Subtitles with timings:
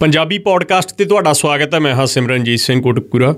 [0.00, 3.34] Punjabi podcast ਤੇ ਤੁਹਾਡਾ ਸਵਾਗਤ ਹੈ। ਮੈਂ ਹਾਂ ਸਿਮਰਨਜੀਤ ਸਿੰਘ ਕੋਟਕੂਰਾ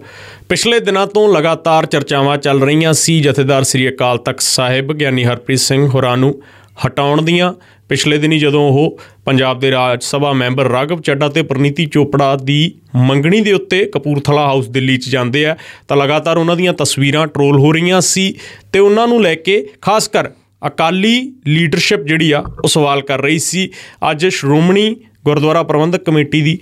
[0.48, 5.58] ਪਿਛਲੇ ਦਿਨਾਂ ਤੋਂ ਲਗਾਤਾਰ ਚਰਚਾਵਾਂ ਚੱਲ ਰਹੀਆਂ ਸੀ। ਜਥੇਦਾਰ ਸ੍ਰੀ ਅਕਾਲ ਤਖਤ ਸਾਹਿਬ, ਗਿਆਨੀ ਹਰਪ੍ਰੀਤ
[5.58, 6.42] ਸਿੰਘ ਹੋਰਾਂ ਨੂੰ
[6.86, 7.52] ਹਟਾਉਣ ਦੀਆਂ।
[7.88, 12.72] ਪਿਛਲੇ ਦਿਨੀ ਜਦੋਂ ਉਹ ਪੰਜਾਬ ਦੇ ਰਾਜ ਸਭਾ ਮੈਂਬਰ ਰਾਘਵ ਚੱਡਾ ਤੇ ਪ੍ਰਨੀਤੀ ਚੋਪੜਾ ਦੀ
[12.96, 15.56] ਮੰਗਣੀ ਦੇ ਉੱਤੇ ਕਪੂਰਥਲਾ ਹਾਊਸ ਦਿੱਲੀ 'ਚ ਜਾਂਦੇ ਆ,
[15.88, 18.34] ਤਾਂ ਲਗਾਤਾਰ ਉਹਨਾਂ ਦੀਆਂ ਤਸਵੀਰਾਂ ਟਰੋਲ ਹੋ ਰਹੀਆਂ ਸੀ
[18.72, 20.30] ਤੇ ਉਹਨਾਂ ਨੂੰ ਲੈ ਕੇ ਖਾਸ ਕਰ
[20.66, 23.70] ਅਕਾਲੀ ਲੀਡਰਸ਼ਿਪ ਜਿਹੜੀ ਆ, ਉਹ ਸਵਾਲ ਕਰ ਰਹੀ ਸੀ।
[24.10, 24.96] ਅੱਜ ਸ਼੍ਰੋਮਣੀ
[25.26, 26.58] ਗੁਰਦੁਆਰਾ ਪ੍ਰਬੰਧਕ ਕਮੇਟੀ ਦੀ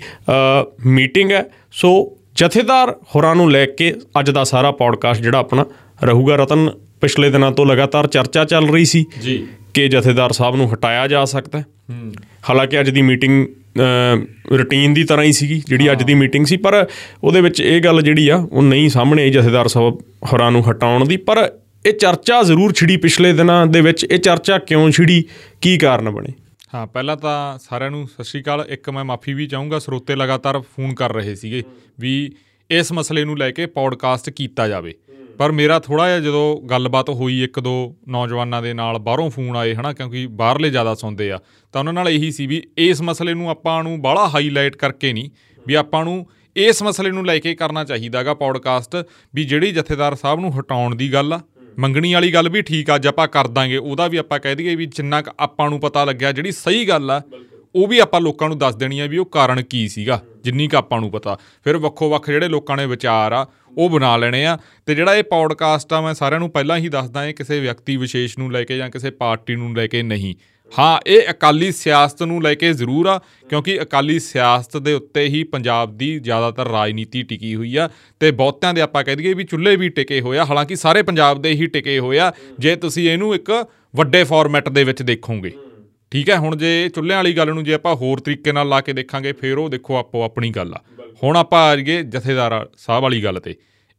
[0.86, 1.90] ਮੀਟਿੰਗ ਹੈ। ਸੋ
[2.36, 5.64] ਜਥੇਦਾਰ ਹੋਰਾਂ ਨੂੰ ਲੈ ਕੇ ਅੱਜ ਦਾ ਸਾਰਾ ਪੌਡਕਾਸਟ ਜਿਹੜਾ ਆਪਣਾ
[6.04, 6.70] ਰਹੂਗਾ। ਰਤਨ
[7.00, 11.24] ਪਿਛਲੇ ਦਿਨਾਂ ਤੋਂ ਲਗਾਤਾਰ ਚਰਚਾ ਚੱਲ ਰਹੀ ਸੀ ਜੀ। ਕਿ ਜਥੇਦਾਰ ਸਾਹਿਬ ਨੂੰ ਹਟਾਇਆ ਜਾ
[11.24, 11.64] ਸਕਦਾ ਹੈ।
[12.50, 13.46] ਹਾਲਾਂਕਿ ਅੱਜ ਦੀ ਮੀਟਿੰਗ
[14.52, 16.86] ਰੁਟੀਨ ਦੀ ਤਰ੍ਹਾਂ ਹੀ ਸੀਗੀ ਜਿਹੜੀ ਅੱਜ ਦੀ ਮੀਟਿੰਗ ਸੀ। ਪਰ
[17.24, 19.98] ਉਹਦੇ ਵਿੱਚ ਇਹ ਗੱਲ ਜਿਹੜੀ ਆ ਉਹ ਨਹੀਂ ਸਾਹਮਣੇ ਆਈ ਜਥੇਦਾਰ ਸਾਹਿਬ
[20.32, 21.50] ਹੋਰਾਂ ਨੂੰ ਹਟਾਉਣ ਦੀ। ਪਰ
[21.86, 25.22] ਇਹ ਚਰਚਾ ਜ਼ਰੂਰ ਛਿੜੀ ਪਿਛਲੇ ਦਿਨਾਂ ਦੇ ਵਿੱਚ। ਇਹ ਚਰਚਾ ਕਿਉਂ ਛਿੜੀ?
[25.60, 26.32] ਕੀ ਕਾਰਨ ਬਣੇ?
[26.74, 30.60] ਹਾਂ, ਪਹਿਲਾਂ ਤਾਂ ਸਾਰਿਆਂ ਨੂੰ ਸਤਿ ਸ਼੍ਰੀ ਅਕਾਲ। ਇੱਕ ਮੈਂ ਮਾਫੀ ਵੀ ਚਾਹੂੰਗਾ, ਸਰੋਤੇ ਲਗਾਤਾਰ
[30.60, 31.62] ਫੋਨ ਕਰ ਰਹੇ ਸੀਗੇ
[32.00, 32.32] ਵੀ
[32.70, 34.94] ਇਸ ਮਸਲੇ ਨੂੰ ਲੈ ਕੇ ਪੌਡਕਾਸਟ ਕੀਤਾ ਜਾਵੇ।
[35.38, 37.74] ਪਰ ਮੇਰਾ ਥੋੜਾ ਜਿਹਾ ਜਦੋਂ ਗੱਲਬਾਤ ਹੋਈ ਇੱਕ ਦੋ
[38.08, 41.38] ਨੌਜਵਾਨਾਂ ਦੇ ਨਾਲ, ਬਾਹਰੋਂ ਫੋਨ ਆਏ ਹਨਾ, ਕਿਉਂਕਿ ਬਾਹਰਲੇ ਜ਼ਿਆਦਾ ਸੁਣਦੇ ਆ,
[41.72, 45.30] ਤਾਂ ਉਹਨਾਂ ਨਾਲ ਇਹੀ ਸੀ ਵੀ ਇਸ ਮਸਲੇ ਨੂੰ ਆਪਾਂ ਨੂੰ ਬਾਹਲਾ ਹਾਈਲਾਈਟ ਕਰਕੇ ਨਹੀਂ
[45.66, 48.96] ਵੀ ਆਪਾਂ ਨੂੰ ਇਸ ਮਸਲੇ ਨੂੰ ਲੈ ਕੇ ਕਰਨਾ ਚਾਹੀਦਾਗਾ ਪੌਡਕਾਸਟ
[49.34, 51.40] ਵੀ ਜਿਹੜੀ ਜਥੇਦਾਰ ਸਾਹਿਬ ਨੂੰ ਹਟਾਉਣ ਦੀ ਗੱਲ ਆ।
[51.78, 54.86] ਮੰਗਣੀ ਵਾਲੀ ਗੱਲ ਵੀ ਠੀਕ ਅੱਜ ਆਪਾਂ ਕਰ ਦਾਂਗੇ। ਉਹਦਾ ਵੀ ਆਪਾਂ ਕਹਿ ਦਈਏ ਵੀ
[54.86, 57.20] ਜਿੰਨਾ ਕ ਆਪਾਂ ਨੂੰ ਪਤਾ ਲੱਗਿਆ, ਜਿਹੜੀ ਸਹੀ ਗੱਲ ਆ,
[57.74, 60.74] ਉਹ ਵੀ ਆਪਾਂ ਲੋਕਾਂ ਨੂੰ ਦੱਸ ਦੇਣੀ ਆ ਵੀ ਉਹ ਕਾਰਨ ਕੀ ਸੀਗਾ, ਜਿੰਨੀ ਕ
[60.74, 63.46] ਆਪਾਂ ਨੂੰ ਪਤਾ। ਫਿਰ ਵੱਖੋ ਵੱਖ ਜਿਹੜੇ ਲੋਕਾਂ ਨੇ ਵਿਚਾਰ ਆ,
[63.78, 67.24] ਉਹ ਬਣਾ ਲੈਣੇ ਆ। ਤੇ ਜਿਹੜਾ ਇਹ ਪੌਡਕਾਸਟ ਆ, ਮੈਂ ਸਾਰਿਆਂ ਨੂੰ ਪਹਿਲਾਂ ਹੀ ਦੱਸਦਾ,
[67.26, 70.34] ਇਹ ਕਿਸੇ ਵਿਅਕਤੀ ਵਿਸ਼ੇਸ਼ ਨੂੰ ਲੈ ਕੇ ਜਾਂ ਕਿਸੇ ਪਾਰਟੀ ਨੂੰ ਲੈ ਕੇ ਨਹੀਂ।
[70.72, 73.18] ਹਾਂ, ਇਹ ਅਕਾਲੀ ਸਿਆਸਤ ਨੂੰ ਲੈ ਕੇ ਜ਼ਰੂਰ ਆ,
[73.48, 77.88] ਕਿਉਂਕਿ ਅਕਾਲੀ ਸਿਆਸਤ ਦੇ ਉੱਤੇ ਹੀ ਪੰਜਾਬ ਦੀ ਜ਼ਿਆਦਾਤਰ ਰਾਜਨੀਤੀ ਟਿਕੀ ਹੋਈ ਆ
[78.20, 81.42] ਤੇ ਬਹੁਤਿਆਂ ਦੇ ਆਪਾਂ ਕਹਿ ਦਈਏ ਵੀ ਚੁੱਲ੍ਹੇ ਵੀ ਟਿਕੇ ਹੋਏ ਆ, ਹਾਲਾਂਕਿ ਸਾਰੇ ਪੰਜਾਬ
[81.42, 83.50] ਦੇ ਹੀ ਟਿਕੇ ਹੋਏ ਆ, ਜੇ ਤੁਸੀਂ ਇਹਨੂੰ ਇੱਕ
[83.96, 85.52] ਵੱਡੇ ਫਾਰਮੈਟ ਦੇ ਵਿੱਚ ਦੇਖੋਗੇ।
[86.10, 88.92] ਠੀਕ ਹੈ, ਹੁਣ ਜੇ ਚੁੱਲ੍ਹਿਆਂ ਵਾਲੀ ਗੱਲ ਨੂੰ ਜੇ ਆਪਾਂ ਹੋਰ ਤਰੀਕੇ ਨਾਲ ਲਾ ਕੇ
[88.92, 90.80] ਦੇਖਾਂਗੇ, ਫਿਰ ਉਹ ਦੇਖੋ ਆਪੋ ਆਪਣੀ ਗੱਲ ਆ।
[91.22, 93.54] ਹੁਣ ਆਪਾਂ ਆ ਜੀਏ ਜਥੇਦਾਰ ਸਾਹਿਬ ਵਾਲੀ ਗੱਲ ਤੇ।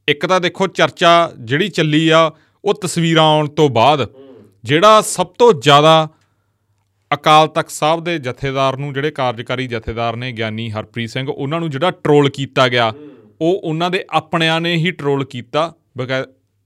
[0.07, 2.31] ਇੱਕ ਤਾਂ ਦੇਖੋ ਚਰਚਾ ਜਿਹੜੀ ਚੱਲੀ ਆ,
[2.65, 4.07] ਉਹ ਤਸਵੀਰਾਂ ਆਉਣ ਤੋਂ ਬਾਅਦ,
[4.63, 6.09] ਜਿਹੜਾ ਸਭ ਤੋਂ ਜ਼ਿਆਦਾ
[7.11, 11.69] ਅਕਾਲ ਤਖਤ ਸਾਹਿਬ ਦੇ ਜਥੇਦਾਰ ਨੂੰ, ਜਿਹੜੇ ਕਾਰਜਕਾਰੀ ਜਥੇਦਾਰ ਨੇ ਗਿਆਨੀ ਹਰਪ੍ਰੀਤ ਸਿੰਘ, ਉਹਨਾਂ ਨੂੰ
[11.69, 12.93] ਜਿਹੜਾ ਟਰੋਲ ਕੀਤਾ ਗਿਆ,
[13.41, 15.71] ਉਹ ਉਹਨਾਂ ਦੇ ਆਪਣਿਆਂ ਨੇ ਹੀ ਟਰੋਲ ਕੀਤਾ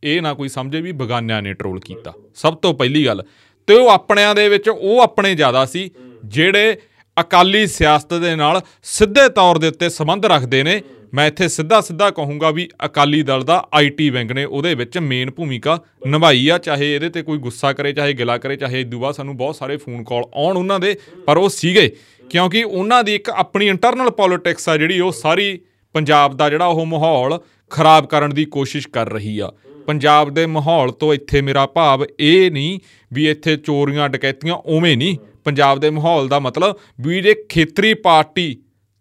[0.04, 3.24] ਇਹ ਨਾ ਕੋਈ ਸਮਝੇ ਵੀ ਬਗਾਨਿਆਂ ਨੇ ਟਰੋਲ ਕੀਤਾ। ਸਭ ਤੋਂ ਪਹਿਲੀ ਗੱਲ,
[3.68, 5.90] ਤੇ ਉਹ ਆਪਣਿਆਂ ਦੇ ਵਿੱਚ, ਉਹ ਆਪਣੇ ਜ਼ਿਆਦਾ ਸੀ,
[6.26, 6.78] ਜਿਹੜੇ
[7.18, 10.82] ਅਕਾਲੀ ਸਿਆਸਤ ਦੇ ਨਾਲ ਸਿੱਧੇ ਤੌਰ ਦੇ ਉੱਤੇ ਸੰਬੰਧ ਰੱਖਦੇ ਨੇ
[11.14, 15.32] ਮੈਂ ਇੱਥੇ ਸਿੱਧਾ ਸਿੱਧਾ ਕਹੂੰਗਾ ਵੀ ਅਕਾਲੀ ਦਲ ਦਾ ਆਈਟੀ ਵਿੰਗ ਨੇ ਉਹਦੇ ਵਿੱਚ ਮੇਨ
[15.32, 19.16] ਭੂਮਿਕਾ ਨਿਭਾਈ ਆ, ਚਾਹੇ ਇਹਦੇ ਤੇ ਕੋਈ ਗੁੱਸਾ ਕਰੇ, ਚਾਹੇ ਗਿਲਾ ਕਰੇ, ਚਾਹੇ ਇਦੋਂ ਬਾਅਦ
[19.16, 20.96] ਸਾਨੂੰ ਬਹੁਤ ਸਾਰੇ ਫੋਨ ਕਾਲ ਆਉਣ ਉਹਨਾਂ ਦੇ,
[21.28, 21.90] ਪਰ ਉਹ ਸੀਗੇ।
[22.30, 25.60] ਕਿਉਂਕਿ ਉਹਨਾਂ ਦੀ ਇੱਕ ਆਪਣੀ ਇੰਟਰਨਲ ਪੋਲਿਟਿਕਸ ਆ ਜਿਹੜੀ ਉਹ ਸਾਰੀ
[25.96, 27.40] ਪੰਜਾਬ ਦਾ ਜਿਹੜਾ ਉਹ ਮਾਹੌਲ
[27.72, 29.52] ਖਰਾਬ ਕਰਨ ਦੀ ਕੋਸ਼ਿਸ਼ ਕਰ ਰਹੀ ਆ।
[29.88, 32.80] ਪੰਜਾਬ ਦੇ ਮਾਹੌਲ ਤੋਂ ਇੱਥੇ ਮੇਰਾ ਭਾਵ ਇਹ ਨਹੀਂ
[33.12, 38.56] ਵੀ ਇੱਥੇ ਚੋਰੀਆਂ, ਡਕੈਤੀਆਂ ਉਵੇਂ ਨਹੀਂ। ਪੰਜਾਬ ਦੇ ਮਾਹੌਲ ਦਾ ਮਤਲਬ ਵੀ ਜੇ ਖੇਤਰੀ ਪਾਰਟੀ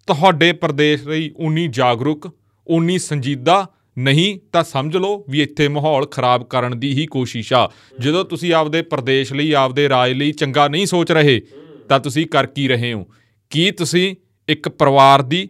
[0.09, 2.31] ਤੁਹਾਡੇ ਪ੍ਰਦੇਸ਼ ਲਈ ਉਨੀ ਜਾਗਰੂਕ
[2.67, 3.67] ਉਨੀ ਸੰਜੀਦਾ
[3.99, 7.71] ਨਹੀਂ, ਤਾਂ ਸਮਝ ਲਓ ਵੀ ਇੱਥੇ ਮਾਹੌਲ ਖਰਾਬ ਕਰਨ ਦੀ ਹੀ ਕੋਸ਼ਿਸ਼ ਆ।
[8.01, 11.43] ਜਦੋਂ ਤੁਸੀਂ ਆਪਦੇ ਪ੍ਰਦੇਸ਼ ਲਈ, ਆਪਦੇ ਰਾਜ ਲਈ ਚੰਗਾ ਨਹੀਂ ਸੋਚ ਰਹੇ,
[11.89, 13.07] ਤਾਂ ਤੁਸੀਂ ਕਰ ਕੀ ਰਹੇ ਹੋ?
[13.51, 14.17] ਕੀ ਤੁਸੀਂ
[14.49, 15.49] ਇੱਕ ਪਰਿਵਾਰ ਦੀ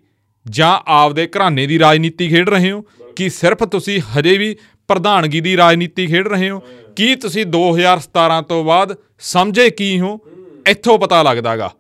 [0.51, 2.85] ਜਾਂ ਆਪਦੇ ਘਰਾਣੇ ਦੀ ਰਾਜਨੀਤੀ ਖੇਡ ਰਹੇ ਹੋ?
[3.17, 4.57] ਕਿ ਸਿਰਫ ਤੁਸੀਂ ਹਜੇ ਵੀ
[4.89, 6.63] ਪ੍ਰਧਾਨਗੀ ਦੀ ਰਾਜਨੀਤੀ ਖੇਡ ਰਹੇ ਹੋ?
[6.97, 10.21] ਕੀ ਤੁਸੀਂ 2017 ਤੋਂ ਬਾਅਦ ਸਮਝੇ ਕੀ ਹੋ?
[10.69, 11.75] ਇੱਥੋਂ ਪਤਾ ਲੱਗਦਾਗਾ।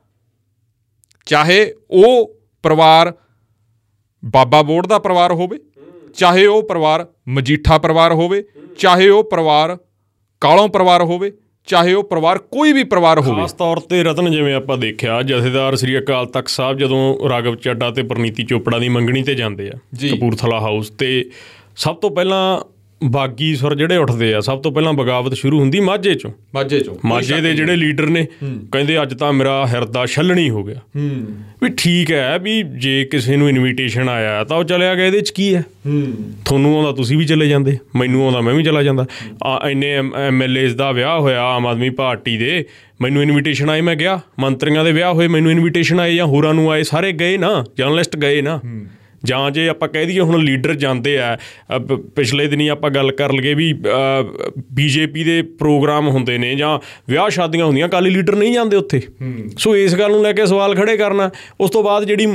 [1.27, 3.13] ਚਾਹੇ ਉਹ ਪਰਿਵਾਰ
[4.25, 5.59] ਬਾਬਾ ਬੋੜ ਦਾ ਪਰਿਵਾਰ ਹੋਵੇ
[6.15, 8.43] ਚਾਹੇ ਉਹ ਪਰਿਵਾਰ ਮਜੀਠਾ ਪਰਿਵਾਰ ਹੋਵੇ
[8.79, 9.77] ਚਾਹੇ ਉਹ ਪਰਿਵਾਰ
[10.41, 11.33] ਕਾਲੋਂ ਪਰਿਵਾਰ ਹੋਵੇ
[11.69, 15.77] ਚਾਹੇ ਉਹ ਪਰਿਵਾਰ ਕੋਈ ਵੀ ਪਰਿਵਾਰ ਹੋਵੇ। ਖਾਸ ਤੌਰ ਤੇ ਰਤਨ ਜਿਵੇਂ ਆਪਾਂ ਦੇਖਿਆ ਜਥੇਦਾਰ
[15.77, 19.79] ਸ੍ਰੀ ਅਕਾਲ ਤਖਤ ਸਾਹਿਬ ਜਦੋਂ ਰਾਗਵ ਚੱਡਾ ਤੇ ਪ੍ਰਨੀਤੀ ਚੋਪੜਾ ਦੀ ਮੰਗਣੀ ਤੇ ਜਾਂਦੇ ਆ
[20.11, 21.31] ਕਪੂਰਥਲਾ ਹਾਊਸ ਤੇ
[21.77, 22.61] ਸਭ ਤੋਂ ਪਹਿਲਾਂ
[23.05, 26.97] ਬਾਗੀ ਸੁਰ ਜਿਹੜੇ ਉੱਠਦੇ ਆ ਸਭ ਤੋਂ ਪਹਿਲਾਂ ਬਗਾਵਤ ਸ਼ੁਰੂ ਹੁੰਦੀ ਮਾਝੇ ਚੋਂ। ਮਾਝੇ ਚੋਂ।
[27.05, 28.27] ਮਾਝੇ ਦੇ ਜਿਹੜੇ ਲੀਡਰ ਨੇ
[28.73, 30.81] ਕਹਿੰਦੇ ਅੱਜ ਤਾਂ ਮੇਰਾ ਹਿਰਦਾ ਛੱਲਣੀ ਹੋ ਗਿਆ।
[31.63, 35.31] ਵੀ ਠੀਕ ਹੈ ਵੀ ਜੇ ਕਿਸੇ ਨੂੰ ਇਨਵੀਟੇਸ਼ਨ ਆਇਆ ਤਾਂ ਉਹ ਚਲਿਆ ਗਿਆ ਇਹਦੇ ਚ
[35.31, 35.65] ਕੀ ਹੈ?
[36.45, 39.07] ਤੁਹਾਨੂੰ ਆਉਂਦਾ ਤੁਸੀਂ ਵੀ ਚਲੇ ਜਾਂਦੇ। ਮੈਨੂੰ ਆਉਂਦਾ ਮੈਂ ਵੀ ਚਲਾ ਜਾਂਦਾ।
[39.65, 39.95] ਐਨੇ
[40.27, 42.65] ਐਮਐਲਏਸ ਦਾ ਵਿਆਹ ਹੋਇਆ ਆਮ ਆਦਮੀ ਪਾਰਟੀ ਦੇ
[43.01, 46.71] ਮੈਨੂੰ ਇਨਵੀਟੇਸ਼ਨ ਆਏ ਮੈਂ ਗਿਆ। ਮੰਤਰੀਆਂ ਦੇ ਵਿਆਹ ਹੋਏ ਮੈਨੂੰ ਇਨਵੀਟੇਸ਼ਨ ਆਏ ਜਾਂ ਹੋਰਾਂ ਨੂੰ
[46.71, 48.61] ਆਏ ਸਾਰੇ ਗਏ ਨਾ ਜਰਨਲਿਸਟ ਗਏ ਨਾ।
[49.25, 51.37] ਜਾਂ ਜੇ ਆਪਾਂ ਕਹਿ ਦਈਏ ਹੁਣ ਲੀਡਰ ਜਾਂਦੇ ਆ
[52.17, 53.73] ਪਿਛਲੇ ਦਿਨੀ ਆਪਾਂ ਗੱਲ ਕਰ ਲਗੇ ਵੀ
[54.73, 56.79] ਬੀਜੇਪੀ ਦੇ ਪ੍ਰੋਗਰਾਮ ਹੁੰਦੇ ਨੇ ਜਾਂ
[57.09, 59.01] ਵਿਆਹ ਸ਼ਾਦੀਆਂ ਹੁੰਦੀਆਂ ਕਾਲੀ ਲੀਡਰ ਨਹੀਂ ਜਾਂਦੇ ਉੱਥੇ।
[59.59, 61.31] ਸੋ ਇਸ ਗੱਲ ਨੂੰ ਲੈ ਕੇ ਸਵਾਲ ਖੜੇ ਕਰਨਾ।
[61.61, 62.27] ਉਸ ਤੋਂ ਬਾਅਦ ਜਿਹੜੀ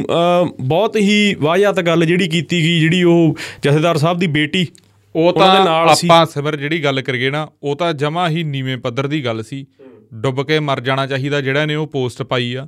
[0.62, 4.65] ਬਹੁਤ ਹੀ ਵਾਹਿਆਤ ਗੱਲ ਜਿਹੜੀ ਕੀਤੀ ਗਈ ਜਿਹੜੀ ਉਹ ਜਥੇਦਾਰ ਸਾਹਿਬ ਦੀ ਬੇਟੀ
[5.15, 9.25] ਉਹ ਤਾਂ ਆਪਾਂ ਸਬਰ ਜਿਹੜੀ ਗੱਲ ਕਰੀਏ ਨਾ ਉਹ ਤਾਂ ਜਮਾ ਹੀ ਨੀਵੇਂ ਪੱਧਰ ਦੀ
[9.25, 9.65] ਗੱਲ ਸੀ।
[10.13, 12.65] ਡੁੱਬ ਕੇ ਮਰ ਜਾਣਾ ਚਾਹੀਦਾ ਜਿਹੜਾ ਨੇ ਉਹ ਪੋਸਟ ਪਾਈ ਆ।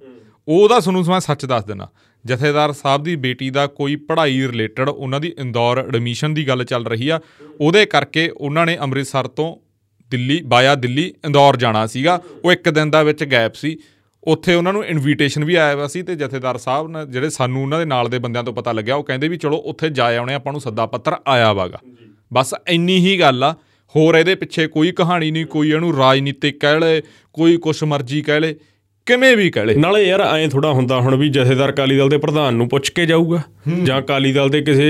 [0.47, 1.89] ਉਹਦਾ ਤੁਹਾਨੂੰ ਮੈਂ ਸੱਚ ਦੱਸ ਦਿੰਦਾ
[2.25, 6.85] ਜਥੇਦਾਰ ਸਾਹਿਬ ਦੀ ਬੇਟੀ ਦਾ ਕੋਈ ਪੜ੍ਹਾਈ ਰਿਲੇਟਡ ਉਹਨਾਂ ਦੀ ਇੰਦੌਰ ਐਡਮਿਸ਼ਨ ਦੀ ਗੱਲ ਚੱਲ
[6.85, 7.19] ਰਹੀ ਆ।
[7.61, 9.55] ਉਹਦੇ ਕਰਕੇ ਉਹਨਾਂ ਨੇ ਅੰਮ੍ਰਿਤਸਰ ਤੋਂ
[10.09, 13.77] ਦਿੱਲੀ, ਬਾਇਆ ਦਿੱਲੀ, ਇੰਦੌਰ ਜਾਣਾ ਸੀਗਾ। ਉਹ ਇੱਕ ਦਿਨ ਦਾ ਵਿੱਚ ਗੈਪ ਸੀ।
[14.23, 17.79] ਉੱਥੇ ਉਹਨਾਂ ਨੂੰ ਇਨਵੀਟੇਸ਼ਨ ਵੀ ਆਇਆ ਹੋਇਆ ਸੀ ਤੇ ਜਥੇਦਾਰ ਸਾਹਿਬ ਨੇ ਜਿਹੜੇ ਸਾਨੂੰ ਉਹਨਾਂ
[17.79, 20.53] ਦੇ ਨਾਲ ਦੇ ਬੰਦਿਆਂ ਤੋਂ ਪਤਾ ਲੱਗਿਆ, ਉਹ ਕਹਿੰਦੇ ਵੀ ਚਲੋ ਉੱਥੇ ਜਾ ਆਉਣੇ ਆਪਾਂ
[20.53, 21.79] ਨੂੰ ਸੱਦਾ ਪੱਤਰ ਆਇਆ ਵਾਗਾ।
[22.33, 23.55] ਬਸ ਇੰਨੀ ਹੀ ਗੱਲ ਆ।
[23.95, 27.01] ਹੋਰ ਇਹਦੇ ਪਿੱਛੇ ਕੋਈ ਕਹਾਣੀ ਨਹੀਂ, ਕੋਈ ਇਹਨੂੰ ਰਾਜਨੀਤਿਕ ਕਹਿ ਲੈ,
[27.33, 28.53] ਕੋਈ ਕੁਛ ਮਰਜ਼ੀ ਕਹਿ ਲੈ।
[29.07, 32.17] ਕਿਵੇਂ ਵੀ ਕਹਿ ਲੈ ਨਾਲੇ ਯਾਰ ਐਂ ਥੋੜਾ ਹੁੰਦਾ ਹੁਣ ਵੀ ਜਥੇਦਾਰ ਅਕਾਲੀ ਦਲ ਦੇ
[32.17, 33.41] ਪ੍ਰਧਾਨ ਨੂੰ ਪੁੱਛ ਕੇ ਜਾਊਗਾ
[33.83, 34.87] ਜਾਂ ਅਕਾਲੀ ਦਲ ਦੇ ਕਿਸੇ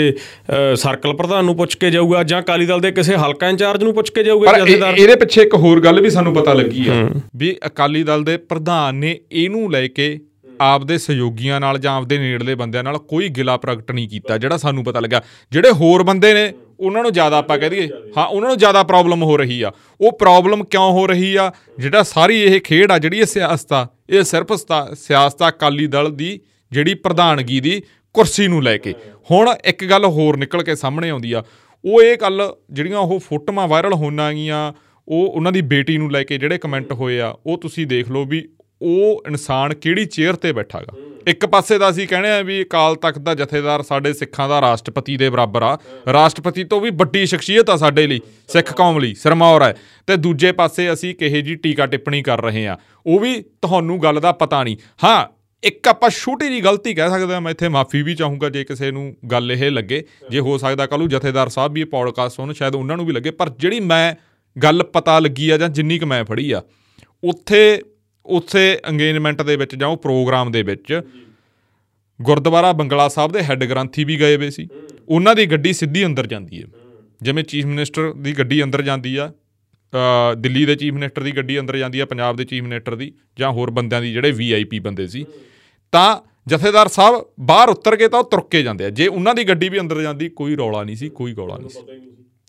[0.75, 4.09] ਸਰਕਲ ਪ੍ਰਧਾਨ ਨੂੰ ਪੁੱਛ ਕੇ ਜਾਊਗਾ ਜਾਂ ਅਕਾਲੀ ਦਲ ਦੇ ਕਿਸੇ ਹਲਕਾ ਇੰਚਾਰਜ ਨੂੰ ਪੁੱਛ
[4.09, 8.03] ਕੇ ਜਾਊਗਾ ਜਥੇਦਾਰ ਇਹਦੇ ਪਿੱਛੇ ਇੱਕ ਹੋਰ ਗੱਲ ਵੀ ਸਾਨੂੰ ਪਤਾ ਲੱਗੀ ਆ ਵੀ ਅਕਾਲੀ
[8.03, 10.17] ਦਲ ਦੇ ਪ੍ਰਧਾਨ ਨੇ ਇਹਨੂੰ ਲੈ ਕੇ
[10.61, 14.83] ਆਪਦੇ ਸਹਿਯੋਗੀਆਂ ਨਾਲ ਜਾਂ ਆਪਦੇ ਨੇੜਲੇ ਬੰਦਿਆਂ ਨਾਲ ਕੋਈ ਗਿਲਾ ਪ੍ਰਗਟ ਨਹੀਂ ਕੀਤਾ ਜਿਹੜਾ ਸਾਨੂੰ
[14.83, 15.21] ਪਤਾ ਲੱਗਾ।
[15.51, 19.23] ਜਿਹੜੇ ਹੋਰ ਬੰਦੇ ਨੇ ਉਹਨਾਂ ਨੂੰ ਜ਼ਿਆਦਾ ਆਪਾਂ ਕਹਿ ਦਈਏ ਹਾਂ ਉਹਨਾਂ ਨੂੰ ਜ਼ਿਆਦਾ ਪ੍ਰੋਬਲਮ
[19.23, 19.71] ਹੋ ਰਹੀ ਆ।
[20.01, 21.51] ਉਹ ਪ੍ਰੋਬਲਮ ਕਿਉਂ ਹੋ ਰਹੀ ਆ?
[21.79, 25.87] ਜਿਹੜਾ ਸਾਰੀ ਇਹ ਖੇਡ ਆ ਜਿਹੜੀ ਇਹ ਸਿਆਸਤ ਆ ਇਹ ਸਿਰਫ ਸਤਾ- ਸਿਆਸਤ ਆ ਅਕਾਲੀ
[25.87, 26.39] ਦਲ ਦੀ
[26.71, 27.81] ਜਿਹੜੀ ਪ੍ਰਧਾਨਗੀ ਦੀ
[28.13, 28.93] ਕੁਰਸੀ ਨੂੰ ਲੈ ਕੇ।
[29.31, 31.43] ਹੁਣ ਇੱਕ ਗੱਲ ਹੋਰ ਨਿਕਲ ਕੇ ਸਾਹਮਣੇ ਆਉਂਦੀ ਆ।
[31.85, 34.73] ਉਹ ਇਹ ਗੱਲ ਜਿਹੜੀਆਂ ਉਹ ਫੋਟੋਆਂ ਵਾਇਰਲ ਹੋਣਾਂ ਗੀਆਂ
[35.07, 38.25] ਉਹ ਉਹਨਾਂ ਦੀ ਬੇਟੀ ਨੂੰ ਲੈ ਕੇ ਜਿਹੜੇ ਕਮੈਂਟ ਹੋਏ ਆ, ਉਹ ਤੁਸੀਂ ਦੇਖ ਲਓ
[38.25, 38.49] ਵੀ
[38.81, 43.19] ਉਹ ਇਨਸਾਨ ਕਿਹੜੀ ਚੇਅਰ ਤੇ ਬੈਠਾਗਾ। ਇੱਕ ਪਾਸੇ ਦਾ ਅਸੀਂ ਕਹਿੰਦੇ ਆ ਵੀ ਅਕਾਲ ਤਖਤ
[43.19, 45.77] ਦਾ ਜਥੇਦਾਰ ਸਾਡੇ ਸਿੱਖਾਂ ਦਾ ਰਾਸ਼ਟਰਪਤੀ ਦੇ ਬਰਾਬਰ ਆ।
[46.13, 49.73] ਰਾਸ਼ਟਰਪਤੀ ਤੋਂ ਵੀ ਵੱਡੀ ਸ਼ਖਸੀਅਤ ਆ ਸਾਡੇ ਲਈ, ਸਿੱਖ ਕੌਮ ਲਈ, ਸਰਮੌਰ ਹੈ
[50.07, 54.19] ਤੇ ਦੂਜੇ ਪਾਸੇ ਅਸੀਂ ਕਿਹੇ ਜੀ ਟੀਕਾ ਟਿੱਪਣੀ ਕਰ ਰਹੇ ਆ ਉਹ ਵੀ ਤੁਹਾਨੂੰ ਗੱਲ
[54.19, 55.25] ਦਾ ਪਤਾ ਨਹੀਂ। ਹਾਂ,
[55.63, 58.91] ਇੱਕ ਆਪਾਂ ਛੋਟੀ ਜੀ ਗਲਤੀ ਕਹਿ ਸਕਦੇ ਹਾਂ, ਮੈਂ ਇੱਥੇ ਮਾਫੀ ਵੀ ਚਾਹੂੰਗਾ ਜੇ ਕਿਸੇ
[58.91, 62.53] ਨੂੰ ਗੱਲ ਇਹ ਲੱਗੇ। ਜੇ ਹੋ ਸਕਦਾ ਕੱਲ੍ਹ ਨੂੰ ਜਥੇਦਾਰ ਸਾਹਿਬ ਵੀ ਇਹ ਪੌਡਕਾਸਟ ਸੁਣਨ,
[62.53, 64.13] ਸ਼ਾਇਦ ਉਹਨਾਂ ਨੂੰ ਵੀ ਲੱਗੇ। ਪਰ ਜਿਹੜੀ ਮੈਂ
[64.55, 66.61] ਗੱਲ ਪਤਾ ਲੱਗੀ ਆ ਜਾਂ ਜਿੰਨੀ ਕੁ ਮੈਂ ਫੜੀ ਆ,
[67.23, 67.81] ਉੱਥੇ
[68.25, 71.01] ਉੱਥੇ ਅੰਗੇਜਮੈਂਟ ਦੇ ਵਿੱਚ ਜਾਂ ਉਹ ਪ੍ਰੋਗਰਾਮ ਦੇ ਵਿੱਚ
[72.21, 74.67] ਗੁਰਦੁਆਰਾ ਬੰਗਲਾ ਸਾਹਿਬ ਦੇ ਹੈੱਡ ਗ੍ਰੰਥੀ ਵੀ ਗਏ ਹੋਏ ਸੀ।
[75.09, 76.67] ਉਹਨਾਂ ਦੀ ਗੱਡੀ ਸਿੱਧੀ ਅੰਦਰ ਜਾਂਦੀ ਹੈ।
[77.21, 79.33] ਜਿਵੇਂ ਚੀਫ ਮਿਨਿਸਟਰ ਦੀ ਗੱਡੀ ਅੰਦਰ ਜਾਂਦੀ ਆ
[79.93, 83.13] ਅ, ਦਿੱਲੀ ਦੇ ਚੀਫ ਮਿਨਿਸਟਰ ਦੀ ਗੱਡੀ ਅੰਦਰ ਜਾਂਦੀ ਆ ਪੰਜਾਬ ਦੇ ਚੀਫ ਮਿਨਿਸਟਰ ਦੀ
[83.39, 85.25] ਜਾਂ ਹੋਰ ਬੰਦਿਆਂ ਦੀ ਜਿਹੜੇ ਵੀਆਈਪੀ ਬੰਦੇ ਸੀ।
[85.91, 89.43] ਤਾਂ ਜਥੇਦਾਰ ਸਾਹਿਬ ਬਾਹਰ ਉਤਰ ਕੇ ਤਾਂ ਉਹ ਤੁਰ ਕੇ ਜਾਂਦੇ ਆ। ਜੇ ਉਹਨਾਂ ਦੀ
[89.43, 91.79] ਗੱਡੀ ਵੀ ਅੰਦਰ ਜਾਂਦੀ ਕੋਈ ਰੌਲਾ ਨਹੀਂ ਸੀ ਕੋਈ ਗੌਲਾ ਨਹੀਂ ਸੀ।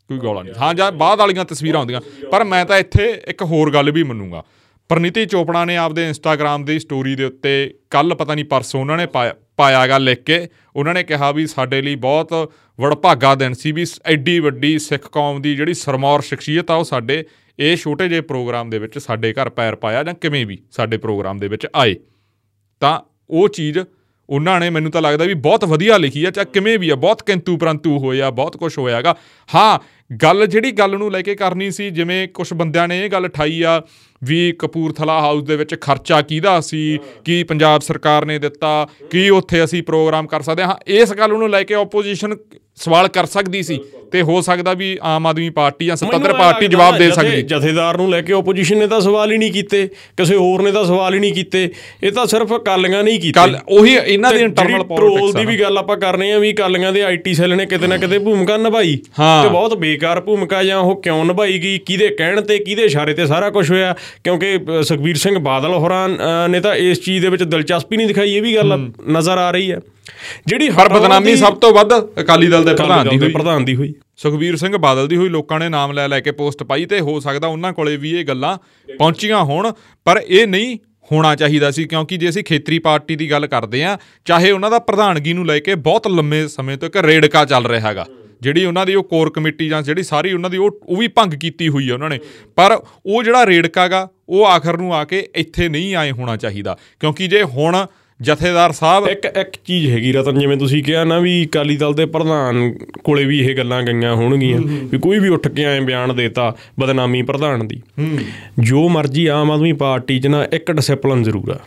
[0.09, 2.01] ਕੋਈ ਗੌਲਾ ਨਹੀਂ ਹਾਂ ਜਾਂ ਬਾਅਦ ਵਾਲੀਆਂ ਤਸਵੀਰਾਂ ਆਉਂਦੀਆਂ
[2.31, 4.45] ਪਰ ਮੈਂ ਤਾਂ ਇੱਥੇ ਇੱਕ ਹੋਰ ਗੱਲ ਵੀ ਮੰਨੂਗਾ।
[4.89, 9.07] ਪ੍ਰਨੀਤੀ ਚੋਪੜਾ ਨੇ ਆਪਦੇ ਇੰਸਟਾਗ੍ਰam ਦੀ ਸਟੋਰੀ ਦੇ ਉੱਤੇ ਕੱਲ ਪਤਾ ਨਹੀਂ ਪਰਸੋਂ ਉਹਨਾਂ ਨੇ
[9.07, 13.85] ਪਾਇਆ ਪਾਇਆਗਾ ਲਿਖ ਕੇ। ਉਹਨਾਂ ਨੇ ਕਿਹਾ ਵੀ ਸਾਡੇ ਲਈ ਬਹੁਤ ਵਡਭਾਗਾ ਦਿਨ ਸੀ ਵੀ
[13.85, 17.25] ਸ- ਐਡੀ ਵੱਡੀ ਸਿੱਖ ਕੌਮ ਦੀ ਜਿਹੜੀ ਸਰਮੌਰ ਸ਼ਖਸੀਅਤ ਆ ਉਹ ਸਾਡੇ,
[17.59, 21.39] ਇਹ ਛੋਟੇ ਜਿਹੇ ਪ੍ਰੋਗਰਾਮ ਦੇ ਵਿੱਚ ਸਾਡੇ ਘਰ ਪੈਰ ਪਾਇਆ ਜਾਂ ਕਿਵੇਂ ਵੀ ਸਾਡੇ ਪ੍ਰੋਗਰਾਮ
[21.39, 21.97] ਦੇ ਵਿੱਚ ਆਏ।
[22.81, 23.01] ਤਾਂ
[23.31, 23.79] ਉਹ ਚੀਜ਼
[24.31, 27.23] ਉਹਨਾਂ ਨੇ ਮੈਨੂੰ ਤਾਂ ਲੱਗਦਾ ਵੀ ਬਹੁਤ ਵਧੀਆ ਲਿਖੀ ਆ, ਚਾਹੇ ਕਿਵੇਂ ਵੀ ਆ, ਬਹੁਤ
[27.23, 29.17] ਕਿੰਤੂ ਪਰੰਤੂ ਹੋਇਆ ਬਹੁਤ ਕੁਝ ਹੋਇਆਗਾ
[29.55, 29.79] ਹਾਂ,
[30.17, 33.63] ਗੱਲ ਜਿਹੜੀ ਗੱਲ ਨੂੰ ਲੈ ਕੇ ਕਰਨੀ ਸੀ, ਜਿਵੇਂ ਕੁਝ ਬੰਦਿਆਂ ਨੇ ਇਹ ਗੱਲ ਠਾਈ
[33.63, 33.83] ਆ
[34.25, 36.99] ਵੀ ਕਪੂਰਥਲਾ ਹਾਊਸ ਦੇ ਵਿੱਚ ਖਰਚਾ ਕਿਹਦਾ ਸੀ?
[37.25, 38.89] ਕੀ ਪੰਜਾਬ ਸਰਕਾਰ ਨੇ ਦਿੱਤਾ?
[39.11, 40.75] ਕੀ ਉੱਥੇ ਅਸੀਂ ਪ੍ਰੋਗਰਾਮ ਕਰ ਸਕਦੇ ਹਾਂ?
[40.87, 42.37] ਇਸ ਗੱਲ ਨੂੰ ਲੈ ਕੇ ਆਪੋਜੀਸ਼ਨ
[42.79, 43.79] ਸਵਾਲ ਕਰ ਸਕਦੀ ਸੀ
[44.13, 48.09] ਤੇ ਹੋ ਸਕਦਾ ਵੀ ਆਮ ਆਦਮੀ ਪਾਰਟੀ ਜਾਂ ਸੱਤਾਧਰ ਪਾਰਟੀ ਜਵਾਬ ਦੇ ਸਕਦੀ। ਜਥੇਦਾਰ ਨੂੰ
[48.11, 49.87] ਲੈ ਕੇ ਆਪੋਜੀਸ਼ਨ ਨੇ ਤਾਂ ਸਵਾਲ ਹੀ ਨਹੀਂ ਕੀਤੇ
[50.17, 51.69] ਕਿਸੇ ਹੋਰ ਨੇ ਤਾਂ ਸਵਾਲ ਹੀ ਨਹੀਂ ਕੀਤੇ
[52.03, 55.45] ਇਹ ਤਾਂ ਸਿਰਫ ਕਾਲੀਆਂ ਨੇ ਹੀ ਕੀਤੇ। ਕੱਲ ਉਹੀ ਇਹਨਾਂ ਦੀ ਇੰਟਰਨਲ ਪੋਲਿਟਿਕਸ ਟਰੋਲ ਦੀ
[55.47, 58.19] ਵੀ ਗੱਲ ਆਪਾਂ ਕਰ ਰਹੇ ਹਾਂ ਵੀ ਕਾਲੀਆਂ ਦੇ ਆਈਟੀ ਸੈੱਲ ਨੇ ਕਿਤੇ ਨਾ ਕਿਤੇ
[58.19, 62.85] ਭੂਮਿਕਾ ਨਿਭਾਈ। ਤੇ ਬਹੁਤ ਬੇਕਾਰ ਭੂਮਿਕਾ ਜਾਂ ਉਹ ਕਿਉਂ ਨਿਭਾਈ ਗਈ ਕਿਹਦੇ ਕਹਿਣ ਤੇ ਕਿਹਦੇ
[62.85, 63.95] ਇਸ਼ਾਰੇ ਤੇ ਸਾਰਾ ਕੁਝ ਹੋਇਆ
[64.25, 66.09] ਕਿਉਂਕਿ ਸੁਖਬੀਰ ਸਿੰਘ ਬਾਦਲ ਹੋਰਾਂ
[66.49, 68.79] ਨੇ ਤਾਂ ਇਸ ਚੀਜ਼ ਦੇ ਵਿੱਚ ਦਿਲਚਸਪੀ ਨਹੀਂ ਦਿਖਾਈ ਇਹ ਵੀ ਗੱਲ
[69.11, 69.81] ਨਜ਼ਰ ਆ ਰਹੀ ਹੈ।
[70.47, 71.89] ਜਿਹੜੀ ਹਟਾਉਣ ਬਦਨਾਮੀ ਸਭ ਤੋਂ ਵੱਧ
[72.21, 75.61] ਅਕਾਲੀ ਦਲ ਦੇ ਪ੍ਰਧਾਨ ਦੀ ਹੋਈ। ਪ੍ਰਧਾਨ ਦੀ ਹੋਈ। ਸੁਖਬੀਰ ਸਿੰਘ ਬਾਦਲ ਦੀ ਹੋਈ ਲੋਕਾਂ
[75.61, 78.59] ਨੇ ਨਾਮ ਲੈ ਲੈ ਕੇ ਪੋਸਟ ਪਾਈ ਤੇ ਹੋ ਸਕਦਾ ਉਹਨਾਂ ਕੋਲੇ ਵੀ ਇਹ ਗੱਲਾਂ
[78.99, 79.73] ਪਹੁੰਚੀਆਂ ਹੋਣ
[80.05, 80.79] ਪਰ ਇਹ ਨਹੀਂ
[81.13, 84.79] ਹੋਣਾ ਚਾਹੀਦਾ ਸੀ ਕਿਉਂਕਿ ਜੇ ਅਸੀਂ ਖੇਤਰੀ ਪਾਰਟੀ ਦੀ ਗੱਲ ਕਰਦੇ ਆ ਚਾਹੇ ਉਹਨਾਂ ਦਾ
[84.79, 88.07] ਪ੍ਰਧਾਨਗੀ ਨੂੰ ਲੈ ਕੇ ਬਹੁਤ ਲੰਮੇ ਸਮੇਂ ਤੋਂ ਇੱਕ ਰੇੜਕਾ ਚੱਲ ਰਿਹਾ ਹੈਗਾ।
[88.41, 91.35] ਜਿਹੜੀ ਉਹਨਾਂ ਦੀ ਉਹ ਕੋਰ ਕਮੇਟੀ ਜਾਂ ਜਿਹੜੀ ਸਾਰੀ ਉਹਨਾਂ ਦੀ ਉਹ ਉਹ ਵੀ ਭੰਗ
[91.35, 92.19] ਕੀਤੀ ਹੋਈ ਹੈ ਉਹਨਾਂ ਨੇ।
[92.57, 97.29] ਪਰ ਉਹ ਜਿਹੜਾ ਰੇੜਕਾਗਾ ਉਹ ਆਖਰ ਨੂੰ ਆ ਕੇ ਇੱਥੇ ਨਹੀਂ ਆਏ ਹੋਣਾ ਚਾਹੀਦਾ ਕਿਉਂਕਿ
[97.29, 97.87] ਜੇ ਹੁਣ
[98.21, 102.07] ਜਥੇਦਾਰ ਸਾਹਿਬ। ਇੱਕ ਇੱਕ ਚੀਜ਼ ਹੈਗੀ ਰਤਨ ਜਿਵੇਂ ਤੁਸੀਂ ਕਿਹਾ ਨਾ ਵੀ ਅਕਾਲੀ ਦਲ ਦੇ
[102.07, 102.73] ਪ੍ਰਧਾਨ
[103.05, 107.23] ਕੋਲੇ ਵੀ ਇਹ ਗੱਲਾਂ ਗਈਆਂ ਹੋਣਗੀਆਂ ਵੀ ਕੋਈ ਵੀ ਉੱਠ ਕੇ ਐ ਬਿਆਨ ਦੇਤਾ ਬਦਨਾਮੀ
[107.23, 107.81] ਪ੍ਰਧਾਨ ਦੀ।
[108.61, 111.59] ਜੋ ਮਰਜ਼ੀ ਆਮ ਆਦਮੀ ਪਾਰਟੀ 'ਚ ਨਾ ਇੱਕ ਡਿਸਪਲਿਨ ਜ਼ਰੂਰ ਆ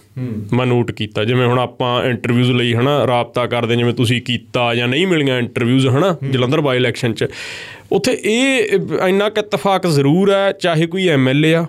[0.54, 4.88] ਮੈਂ ਨੋਟ ਕੀਤਾ। ਜਿਵੇਂ ਹੁਣ ਆਪਾਂ ਇੰਟਰਵਿਊਜ਼ ਲਈ ਹਨਾ ਰਾਬਤਾ ਕਰਦੇ ਜਿਵੇਂ ਤੁਸੀਂ ਕੀਤਾ ਜਾਂ
[4.88, 7.28] ਨਹੀਂ ਮਿਲੀਆਂ ਇੰਟਰਵਿਊਜ਼ ਹਨਾ ਜਲੰਧਰ ਬਾਈ ਇਲੈਕਸ਼ਨ 'ਚ
[7.92, 8.74] ਉੱਥੇ ਇਹ
[9.08, 11.66] ਇੰਨਾ ਕੁ ਇਤਫਾਕ ਜ਼ਰੂਰ ਹੈ ਚਾਹੇ ਕੋਈ ਐਮਐਲਏ ਆ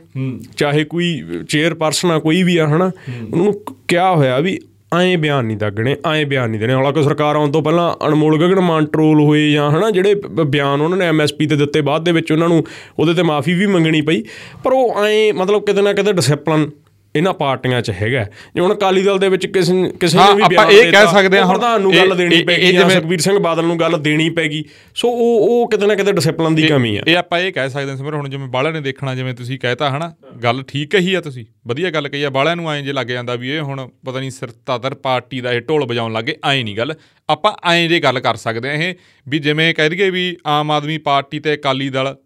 [0.56, 2.90] ਚਾਹੇ ਕੋਈ ਚੇਅਰਪਰਸਨ ਆ ਕੋਈ ਵੀ ਆ ਹਨਾ
[3.32, 3.54] ਉਹਨੂੰ
[3.88, 4.58] ਕਿਹਾ ਹੋਇਆ ਵੀ
[4.98, 8.60] ਐਂ ਬਿਆਨ ਨਹੀਂ ਦਾਗਣੇ, ਐਂ ਬਿਆਨ ਨਹੀਂ ਦੇਣੇ। ਹਾਲਾਂਕਿ ਸਰਕਾਰ ਆਉਣ ਤੋਂ ਪਹਿਲਾਂ ਅਨਮੋਲ ਗਗਨ
[8.60, 12.12] ਮਾਨ ਟਰੋਲ ਹੋਏ ਜਾਂ ਹਨਾ, ਜਿਹੜੇ ਬ- ਬਿਆਨ ਉਹਨਾਂ ਨੇ ਐਮਐਸਪੀ ਤੇ ਦਿੱਤੇ, ਬਾਅਦ ਦੇ
[12.12, 12.64] ਵਿੱਚ ਉਹਨਾਂ ਨੂੰ
[12.98, 14.22] ਉਹਦੇ ਤੇ ਮਾਫੀ ਵੀ ਮੰਗਣੀ ਪਈ।
[14.64, 16.70] ਪਰ ਉਹ ਐਂ ਮਤਲਬ ਕਿਤੇ ਨਾ ਕਿਤੇ ਡਿਸਪਲਿਨ
[17.16, 18.24] ਇਹਨਾਂ ਪਾਰਟੀਆਂ 'ਚ ਹੈਗਾ।
[18.54, 21.04] ਜੇ ਹੁਣ ਅਕਾਲੀ ਦਲ ਦੇ ਵਿੱਚ ਕਿਸੇ ਕਿਸੇ ਹਾਂ, ਨੇ ਵੀ ਆਪਾਂ ਬਿਆਨ ਇਹ ਦਿੱਤਾ,
[21.04, 23.38] ਕਹਿ ਸਕਦੇ ਹਾਂ ਪ੍ਰਧਾਨ ਨੂੰ ਇਹ- ਗੱਲ ਦੇਣੀ ਇਹ- ਪੈਗੀ ਇਹ ਜਾਂ ਜਿਵੇਂ- ਸੁਖਬੀਰ ਸਿੰਘ
[23.38, 24.64] ਬਾਦਲ ਨੂੰ ਗੱਲ ਦੇਣੀ ਪੈਗੀ।
[24.94, 27.90] ਸੋ ਉਹ ਉਹ ਕਿਤੇ ਨਾ ਕਿਤੇ ਡਿਸਪਲਿਨ ਦੀ ਕਮੀ ਆ। ਇਹ ਆਪਾਂ ਇਹ ਕਹਿ ਸਕਦੇ
[27.90, 30.12] ਹਾਂ ਸਿਮਰ ਹੁਣ ਜਿਵੇਂ ਬਾਲਿਆਂ ਨੇ ਦੇਖਣਾ ਜਿਵੇਂ ਤੁਸੀਂ ਕਹਿਤਾ ਹਨਾ
[30.42, 33.34] ਗੱਲ ਠੀਕ ਕਹੀ ਆ ਤੁਸੀਂ ਵਧੀਆ ਗੱਲ ਕਹੀ ਆ ਬਾਲਿਆਂ ਨੂੰ ਐਂ ਜੇ ਲੱਗ ਜਾਂਦਾ
[33.34, 36.94] ਵੀ ਇਹ ਹੁਣ ਪਤਾ ਨਹੀਂ ਸਿਰਤਾਦਰ ਪਾਰਟੀ ਦਾ ਇਹ ਢੋਲ ਵਜਾਉਣ ਲੱਗੇ ਐਂ ਨਹੀਂ ਗੱਲ।
[37.28, 38.94] ਆਪਾਂ ਐਂ ਜੇ ਗੱਲ ਕਰ ਸਕਦੇ ਆ ਇਹ
[39.28, 42.16] ਵੀ ਜਿਵੇਂ ਕਹਿ ਦਈਏ ਵੀ ਆਮ ਆਦਮੀ ਪਾਰਟੀ ਤੇ ਅਕਾਲੀ ਦਲ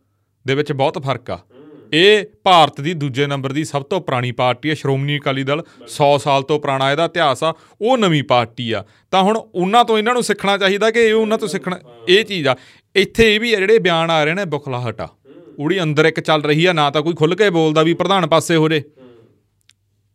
[0.47, 1.39] ਦੇ ਵਿੱਚ ਬਹੁਤ ਫ਼ਰਕ ਆ।
[1.95, 6.19] ਇਹ ਭਾਰਤ ਦੀ ਦੂਜੇ ਨੰਬਰ ਦੀ ਸਭ ਤੋਂ ਪੁਰਾਣੀ ਪਾਰਟੀ ਹੈ, ਸ਼੍ਰੋਮਣੀ ਅਕਾਲੀ ਦਲ। 100
[6.19, 10.15] ਸਾਲ ਤੋਂ ਪੁਰਾਣਾ ਇਹਦਾ ਇਤਿਹਾਸ ਆ, ਉਹ ਨਵੀਂ ਪਾਰਟੀ ਆ। ਤਾਂ ਹੁਣ ਉਹਨਾਂ ਤੋਂ ਇਹਨਾਂ
[10.15, 12.57] ਨੂੰ ਸਿੱਖਣਾ ਚਾਹੀਦਾ ਕਿ ਇਹ ਉਹਨਾਂ ਤੋਂ ਸਿੱਖਣਾ ਇਹ ਚੀਜ਼ ਆ।
[12.95, 15.09] ਇੱਥੇ ਇਹ ਵੀ ਆ, ਜਿਹੜੇ ਬਿਆਨ ਆ ਰਹੇ ਨੇ, ਬੁਖਲਾਹਟ ਆ।
[15.59, 18.57] ਉਹੜੀ ਅੰਦਰ ਇੱਕ ਚੱਲ ਰਹੀ ਆ, ਨਾ ਤਾਂ ਕੋਈ ਖੁੱਲ ਕੇ ਬੋਲਦਾ ਵੀ ਪ੍ਰਧਾਨ ਪਾਸੇ
[18.57, 18.83] ਹੋ ਜੇ।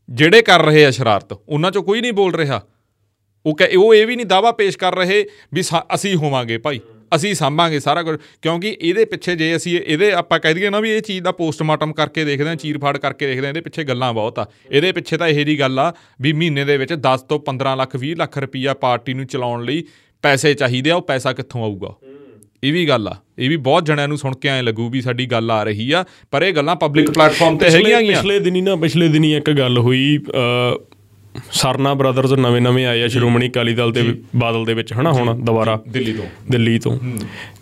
[0.09, 2.61] ਜਿਹੜੇ ਕਰ ਰਹੇ ਆ ਸ਼ਰਾਰਤ, ਉਹਨਾਂ ਚੋਂ ਕੋਈ ਨਹੀਂ ਬੋਲ ਰਿਹਾ।
[3.45, 5.61] ਉਹ ਕਹ ਉਹ ਇਹ ਵੀ ਨਹੀਂ ਦਾਵਾ ਪੇਸ਼ ਕਰ ਰਹੇ ਵੀ
[5.95, 6.79] ਅਸੀਂ ਹੋਵਾਂਗੇ ਭਾਈ।
[7.15, 10.91] ਅਸੀਂ ਸਾਂਭਾਂਗੇ ਸਾਰਾ ਕੁਝ। ਕਿਉਂਕਿ ਇਹਦੇ ਪਿੱਛੇ ਜੇ ਅਸੀਂ ਇਹਦੇ ਆਪਾਂ ਕਹਿ ਦਈਏ ਨਾ ਵੀ
[10.91, 14.39] ਇਹ ਚੀਜ਼ ਦਾ ਪੋਸਟਮਾਰਟਮ ਕਰਕੇ ਦੇਖਦੇ ਹਾਂ ਚੀਰਫਾੜ ਕਰਕੇ ਦੇਖਦੇ ਹਾਂ ਇਹਦੇ ਪਿੱਛੇ ਗੱਲਾਂ ਬਹੁਤ
[14.39, 17.75] ਆ। ਇਹਦੇ ਪਿੱਛੇ ਤਾਂ ਇਹੋ ਜੀ ਗੱਲ ਆ ਵੀ ਮਹੀਨੇ ਦੇ ਵਿੱਚ 10 ਤੋਂ 15
[17.77, 19.83] ਲੱਖ 20 ਲੱਖ ਰੁਪਈਆ ਪਾਰਟੀ ਨੂੰ ਚਲਾਉਣ ਲਈ
[20.23, 21.93] ਪੈਸੇ ਚਾਹੀਦੇ ਆ ਉਹ ਪੈਸਾ ਕਿੱਥੋਂ ਆਊਗਾ?
[22.63, 25.25] ਇਹ ਵੀ ਗੱਲ ਆ। ਇਹ ਵੀ ਬਹੁਤ ਜਣਿਆਂ ਨੂੰ ਸੁਣ ਕੇ ਐ ਲੱਗੂ ਵੀ ਸਾਡੀ
[25.25, 28.75] ਗੱਲ ਆ ਰਹੀ ਆ। ਪਰ ਇਹ ਗੱਲਾਂ ਪਬਲਿਕ ਪਲੇਟਫਾਰਮ ਤੇ ਹੈਗੀਆਂ ਗੀਆਂ ਪਿਛਲੇ ਦਿਨੀ ਨਾ
[28.75, 30.19] ਪਿਛਲੇ ਦਿਨੀ ਇੱਕ ਗੱਲ ਹੋਈ
[31.51, 35.39] ਸਰਨਾ ਬ੍ਰਦਰਜ਼ ਨਵੇਂ ਨਵੇਂ ਆਏ ਆ ਸ਼੍ਰੋਮਣੀ ਅਕਾਲੀ ਦਲ ਦੇ ਬਾਦਲ ਦੇ ਵਿੱਚ ਹਨਾ ਹੁਣ
[35.39, 36.99] ਦੁਬਾਰਾ। ਦਿੱਲੀ ਤੋਂ। ਦਿੱਲੀ ਤੋਂ।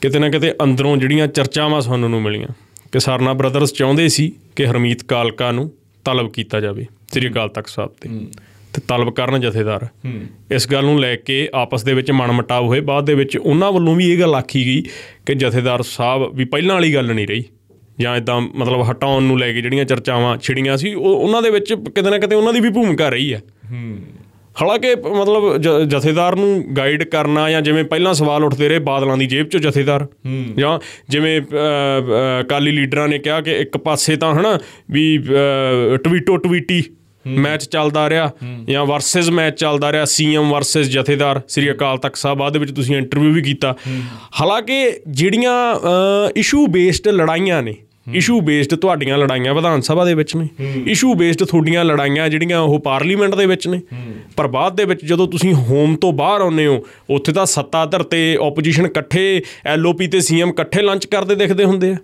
[0.02, 2.48] ਕਿਤੇ ਨਾ ਕਿਤੇ ਅੰਦਰੋਂ ਜਿਹੜੀਆਂ ਚਰਚਾਵਾਂ ਸੁਣਨ ਨੂੰ ਮਿਲੀਆਂ
[2.92, 5.72] ਕਿ ਸਰਨਾ ਬ੍ਰਦਰਜ਼ ਚਾਹੁੰਦੇ ਸੀ ਕਿ ਹਰਮੀਤ ਕਾਲਕਾ ਨੂੰ
[6.06, 8.10] ਤਲਬ ਕੀਤਾ ਜਾਵੇ ਸ੍ਰੀ ਅਕਾਲ ਤਖਤ ਸਾਹਿਬ ਤੇ।
[8.74, 9.88] ਤੇ ਤਲਬ ਕਰਨ ਜਥੇਦਾਰ।
[10.52, 13.96] ਇਸ ਗੱਲ ਨੂੰ ਲੈ ਕੇ ਆਪਸ ਦੇ ਵਿੱਚ ਮਨਮਟਾਵ ਹੋਏ। ਬਾਅਦ ਦੇ ਵਿੱਚ ਉਹਨਾਂ ਵੱਲੋਂ
[13.96, 14.82] ਵੀ ਇਹ ਗੱਲ ਆਖੀ ਗਈ
[15.26, 17.44] ਕਿ ਜਥੇਦਾਰ ਸਾਹਿਬ ਵੀ ਪਹਿਲਾਂ ਵਾਲੀ ਗੱਲ ਨਹੀਂ ਰਹੀ।
[18.00, 21.74] ਜਾਂ ਇਦਾਂ ਮਤਲਬ ਹਟਾਉਣ ਨੂੰ ਲੈ ਕੇ ਜਿਹੜੀਆਂ ਚਰਚਾਵਾਂ ਛਿੜੀਆਂ ਸੀ ਉਹ ਉਹਨਾਂ ਦੇ ਵਿੱਚ
[21.74, 23.42] ਕਿਤੇ ਨਾ ਕਿਤੇ ਉਹਨਾਂ ਦੀ ਵੀ ਭੂਮਿਕਾ ਰਹੀ ਹੈ।
[24.62, 25.58] ਹਾਲਾਂਕਿ ਮਤਲਬ
[25.88, 30.08] ਜਥੇਦਾਰ ਨੂੰ ਗਾਈਡ ਕਰਨਾ ਜਾਂ ਜਿਵੇਂ ਪਹਿਲਾਂ ਸਵਾਲ ਉੱਠਦੇ ਰਹੇ ਬਾਦਲਾਂ ਦੀ ਜੇਬ ਚੋਂ ਜਥੇਦਾਰ
[30.58, 31.42] ਜਾਂ ਜਿਵੇਂ
[32.50, 34.60] ਕਾਲੀ ਲੀਡਰਾਂ ਨੇ ਕਿਹਾ ਕਿ ਇੱਕ ਪਾਸੇ ਤਾਂ ਹਨਾ
[34.92, 35.18] ਵੀ
[36.04, 36.84] ਟਵੀਟੋ ਟਵੀਟੀ
[37.28, 38.32] ਮੈਚ ਚੱਲਦਾ ਰਿਹਾ
[38.70, 42.98] ਜਾਂ ਵਰਸਸ ਮੈਚ ਚੱਲਦਾ ਰਿਹਾ ਸੀਐਮ ਵਰਸਸ ਜਥੇਦਾਰ ਸ੍ਰੀ ਅਕਾਲ ਤਖਤ ਸਾਹਿਬ ਬਾਅਦ ਵਿੱਚ ਤੁਸੀਂ
[42.98, 43.76] ਇੰਟਰਵਿਊ ਵੀ ਕੀਤਾ।
[44.42, 45.76] ਹਾਲਾਂਕਿ ਜਿਹੜੀਆਂ
[46.36, 47.76] ਇਸ਼ੂ ਬੇਸਡ ਲੜਾਈਆਂ ਨੇ
[48.14, 50.48] ਇਸ਼ੂ ਬੇਸਡ ਤੁਹਾਡੀਆਂ ਲੜਾਈਆਂ ਵਿਧਾਨ ਸਭਾ ਦੇ ਵਿੱਚ ਨੇ।
[50.88, 53.82] ਇਸ਼ੂ ਬੇਸਡ ਤੁਹਾਡੀਆਂ ਲੜਾਈਆਂ ਜਿਹੜੀਆਂ ਉਹ ਪਾਰਲੀਮੈਂਟ ਦੇ ਵਿੱਚ ਨੇ।
[54.36, 58.38] ਪਰ ਬਾਅਦ ਦੇ ਵਿੱਚ ਜਦੋਂ ਤੁਸੀਂ ਹੋਮ ਤੋਂ ਬਾਹਰ ਆਉਂਦੇ ਹੋ ਉੱਥੇ ਤਾਂ ਸੱਤਾਧਰ ਤੇ
[58.42, 61.98] ਆਪੋਜੀਸ਼ਨ ਇਕੱਠੇ ਐਲਓਪੀ ਤੇ ਸੀਐਮ ਇਕੱਠੇ ਲੰਚ ਕਰਦੇ ਦਿਖਦੇ ਹੁੰਦੇ ਆ।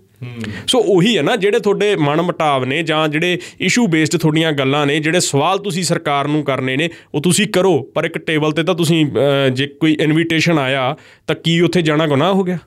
[0.68, 4.86] ਸੋ ਉਹੀ ਹੈ ਨਾ ਜਿਹੜੇ ਤੁਹਾਡੇ ਮਨ ਮਟਾਵ ਨੇ ਜਾਂ ਜਿਹੜੇ ਇਸ਼ੂ ਬੇਸਡ ਤੁਹਾਡੀਆਂ ਗੱਲਾਂ
[4.86, 8.63] ਨੇ, ਜਿਹੜੇ ਸਵਾਲ ਤੁਸੀਂ ਸਰਕਾਰ ਨੂੰ ਕਰਨੇ ਨੇ, ਉਹ ਤੁਸੀਂ ਕਰੋ। ਪਰ ਇੱਕ ਟੇਬਲ ਤੇ
[8.63, 9.06] ਤਾਂ ਤੁਸੀਂ
[9.53, 10.96] ਜੇ ਕੋਈ ਇਨਵੀਟੇਸ਼ਨ ਆਇਆ,
[11.27, 12.58] ਤਾਂ ਕੀ ਉੱਥੇ ਜਾਣਾ ਗੁਨਾਹ ਹੋ ਗਿਆ?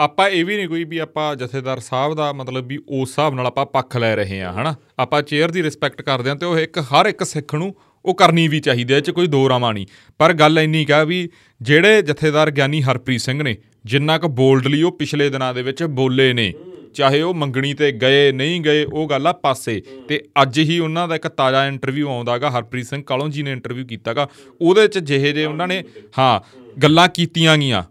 [0.00, 3.46] ਆਪਾਂ ਇਹ ਵੀ ਨਹੀਂ ਕੋਈ ਵੀ ਆਪਾਂ ਜਥੇਦਾਰ ਸਾਹਿਬ ਦਾ ਮਤਲਬ ਵੀ ਉਸ ਹਿਸਾਬ ਨਾਲ
[3.46, 4.74] ਆਪਾਂ ਪੱਖ ਲੈ ਰਹੇ ਹਾਂ, ਹਨਾ?
[4.98, 8.46] ਆਪਾਂ ਚੇਅਰ ਦੀ ਰਿਸਪੈਕਟ ਕਰਦੇ ਹਾਂ ਤੇ ਉਹ ਇੱਕ, ਹਰ ਇੱਕ ਸਿੱਖ ਨੂੰ ਉਹ ਕਰਨੀ
[8.48, 9.86] ਵੀ ਚਾਹੀਦੀ ਹੈ, ਇਹ ਚ ਕੋਈ ਦੋ ਰਾਮਾ ਨਹੀਂ।
[10.18, 11.28] ਪਰ ਗੱਲ ਇੰਨੀ ਕਾ ਵੀ
[11.60, 16.32] ਜਿਹੜੇ ਜਥੇਦਾਰ ਗਿਆਨੀ ਹਰਪ੍ਰੀਤ ਸਿੰਘ ਨੇ, ਜਿੰਨਾ ਕੁ ਬੋਲਡਲੀ ਉਹ ਪਿਛਲੇ ਦਿਨਾਂ ਦੇ ਵਿੱਚ ਬੋਲੇ
[16.32, 16.52] ਨੇ
[16.94, 21.08] ਚਾਹੇ ਉਹ ਮੰਗਣੀ ਤੇ ਗਏ, ਨਹੀਂ ਗਏ, ਉਹ ਗੱਲ ਆ ਪਾਸੇ। ਤੇ ਅੱਜ ਹੀ ਉਹਨਾਂ
[21.08, 24.28] ਦਾ ਇੱਕ ਤਾਜ਼ਾ ਇੰਟਰਵਿਊ ਆਉਂਦਾਗਾ, ਹਰਪ੍ਰੀਤ ਸਿੰਘ ਕਾਲੋਂ ਜੀ ਨੇ ਇੰਟਰਵਿਊ ਕੀਤਾਗਾ।
[24.60, 25.84] ਉਹਦੇ ਚ ਜਿਹੇ ਜੇ ਉਹਨਾਂ ਨੇ,
[26.18, 26.40] ਹਾਂ,
[26.80, 27.82] ਗੱਲਾਂ ਕੀਤੀਆਂ ਗੀਆਂ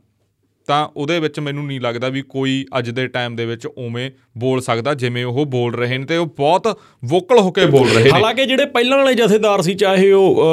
[0.68, 4.62] ਤਾਂ ਉਹਦੇ ਵਿੱਚ ਮੈਨੂੰ ਨਹੀਂ ਲੱਗਦਾ ਵੀ ਕੋਈ ਅੱਜ ਦੇ ਟਾਈਮ ਦੇ ਵਿੱਚ ਉਵੇਂ ਬੋਲ
[4.62, 8.10] ਸਕਦਾ ਜਿਵੇਂ ਉਹ ਬੋਲ ਰਹੇ ਨੇ ਤੇ ਉਹ ਬਹੁਤ ਵੋਕਲ ਹੋ ਕੇ ਬੋਲ ਰਹੇ ਨੇ।
[8.10, 10.44] ਹਾਲਾਂਕਿ ਜਿਹੜੇ ਪਹਿਲਾਂ ਵਾਲੇ ਜਥੇਦਾਰ ਸੀ ਚਾਹੇ ਉਹ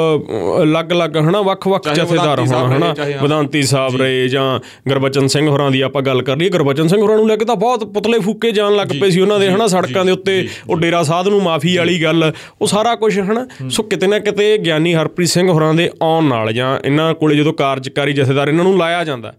[0.63, 4.59] ਅਲੱਗ-ਅਲੱਗ ਹਨਾ ਵੱਖ-ਵੱਖ ਜਥੇਦਾਰ ਹੋਣ ਹਨਾ ਵਿਧਾਂਤੀ ਸਾਹਿਬ ਰਹੇ ਜਾਂ।
[4.89, 7.55] ਗੁਰਬਚਨ ਸਿੰਘ ਹੋਰਾਂ ਦੀ ਆਪਾਂ ਗੱਲ ਕਰ ਲਈਏ ਗੁਰਬਚਨ ਸਿੰਘ ਹੋਰਾਂ ਨੂੰ ਲੈ ਕੇ ਤਾਂ
[7.55, 11.03] ਬਹੁਤ ਪੁਤਲੇ ਫੂਕੇ ਜਾਣ ਲੱਗ ਪਏ ਸੀ ਉਹਨਾਂ ਦੇ ਹਨਾ ਸੜਕਾਂ ਦੇ ਉੱਤੇ ਉਹ ਡੇਰਾ
[11.03, 15.29] ਸਾਧ ਨੂੰ ਮਾਫੀ ਵਾਲੀ ਗੱਲ ਉਹ ਸਾਰਾ ਕੁਝ ਹਨਾ ਸੋ ਕਿਤੇ ਨਾ ਕਿਤੇ ਗਿਆਨੀ ਹਰਪ੍ਰੀਤ
[15.29, 19.33] ਸਿੰਘ ਹੋਰਾਂ ਦੇ ਆਉਣ ਨਾਲ ਜਾਂ ਇਹਨਾਂ ਕੋਲੇ ਜਦੋਂ ਕਾਰਜਕਾਰੀ ਜਥੇਦਾਰ ਇਹਨਾਂ ਨੂੰ ਲਾਇਆ ਜਾਂਦਾ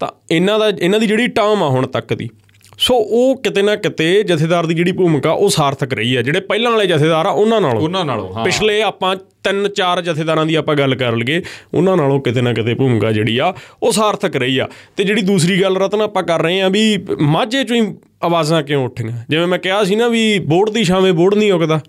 [0.00, 2.28] ਤਾਂ ਇਹਨਾਂ ਦਾ ਇਹਨਾਂ ਦੀ ਜਿਹੜੀ ਟਰਮ ਆ ਹੁਣ ਤੱਕ ਦੀ
[2.80, 6.70] ਸੋ ਉਹ ਕਿਤੇ ਨਾ ਕਿਤੇ ਜਥੇਦਾਰ ਦੀ ਜਿਹੜੀ ਭੂਮਿਕਾ ਉਹ ਸਾਰਥਕ ਰਹੀ ਹੈ। ਜਿਹੜੇ ਪਹਿਲਾਂ
[6.70, 10.74] ਵਾਲੇ ਜਥੇਦਾਰ ਆ ਉਹਨਾਂ ਨਾਲੋਂ। ਉਹਨਾਂ ਨਾਲੋਂ ਹਾਂ। ਪਿਛਲੇ ਆਪਾਂ ਤਿੰਨ ਚਾਰ ਜਥੇਦਾਰਾਂ ਦੀ ਆਪਾਂ
[10.74, 11.42] ਗੱਲ ਕਰ ਲਈਏ
[11.74, 15.62] ਉਹਨਾਂ ਨਾਲੋਂ ਕਿਤੇ ਨਾ ਕਿਤੇ ਭੂਮਿਕਾ ਜਿਹੜੀ ਆ ਉਹ ਸਾਰਥਕ ਰਹੀ ਆ। ਤੇ ਜਿਹੜੀ ਦੂਸਰੀ
[15.62, 19.12] ਗੱਲ ਰਤਨ ਆਪਾਂ ਕਰ ਰਹੇ ਆ ਵੀ ਮਾਝੇ ਚੋਂ ਹੀ ਆਵਾਜ਼ਾਂ ਕਿਉਂ ਉੱਠੀਆਂ?
[19.30, 21.80] ਜਿਵੇਂ ਮੈਂ ਕਿਹਾ ਸੀ ਨਾ ਵੀ ਬੋਰਡ ਦੀ ਛਾਵੇਂ ਬੋਰਡ ਨਹੀਂ ਉਗਦਾ।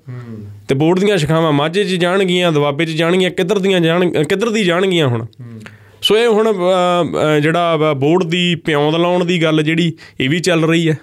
[0.68, 4.64] ਤੇ ਬੋਰਡ ਦੀਆਂ ਸ਼ਿਖਾਵਾਂ ਮਾਝੇ 'ਚ ਜਾਣਗੀਆਂ ਦਵਾਬੇ 'ਚ ਜਾਣਗੀਆਂ ਕਿੱਧਰ ਦੀਆਂ ਜਾਣ ਕਿੱਧਰ ਦੀ
[4.64, 5.26] ਜਾਣਗੀਆਂ ਹੁਣ?
[6.02, 6.48] ਸੋ ਇਹ ਹੁਣ
[7.42, 10.98] ਜਿਹੜਾ ਬੋਰਡ ਦੀ ਪਿਉਂਦ ਲਾਉਣ ਦੀ ਗੱਲ ਜਿਹੜੀ ਇਹ ਵੀ ਚੱਲ ਰਹੀ ਹੈ।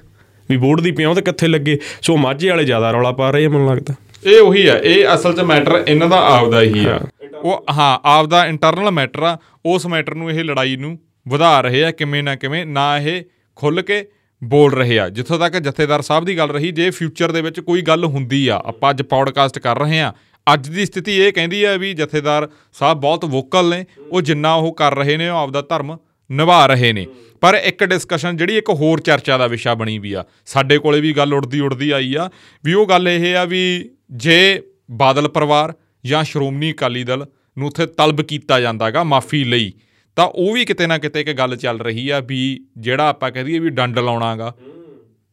[0.49, 1.79] ਵੀ ਬੋਰਡ ਦੀ ਪਿਉਂਦ ਕਿੱਥੇ ਲੱਗੇ?
[2.03, 3.95] ਸੋ ਮਾਝੇ ਵਾਲੇ ਜ਼ਿਆਦਾ ਰੌਲਾ ਪਾ ਰਹੇ ਆ ਮੈਨੂੰ ਲੱਗਦਾ।
[4.27, 6.99] ਇਹ ਉਹੀ ਆ ਇਹ ਅਸਲ 'ਚ ਮੈਟਰ ਇਹਨਾਂ ਦਾ ਆਪਦਾ ਹੀ ਆ।
[7.35, 9.37] ਉਹ ਹਾਂ ਆਪਦਾ ਇੰਟਰਨਲ ਮੈਟਰ ਆ
[9.67, 13.23] ਉਸ ਮੈਟਰ ਨੂੰ ਇਹ ਲੜਾਈ ਨੂੰ ਵਧਾ ਰਹੇ ਆ ਕਿਵੇਂ ਨਾ ਕਿਵੇਂ ਨਾ ਇਹ
[13.57, 14.05] ਖੁੱਲ ਕੇ
[14.43, 17.83] ਬੋਲ ਰਹੇ ਆ। ਜਿੱਥੋਂ ਤੱਕ ਜਥੇਦਾਰ ਸਾਹਿਬ ਦੀ ਗੱਲ ਰਹੀ ਜੇ ਫਿਊਚਰ ਦੇ ਵਿੱਚ ਕੋਈ
[17.83, 20.13] ਗੱਲ ਹੁੰਦੀ ਆ ਆਪਾਂ ਅੱਜ ਪੌਡਕਾਸਟ ਕਰ ਰਹੇ ਆ
[20.53, 24.73] ਅੱਜ ਦੀ ਸਥਿਤੀ ਇਹ ਕਹਿੰਦੀ ਹੈ ਵੀ ਜਥੇਦਾਰ ਸਾਹਿਬ ਬਹੁਤ ਵੋਕਲ ਨੇ, ਉਹ ਜਿੰਨਾ ਉਹ
[24.75, 25.97] ਕਰ ਰਹੇ ਨੇ, ਉਹ ਆਪਦਾ ਧਰਮ
[26.31, 27.07] ਨਿਭਾ ਰਹੇ ਨੇ।
[27.43, 31.13] ਪਰ ਇੱਕ ਡਿਸਕਸ਼ਨ ਜਿਹੜੀ ਇੱਕ ਹੋਰ ਚਰਚਾ ਦਾ ਵਿਸ਼ਾ ਬਣੀ ਵੀ ਆ। ਸਾਡੇ ਕੋਲੇ ਵੀ
[31.13, 32.29] ਗੱਲ ਉੜਦੀ ਉੜਦੀ ਆਈ ਆ
[32.65, 34.63] ਵੀ ਉਹ ਗੱਲ ਇਹ ਆ ਵੀ ਜੇ
[34.93, 35.73] ਬਾਦਲ ਪਰਿਵਾਰ
[36.05, 37.27] ਜਾਂ ਸ਼੍ਰੋਮਣੀ ਅਕਾਲੀ ਦਲ
[37.57, 39.73] ਨੂੰ ਉੱਥੇ ਤਲਬ ਕੀਤਾ ਜਾਂਦਾਗਾ ਮਾਫੀ ਲਈ,
[40.17, 42.41] ਤਾਂ ਉਹ ਵੀ ਕਿਤੇ ਨਾ ਕਿਤੇ ਇੱਕ ਗੱਲ ਚੱਲ ਰਹੀ ਆ ਵੀ
[42.79, 44.55] ਜਿਹੜਾ ਆਪਾਂ ਕਹਦੇ ਵੀ ਡੰਡ ਲਾਉਣਾਗਾ,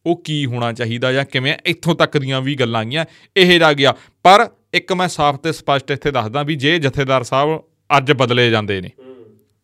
[0.06, 3.06] ਉਹ ਕੀ ਹੋਣਾ ਚਾਹੀਦਾ ਜਾਂ ਕਿਵੇਂ ਇੱਥੋਂ ਤੱਕ ਦੀਆਂ ਵੀ ਗੱਲਾਂ ਆਈਆਂ,
[3.38, 3.94] ਇਹ ਜਾ ਗਿਆ।
[4.26, 7.60] ਪਰ ਇੱਕ ਮੈਂ ਸਾਫ਼ ਤੇ ਸਪਸ਼ਟ ਇੱਥੇ ਦੱਸਦਾ ਵੀ ਜੇ ਜਥੇਦਾਰ ਸਾਹਿਬ
[7.98, 8.90] ਅੱਜ ਬਦਲੇ ਜਾਂਦੇ ਨੇ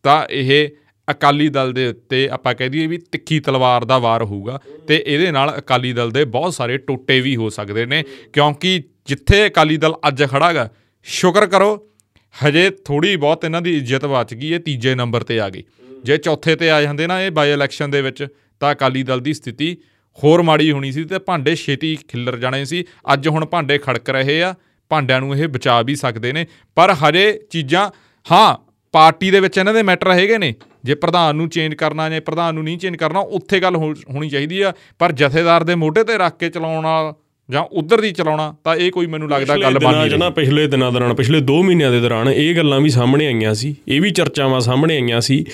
[0.04, 0.68] ਤਾਂ ਇਹ
[1.08, 5.30] ਅਕਾਲੀ ਦਲ ਦੇ ਉੱਤੇ ਆਪਾਂ ਕਹਿ ਦਈਏ ਵੀ ਤਿੱਖੀ ਤਲਵਾਰ ਦਾ ਵਾਰ ਹੋਊਗਾ ਤੇ ਇਹਦੇ
[5.30, 8.02] ਨਾਲ ਅਕਾਲੀ ਦਲ ਦੇ ਬਹੁਤ ਸਾਰੇ ਟੋਟੇ ਵੀ ਹੋ ਸਕਦੇ ਨੇ
[8.32, 10.68] ਕਿਉਂਕਿ ਜਿੱਥੇ ਅਕਾਲੀ ਦਲ ਅੱਜ ਖੜਾਗਾ
[11.06, 11.88] ਸ਼ੁਕਰ ਕਰੋ
[12.34, 15.62] ਹਜੇ ਥੋੜੀ ਬਹੁਤ ਇਹਨਾਂ ਦੀ ਇੱਜ਼ਤ ਬਚ ਗਈ ਇਹ ਤੀਜੇ ਨੰਬਰ ਤੇ ਆ ਗਈ।
[16.04, 18.26] ਜੇ ਚੌਥੇ ਤੇ ਆ ਜਾਂਦੇ ਨਾ ਇਹ ਬਾਈ ਇਲੈਕਸ਼ਨ ਦੇ ਵਿੱਚ
[18.60, 19.76] ਤਾਂ ਅਕਾਲੀ ਦਲ ਦੀ ਸਥਿਤੀ
[20.18, 24.42] ਹੋਰ ਮਾੜੀ ਹੋਣੀ ਸੀ ਤੇ ਭਾਂਡੇ ਛੇਤੀ ਖਿੱਲਰ ਜਾਣੇ ਸੀ ਅੱਜ ਹੁਣ ਭਾਂਡੇ ਖੜਕ ਰਹੇ
[24.42, 24.54] ਆ
[24.92, 26.46] ਭਾਂਡਿਆਂ ਨੂੰ ਇਹ ਬਚਾ ਵੀ ਸਕਦੇ ਨੇ।
[26.76, 27.88] ਪਰ ਹਜੇ ਚੀਜ਼ਾਂ
[28.26, 28.50] ਹਾਂ
[28.94, 32.54] ਪਾਰਟੀ ਦੇ ਵਿੱਚ ਇਹਨਾਂ ਦੇ ਮੈਟਰ ਹੈਗੇ ਨੇ। ਜੇ ਪ੍ਰਧਾਨ ਨੂੰ ਚੇਂਜ ਕਰਨਾ ਜਾਂ ਪ੍ਰਧਾਨ
[32.54, 36.38] ਨੂੰ ਨਹੀਂ ਚੇਂਜ ਕਰਨਾ ਉੱਥੇ ਗੱਲ ਹੋਣੀ ਚਾਹੀਦੀ ਆ। ਪਰ ਜਥੇਦਾਰ ਦੇ ਮੋਢੇ ਤੇ ਰੱਖ
[36.38, 36.86] ਕੇ ਚਲਾਉਣ
[37.48, 40.90] ਜਾਂ ਉਧਰ ਦੀ ਚਲਾਉਣਾ ਤਾਂ ਇਹ ਕੋਈ ਮੈਨੂੰ ਲੱਗਦਾ ਗੱਲ ਬਣ ਨਹੀਂ ਰਹੀ। ਪਿਛਲੇ ਦਿਨਾਂ
[40.92, 44.60] ਦੌਰਾਨ ਪਿਛਲੇ 2 ਮਹੀਨਿਆਂ ਦੇ ਦੌਰਾਨ ਇਹ ਗੱਲਾਂ ਵੀ ਸਾਹਮਣੇ ਆਈਆਂ ਸੀ। ਇਹ ਵੀ ਚਰਚਾਵਾਂ
[44.60, 45.44] ਸਾਹਮਣੇ ਆਈਆਂ ਸੀ।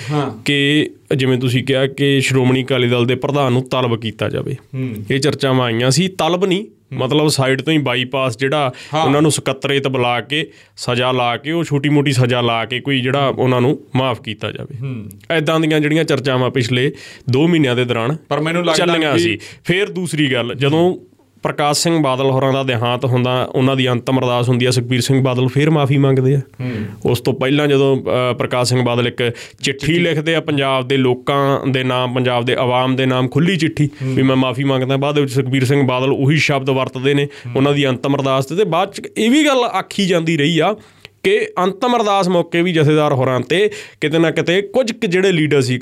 [0.45, 0.59] ਕਿ
[1.17, 4.57] ਜਿਵੇਂ ਤੁਸੀਂ ਕਿਹਾ ਕਿ ਸ਼੍ਰੋਮਣੀ ਅਕਾਲੀ ਦਲ ਦੇ ਪ੍ਰਧਾਨ ਨੂੰ ਤਲਬ ਕੀਤਾ ਜਾਵੇ।
[5.11, 8.73] ਇਹ ਚਰਚਾਵਾਂ ਆਈਆਂ ਸੀ। ਤਲਬ ਨਹੀਂ ਮਤਲਬ ਸਾਈਡ ਤੋਂ ਹੀ ਬਾਈਪਾਸ ਜਿਹੜਾ
[9.05, 13.27] ਉਹਨਾਂ ਨੂੰ ਸਕੱਤਰੇਤ ਬੁਲਾ ਕੇ ਸਜ਼ਾ ਲਾ ਕੇ ਉਹ ਛੋਟੀ-ਮੋਟੀ ਸਜ਼ਾ ਲਾ ਕੇ ਕੋਈ ਜਿਹੜਾ
[13.29, 16.93] ਉਹਨਾਂ ਨੂੰ ਮਾਫ ਕੀਤਾ ਜਾਵੇ। ਐਦਾਂ ਦੀਆਂ ਜਿਹੜੀਆਂ ਚਰਚਾਵਾਂ ਪਿਛਲੇ
[17.37, 20.97] 2 ਮਹੀਨਿਆਂ ਦੇ ਦੌਰਾਨ ਪਰ ਮੈਨੂੰ ਲੱਗਦਾ ਚੱਲੀਆਂ ਸੀ। ਫਿਰ ਦੂਸਰੀ ਗੱਲ ਜਦੋਂ
[21.43, 25.21] ਪ੍ਰਕਾਸ਼ ਸਿੰਘ ਬਾਦਲ ਹੋਰਾਂ ਦਾ ਦੇਹਾਂਤ ਹੁੰਦਾ ਉਹਨਾਂ ਦੀ ਅੰਤਮ ਅਰਦਾਸ ਹੁੰਦੀ ਹੈ ਸੁਖਬੀਰ ਸਿੰਘ
[25.23, 26.41] ਬਾਦਲ ਫਿਰ ਮਾਫੀ ਮੰਗਦੇ ਆ।
[27.05, 27.97] ਉਸ ਤੋਂ ਪਹਿਲਾਂ ਜਦੋਂ
[28.35, 29.23] ਪ੍ਰਕਾਸ਼ ਸਿੰਘ ਬਾਦਲ ਇੱਕ
[29.63, 33.89] ਚਿੱਠੀ ਲਿਖਦੇ ਆ ਪੰਜਾਬ ਦੇ ਲੋਕਾਂ ਦੇ ਨਾਮ ਪੰਜਾਬ ਦੇ ਆਵਾਮ ਦੇ ਨਾਮ ਖੁੱਲੀ ਚਿੱਠੀ
[34.03, 37.27] ਵੀ ਮੈਂ ਮਾਫੀ ਮੰਗਦਾ। ਬਾਅਦ ਵਿੱਚ ਸੁਖਬੀਰ ਸਿੰਘ ਬਾਦਲ ਉਹੀ ਸ਼ਬਦ ਵਰਤਦੇ ਨੇ
[37.57, 40.75] ਉਹਨਾਂ ਦੀ ਅੰਤਮ ਅਰਦਾਸ ਤੇ ਤੇ ਬਾਅਦ ਚ ਇਹ ਵੀ ਗੱਲ ਆਖੀ ਜਾਂਦੀ ਰਹੀ ਆ
[41.29, 43.71] ਕਿ ਅੰਤਮ ਅਰਦਾਸ ਮੌਕੇ ਵੀ ਜਥੇਦਾਰ ਹੋਰਾਂ ਤੇ
[44.01, 45.79] ਕਿਤੇ ਨਾ ਕਿਤੇ ਕੁਝ ਜਿਹੜੇ ਲੀਡਰ ਸੀ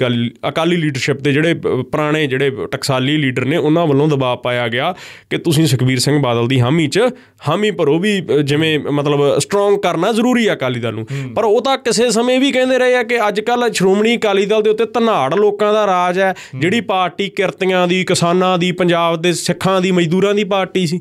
[0.48, 1.54] ਅਕਾਲੀ ਲੀਡਰਸ਼ਿਪ ਦੇ ਜਿਹੜੇ
[1.90, 4.94] ਪੁਰਾਣੇ ਜਿਹੜੇ ਟਕਸਾਲੀ ਲੀਡਰ ਨੇ ਉਹਨਾਂ ਵੱਲੋਂ ਦਬਾਅ ਪਾਇਆ ਗਿਆ
[5.30, 7.00] ਕਿ ਤੁਸੀਂ ਸੁਖਬੀਰ ਸਿੰਘ ਬਾਦਲ ਦੀ ਹਾਮੀ 'ਚ
[7.48, 8.12] ਹਾਮੀ ਭਰੋ ਵੀ
[8.44, 12.50] ਜਿਵੇਂ ਮਤਲਬ ਸਟਰੋਂਗ ਕਰਨਾ ਜ਼ਰੂਰੀ ਆ ਅਕਾਲੀ ਦਲ ਨੂੰ। ਪਰ ਉਹ ਤਾਂ ਕਿਸੇ ਸਮੇਂ ਵੀ
[12.52, 16.18] ਕਹਿੰਦੇ ਰਹੇ ਆ ਕਿ ਅੱਜ ਕੱਲ ਸ਼੍ਰੋਮਣੀ ਅਕਾਲੀ ਦਲ ਦੇ ਉੱਤੇ ਧਨਾੜ ਲੋਕਾਂ ਦਾ ਰਾਜ
[16.18, 21.00] ਹੈ ਜਿਹੜੀ ਪਾਰਟੀ ਕਿਰਤੀਆਂ ਦੀ ਕਿਸਾਨਾਂ ਦੀ ਪੰਜਾਬ ਦੇ ਸਿੱਖਾਂ ਦੀ ਮਜ਼ਦੂਰਾਂ ਦੀ ਪਾਰਟੀ ਸੀ।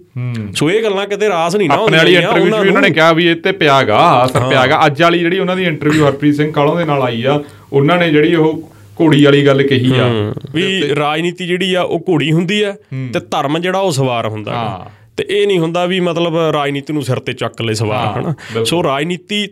[0.55, 2.93] ਸੋ ਇਹ ਗੱਲਾਂ ਕਿਤੇ ਰਾਸ ਨਹੀਂ ਨਾ ਆਪਣੇ ਵਾਲੀ ਹੁੰਦੀਆਂ ਇੰਟਰਵਿਊ 'ਚ ਵੀ ਉਹਨਾਂ ਨੂੰ।
[2.93, 3.97] ਕਿਹਾ ਵੀ ਇਹ ਤੇ ਪਿਆਗਾ
[4.37, 7.43] ਅਸਰ ਪਿਆਗਾ ਅੱਜ ਵਾਲੀ ਜਿਹੜੀ ਉਹਨਾਂ ਦੀ ਇੰਟਰਵਿਊ ਹਰਪ੍ਰੀਤ ਸਿੰਘ ਕਾਲੋਂ ਦੇ ਨਾਲ ਆਈ ਆ
[7.73, 8.69] ਉਹਨਾਂ ਨੇ ਜਿਹੜੀ ਉਹ
[9.01, 12.71] ਘੋੜੀ ਵਾਲੀ ਗੱਲ ਕਹੀ ਆ। ਵੀ ਰਾਜਨੀਤੀ ਜਿਹੜੀ ਆ ਉਹ ਘੋੜੀ ਹੁੰਦੀ ਆ
[13.13, 17.01] ਤੇ ਧਰਮ ਜਿਹੜਾ ਉਹ ਸਵਾਰ ਹੁੰਦਾ। ਹਾਂ। ਤੇ ਇਹ ਨਹੀਂ ਹੁੰਦਾ ਵੀ ਮਤਲਬ ਰਾਜਨੀਤੀ ਨੂੰ
[17.03, 18.63] ਸਿਰ ਤੇ ਚੱਕ ਲੈ ਸਵਾਰ ਹਨਾ?
[18.63, 19.47] ਸੋ ਰਾਜਨੀਤੀ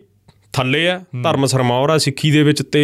[0.53, 2.81] ਥੱਲੇ ਆ ਧਰਮ ਸਰਮੌਰ ਆ ਸਿੱਖੀ ਦੇ ਵਿੱਚ ਤੇ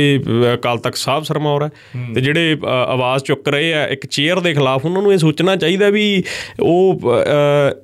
[0.54, 1.70] ਅਕਾਲ ਤਖਤ ਸਾਹਿਬ ਸਰਮੌਰ ਆ।
[2.16, 5.90] ਤੇ ਜਿਹੜੇ ਆਵਾਜ਼ ਚੁੱਕ ਰਹੇ ਆ ਇੱਕ ਚੇਅਰ ਦੇ ਖਿਲਾਫ ਉਹਨਾਂ ਨੂੰ ਇਹ ਸੋਚਣਾ ਚਾਹੀਦਾ
[5.90, 6.24] ਵੀ
[6.60, 7.02] ਉਹ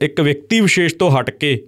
[0.01, 1.63] ਇੱਕ ਵਿਅਕਤੀ ਵਿਸ਼ੇਸ਼ ਤੋਂ ਹਟ ਕੇ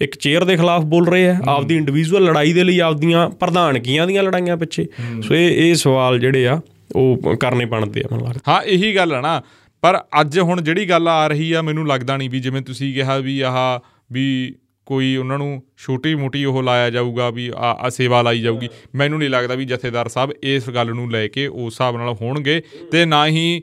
[0.00, 4.22] ਇੱਕ ਚੇਅਰ ਦੇ ਖਿਲਾਫ ਬੋਲ ਰਹੇ ਆ ਆਪਦੀ ਇੰਡੀਵਿਜੂਅਲ ਲੜਾਈ ਦੇ ਲਈ ਆਪਦੀਆਂ ਪ੍ਰਧਾਨਗੀਆਂ ਦੀਆਂ
[4.22, 4.86] ਲੜਾਈਆਂ ਪਿੱਛੇ।
[5.22, 6.60] ਸੋ ਇਹ ਇਹ ਸਵਾਲ ਜਿਹੜੇ ਆ
[6.96, 9.42] ਉਹ ਕਰਨੇ ਬਣਦੇ ਆ ਮੈਨੂੰ ਲੱਗਦਾ। ਹਾਂ ਇਹੀ ਗੱਲ ਹੈ ਨਾ।
[9.82, 13.18] ਪਰ ਅੱਜ ਹੁਣ ਜਿਹੜੀ ਗੱਲ ਆ ਰਹੀ ਆ ਮੈਨੂੰ ਲੱਗਦਾ ਨਹੀਂ ਵੀ ਜਿਵੇਂ ਤੁਸੀਂ ਕਿਹਾ
[13.18, 13.78] ਵੀ ਆਹ
[14.12, 14.54] ਵੀ
[14.86, 19.18] ਕੋਈ ਉਹਨਾਂ ਨੂੰ ਛੋਟੀ ਮੋਟੀ ਉਹ ਲਾਇਆ ਜਾਊਗਾ ਵੀ ਆ ਆ ਸੇਵਾ ਲਾਈ ਜਾਊਗੀ। ਮੈਨੂੰ
[19.18, 23.04] ਨਹੀਂ ਲੱਗਦਾ ਵੀ ਜਥੇਦਾਰ ਸਾਹਿਬ ਇਸ ਗੱਲ ਨੂੰ ਲੈ ਕੇ ਉਸ ਹਿਸਾਬ ਨਾਲ ਹੋਣਗੇ ਤੇ
[23.04, 23.62] ਨਾ ਹੀ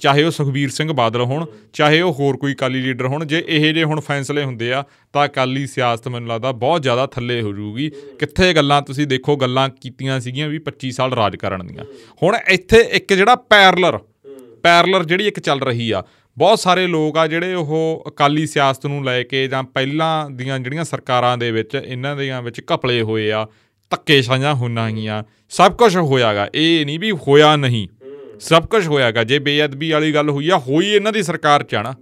[0.00, 3.72] ਚਾਹੇ ਉਹ ਸੁਖਬੀਰ ਸਿੰਘ ਬਾਦਲ ਹੋਣ, ਚਾਹੇ ਉਹ ਹੋਰ ਕੋਈ ਅਕਾਲੀ ਲੀਡਰ ਹੋਣ, ਜੇ ਇਹੋ
[3.72, 7.90] ਜਿਹੇ ਹੁਣ ਫੈਸਲੇ ਹੁੰਦੇ ਆ, ਤਾਂ ਅਕਾਲੀ ਸਿਆਸਤ ਮੈਨੂੰ ਲੱਗਦਾ ਬਹੁਤ ਜ਼ਿਆਦਾ ਥੱਲੇ ਹੋ ਜਾਊਗੀ।
[8.18, 11.84] ਕਿੱਥੇ ਗੱਲਾਂ ਤੁਸੀਂ ਦੇਖੋ, ਗੱਲਾਂ ਕੀਤੀਆਂ ਸੀਗੀਆਂ ਵੀ 25 ਸਾਲ ਰਾਜ ਕਰਨ ਦੀਆਂ।
[12.22, 13.98] ਹੁਣ ਇੱਥੇ ਇੱਕ ਜਿਹੜਾ ਪੈਰਲਰ
[14.62, 16.02] ਪੈਰਲਰ ਜਿਹੜੀ ਇੱਕ ਚੱਲ ਰਹੀ ਆ,
[16.38, 20.84] ਬਹੁਤ ਸਾਰੇ ਲੋਕ ਆ ਜਿਹੜੇ ਉਹ ਅਕਾਲੀ ਸਿਆਸਤ ਨੂੰ ਲੈ ਕੇ ਜਾਂ ਪਹਿਲਾਂ ਦੀਆਂ ਜਿਹੜੀਆਂ
[20.84, 23.46] ਸਰਕਾਰਾਂ ਦੇ ਵਿੱਚ, ਇਹਨਾਂ ਦੀਆਂ ਵਿੱਚ ਘਪਲੇ ਹੋਏ ਆ
[23.90, 27.88] ਧੱਕੇ ਸਾਂਝਾਂ ਹੋਈਆਂ ਗਈਆਂ। ਸਭ ਕੁਝ ਹੋਇਆਗਾ। ਇਹ ਨਹੀਂ ਵੀ ਹੋਇਆ ਨਹੀਂ।
[28.40, 31.82] ਸਭ ਕੁਝ ਹੋਇਆਗਾ ਜੇ ਬੇਅਦਬੀ ਵਾਲੀ ਗੱਲ ਹੋਈ ਆ ਹੋਈ ਇਹਨਾਂ ਦੀ ਸਰਕਾਰ ਚ ਆ
[31.82, 31.94] ਨਾ।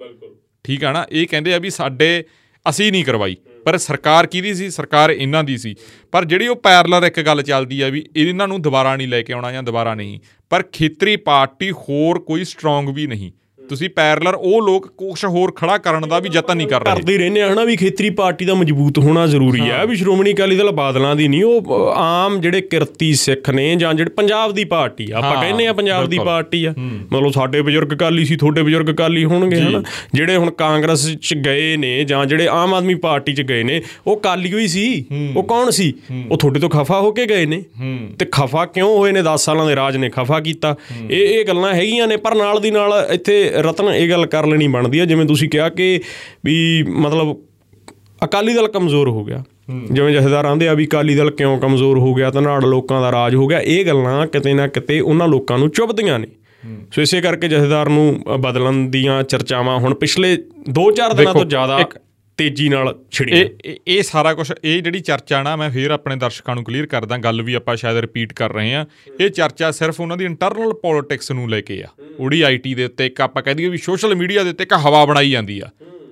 [0.65, 2.25] ਠੀਕ ਆ ਨਾ ਇਹ ਕਹਿੰਦੇ ਆ ਵੀ ਸਾਡੇ
[2.69, 4.71] ਅਸੀਂ ਨਹੀਂ ਕਰਵਾਈ ਪਰ ਸਰਕਾਰ ਕਿਹਦੀ ਸੀ?
[4.71, 5.75] ਸਰਕਾਰ ਇਹਨਾਂ ਦੀ ਸੀ।
[6.13, 9.33] ਪਰ ਜਿਹੜੀ ਉਹ ਪੈਰਲਰ ਇੱਕ ਗੱਲ ਚੱਲਦੀ ਆ ਵੀ ਇਹਨਾਂ ਨੂੰ ਦੁਬਾਰਾ ਨਹੀਂ ਲੈ ਕੇ
[9.33, 10.21] ਆਉਣਾ ਜਾਂ ਦੁਬਾਰਾ ਨਹੀਂ
[10.51, 13.33] ਪਰ ਖੇਤਰੀ ਪਾਰਟੀ ਹੋਰ ਕੋਈ ਸਟਰੋਂਗ ਵੀ ਨਹੀਂ।
[13.69, 17.17] ਤੁਸੀਂ ਪੈਰਲਰ ਉਹ ਲੋਕ ਕੁਝ ਹੋਰ ਖੜਾ ਕਰਨ ਦਾ ਵੀ ਯਤਨ ਨਹੀਂ ਕਰ ਰਹੇ। ਕਰਦੇ
[17.19, 20.71] ਰਹਿੰਦੇ ਆ ਹਨਾ ਵੀ ਖੇਤਰੀ ਪਾਰਟੀ ਦਾ ਮਜ਼ਬੂਤ ਹੋਣਾ ਜ਼ਰੂਰੀ ਹੈ। ਵੀ ਸ਼੍ਰੋਮਣੀ ਅਕਾਲੀ ਦਲ
[20.71, 25.17] ਬਾਦਲਾਂ ਦੀ ਨਹੀਂ ਉਹ ਆਮ ਜਿਹੜੇ ਕਿਰਤੀ ਸਿੱਖ ਨੇ ਜਾਂ ਜਿਹੜੇ ਪੰਜਾਬ ਦੀ ਪਾਰਟੀ ਆ
[25.19, 29.25] ਆਪਾਂ ਕਹਿੰਦੇ ਆ ਪੰਜਾਬ ਦੀ। ਪਾਰਟੀ ਆ। ਮਤਲਬ ਸਾਡੇ ਬਜ਼ੁਰਗ ਅਕਾਲੀ ਸੀ ਤੁਹਾਡੇ ਬਜ਼ੁਰਗ ਅਕਾਲੀ
[29.25, 29.83] ਹੋਣਗੇ ਹਨਾ?
[30.15, 34.17] ਜਿਹੜੇ ਹੁਣ ਕਾਂਗਰਸ ਚ ਗਏ ਨੇ ਜਾਂ ਜਿਹੜੇ ਆਮ ਆਦਮੀ ਪਾਰਟੀ ਚ ਗਏ ਨੇ ਉਹ
[34.17, 35.05] ਅਕਾਲੀ ਹੋਈ ਸੀ
[35.37, 35.93] ਉਹ ਕੌਣ ਸੀ?
[36.31, 37.63] ਉਹ ਤੁਹਾਡੇ ਤੋਂ ਖਫਾ ਹੋ ਕੇ ਗਏ ਨੇ।
[38.19, 39.23] ਤੇ ਖਫਾ ਕਿਉਂ ਹੋਏ ਨੇ?
[39.23, 40.75] 10 ਸਾਲਾਂ ਦੇ ਰਾਜ ਨੇ ਖਫਾ ਕੀਤਾ।
[41.11, 44.69] ਇਹ ਇਹ ਗੱਲਾਂ ਹੈਗੀਆਂ ਨੇ ਪਰ ਨਾਲ ਦੀ ਨਾਲ ਇੱਥੇ ਰਤਨ ਇਹ ਗੱਲ ਕਰ ਲੈਣੀ
[44.69, 46.01] ਬਣਦੀ ਆ। ਜਿਵੇਂ ਤੁਸੀਂ ਕਿਹਾ ਕਿ
[46.45, 47.37] ਵੀ ਮਤਲਬ
[48.25, 49.43] ਅਕਾਲੀ ਦਲ ਕਮਜ਼ੋਰ ਹੋ ਗਿਆ।
[49.93, 53.35] ਜਿਵੇਂ ਜਥੇਦਾਰ ਆਂਦੇ ਆ ਵੀ ਅਕਾਲੀ ਦਲ ਕਿਉਂ ਕਮਜ਼ੋਰ ਹੋ ਗਿਆ ਧਨਾੜ ਲੋਕਾਂ ਦਾ ਰਾਜ
[53.35, 56.27] ਹੋ ਗਿਆ ਇਹ ਗੱਲਾਂ ਕਿਤੇ ਨਾ ਕਿਤੇ ਉਹਨਾਂ ਲੋਕਾਂ ਨੂੰ ਚੁੱਭਦੀਆਂ ਨੇ।
[56.93, 60.37] ਸੋ ਇਸੇ ਕਰਕੇ ਜਥੇਦਾਰ ਨੂੰ ਬਦਲਣ ਦੀਆਂ ਚਰਚਾਵਾਂ ਹੁਣ ਪਿਛਲੇ
[60.71, 61.79] 2-4 ਦਿਨਾਂ ਤੋਂ ਜ਼ਿਆਦਾ
[62.37, 66.17] ਤੇਜ਼ੀ ਨਾਲ ਛਿੜੀਆਂ। ਇਹ ਇਹ- ਇਹ ਸਾਰਾ ਕੁਝ ਇਹ ਜਿਹੜੀ ਚਰਚਾ ਨਾ, ਮੈਂ ਫੇਰ ਆਪਣੇ
[66.17, 68.87] ਦਰਸ਼ਕਾਂ ਨੂੰ ਕਲੀਅਰ ਕਰਦਾ, ਗੱਲ ਵੀ ਆਪਾਂ ਸ਼ਾਇਦ ਰਿਪੀਟ ਕਰ ਰਹੇ ਹਾਂ।
[69.21, 71.87] ਇਹ ਚਰਚਾ ਸਿਰਫ ਉਹਨਾਂ ਦੀ ਇੰਟਰਨਲ ਪੋਲਿਟਿਕਸ ਨੂੰ ਲੈ ਕੇ ਆ।
[72.19, 75.05] ਉਹਦੀ ਆਈਟੀ ਦੇ ਉੱਤੇ ਇੱਕ ਆਪਾਂ ਕਹਿ ਦਈਏ ਵੀ ਸੋਸ਼ਲ ਮੀਡੀਆ ਦੇ ਉੱਤੇ ਇੱਕ ਹਵਾ
[75.05, 75.71] ਬਣਾਈ ਜਾਂਦੀ ਆ।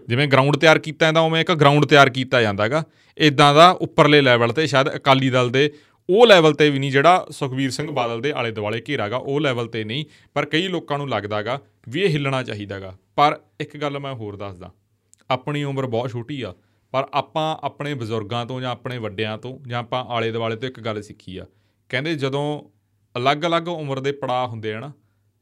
[0.09, 2.85] ਜਿਵੇਂ ਗਰਾਊਂਡ ਤਿਆਰ ਕੀਤਾ ਜਾਂਦਾ, ਉਵੇਂ ਇੱਕ ਗਰਾਊਂਡ ਤਿਆਰ ਕੀਤਾ ਜਾਂਦਾਗਾ।
[3.19, 5.73] ਇਦਾਂ ਦਾ ਉੱਪਰਲੇ ਲੈਵਲ ਤੇ ਸ਼ਾਇਦ ਅਕਾਲੀ ਦਲ ਦੇ,
[6.11, 9.67] ਉਹ ਲੈਵਲ ਤੇ ਵੀ ਨਹੀਂ ਜਿਹੜਾ ਸੁਖਬੀਰ ਸਿੰਘ ਬਾਦਲ ਦੇ ਆਲੇ ਦੁਆਲੇ ਘੇਰਾਗਾ, ਉਹ ਲੈਵਲ
[9.67, 10.05] ਤੇ ਨਹੀਂ।
[10.35, 14.73] ਪਰ ਕਈ ਲੋਕਾਂ ਨੂੰ ਲੱਗਦਾਗਾ ਵੀ ਇਹ ਹਿੱਲਣਾ ਚਾਹੀਦਾਗਾ। ਪਰ ਇੱਕ ਗੱਲ ਮੈਂ ਹੋਰ ਦੱਸਦਾ।
[15.33, 16.55] ਆਪਣੀ ਉਮਰ ਬਹੁਤ ਛੋਟੀ ਆ
[16.91, 20.81] ਪਰ ਆਪਾਂ ਆਪਣੇ ਬਜ਼ੁਰਗਾਂ ਤੋਂ ਜਾਂ ਆਪਣੇ ਵੱਡਿਆਂ ਤੋਂ ਜਾਂ ਆਪਾਂ ਆਲੇ ਦੁਆਲੇ ਤੋਂ ਇੱਕ
[20.81, 21.47] ਗੱਲ ਸਿੱਖੀ ਆ।
[21.89, 22.63] ਕਹਿੰਦੇ ਜਦੋਂ
[23.17, 24.93] ਅਲੱਗ-ਅਲੱਗ ਉਮਰ ਦੇ ਪੜਾਅ ਹੁੰਦੇ ਆ ਨਾ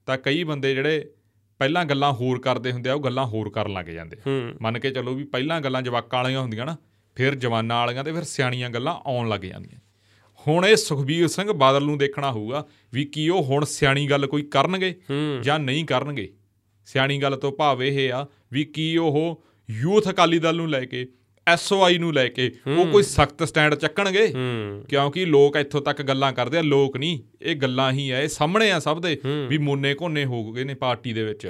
[0.06, 1.10] ਤਾਂ ਕਈ ਬੰਦੇ ਜਿਹੜੇ
[1.58, 4.16] ਪਹਿਲਾਂ ਗੱਲਾਂ ਹੋਰ ਕਰਦੇ ਹੁੰਦੇ ਆ ਉਹ ਗੱਲਾਂ ਹੋਰ ਕਰਨ ਲੱਗ ਜਾਂਦੇ
[4.62, 6.76] ਮੰਨ ਕੇ ਚੱਲੋ ਵੀ ਪਹਿਲਾਂ ਗੱਲਾਂ ਜਵਾਕਾਂ ਵਾਲੀਆਂ ਹੁੰਦੀਆਂ ਨਾ
[7.16, 9.80] ਫਿਰ ਜਵਾਨਾਂ ਵਾਲੀਆਂ ਤੇ ਫਿਰ ਸਿਆਣੀਆਂ ਗੱਲਾਂ ਆਉਣ ਲੱਗ ਜਾਂਦੀਆਂ।
[10.46, 14.42] ਹੁਣ ਇਹ ਸੁਖਬੀਰ ਸਿੰਘ ਬਾਦਲ ਨੂੰ ਦੇਖਣਾ ਹੋਊਗਾ ਵੀ ਕੀ ਉਹ ਹੁਣ ਸਿਆਣੀ ਗੱਲ ਕੋਈ
[14.42, 15.00] ਕਰਨਗੇ
[15.42, 16.32] ਜਾਂ ਨਹੀਂ ਕਰਨਗੇ।
[16.86, 21.06] ਸਿਆਣੀ ਗੱਲ ਤੋਂ ਭਾਵ ਇਹ ਆ ਵੀ ਕੀ ਉਹ ਯੂਥ ਅਕਾਲੀ ਦਲ ਨੂੰ ਲੈ ਕੇ
[21.46, 24.26] ਐਸਓਆਈ ਨੂੰ ਲੈ ਕੇ ਉਹ ਕੋਈ ਸਖਤ ਸਟੈਂਡ ਚੱਕਣਗੇ?
[24.88, 28.70] ਕਿਉਂਕਿ ਲੋਕ ਇੱਥੋਂ ਤੱਕ ਗੱਲਾਂ ਕਰਦੇ ਆ ਲੋਕ ਨਹੀਂ ਇਹ ਗੱਲਾਂ ਹੀ ਆ ਇਹ ਸਾਹਮਣੇ
[28.70, 31.46] ਆ ਸਭ ਦੇ ਵੀ ਮੋਨੇ ਕੋਨੇ ਹੋ ਗਏ ਨੇ ਪਾਰਟੀ ਦੇ ਵਿੱਚ।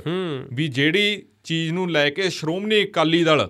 [0.53, 3.49] ਵੀ ਜਿਹੜੀ ਚੀਜ਼ ਨੂੰ ਲੈ ਕੇ ਸ਼੍ਰੋਮਣੀ ਅਕਾਲੀ ਦਲ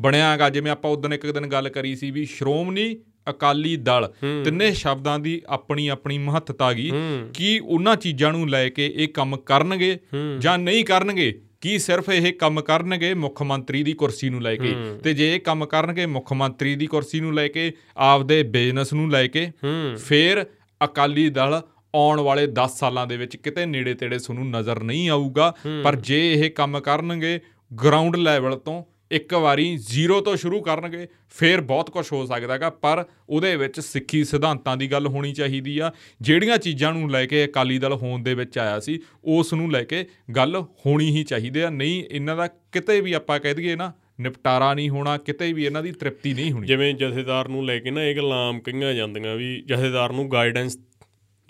[0.00, 2.96] ਬਣਿਆਗਾ ਜਿਵੇਂ ਆਪਾਂ ਉਦੋਂ ਇੱਕ ਦਿਨ ਗੱਲ ਕਰੀ ਸੀ ਵੀ ਸ਼੍ਰੋਮਣੀ
[3.30, 4.12] ਅਕਾਲੀ ਦਲ
[4.44, 6.90] ਤਿੰਨੇ ਸ਼ਬਦਾਂ ਦੀ ਆਪਣੀ ਆਪਣੀ ਮਹੱਤਤਾ ਗਈ
[7.34, 9.98] ਕੀ ਉਹਨਾਂ ਚੀਜ਼ਾਂ ਨੂੰ ਲੈ ਕੇ ਇਹ ਕੰਮ ਕਰਨਗੇ
[10.38, 11.40] ਜਾਂ ਨਹੀਂ ਕਰਨਗੇ?
[11.62, 14.74] ਕੀ ਸਿਰਫ ਇਹ ਕੰਮ ਕਰਨਗੇ ਮੁੱਖ ਮੰਤਰੀ ਦੀ ਕੁਰਸੀ ਨੂੰ ਲੈ ਕੇ?
[15.04, 19.10] ਤੇ ਜੇ ਇਹ ਕੰਮ ਕਰਨਗੇ ਮੁੱਖ ਮੰਤਰੀ ਦੀ ਕੁਰਸੀ ਨੂੰ ਲੈ ਕੇ ਆਪਦੇ ਬਿਜ਼ਨਸ ਨੂੰ
[19.10, 19.50] ਲੈ ਕੇ
[19.96, 20.44] ਫਿਰ
[20.84, 21.60] ਅਕਾਲੀ ਦਲ
[21.94, 26.32] ਆਉਣ ਵਾਲੇ 10 ਸਾਲਾਂ ਦੇ ਵਿੱਚ ਕਿਤੇ ਨੇੜੇ ਤੇੜੇ ਤੁਹਾਨੂੰ ਨਜ਼ਰ ਨਹੀਂ ਆਊਗਾ। ਪਰ ਜੇ
[26.32, 27.38] ਇਹ ਕੰਮ ਕਰਨਗੇ
[27.84, 32.70] ਗਰਾਊਂਡ ਲੈਵਲ ਤੋਂ ਇੱਕ ਵਾਰੀ ਜ਼ੀਰੋ ਤੋਂ ਸ਼ੁਰੂ ਕਰਨਗੇ ਫਿਰ ਬਹੁਤ ਕੁਝ ਹੋ ਸਕਦਾ ਹੈਗਾ
[32.70, 37.44] ਪਰ ਉਹਦੇ ਵਿੱਚ ਸਿੱਖੀ ਸਿਧਾਂਤਾਂ ਦੀ ਗੱਲ ਹੋਣੀ ਚਾਹੀਦੀ ਆ। ਜਿਹੜੀਆਂ ਚੀਜ਼ਾਂ ਨੂੰ ਲੈ ਕੇ
[37.44, 41.60] ਅਕਾਲੀ ਦਲ ਹੋਂਦ ਦੇ ਵਿੱਚ ਆਇਆ ਸੀ ਉਸ ਨੂੰ ਲੈ ਕੇ ਗੱਲ ਹੋਣੀ ਹੀ ਚਾਹੀਦੀ
[41.60, 45.64] ਆ। ਨਹੀਂ ਇਹਨਾਂ ਦਾ ਕਿਤੇ ਵੀ ਆਪਾਂ ਕਹਿ ਦਈਏ ਨਾ ਨਿਪਟਾਰਾ ਨਹੀਂ ਹੋਣਾ ਕਿਤੇ ਵੀ
[45.64, 48.94] ਇਹਨਾਂ ਦੀ ਤ੍ਰਿਪਤੀ ਨਹੀਂ ਹੋਣੀ। ਜਿਵੇਂ ਜਥੇਦਾਰ ਨੂੰ ਲੈ ਕੇ ਨਾ ਇਹ ਗੱਲਾਂ ਆਮ ਕਹੀਆਂ
[48.94, 50.78] ਜਾਂਦੀਆਂ ਵੀ ਜਥੇਦਾਰ ਨੂੰ ਗਾਈਡੈਂਸ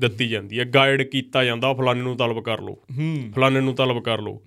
[0.01, 2.77] ਦਿੱਤੀ ਜਾਂਦੀ ਹੈ ਗਾਈਡ ਕੀਤਾ ਜਾਂਦਾ ਫਲਾਣੇ ਨੂੰ ਤਲਬ ਕਰ ਲਓ।
[3.35, 4.43] ਫਲਾਣੇ ਨੂੰ ਤਲਬ ਕਰ ਲਓ।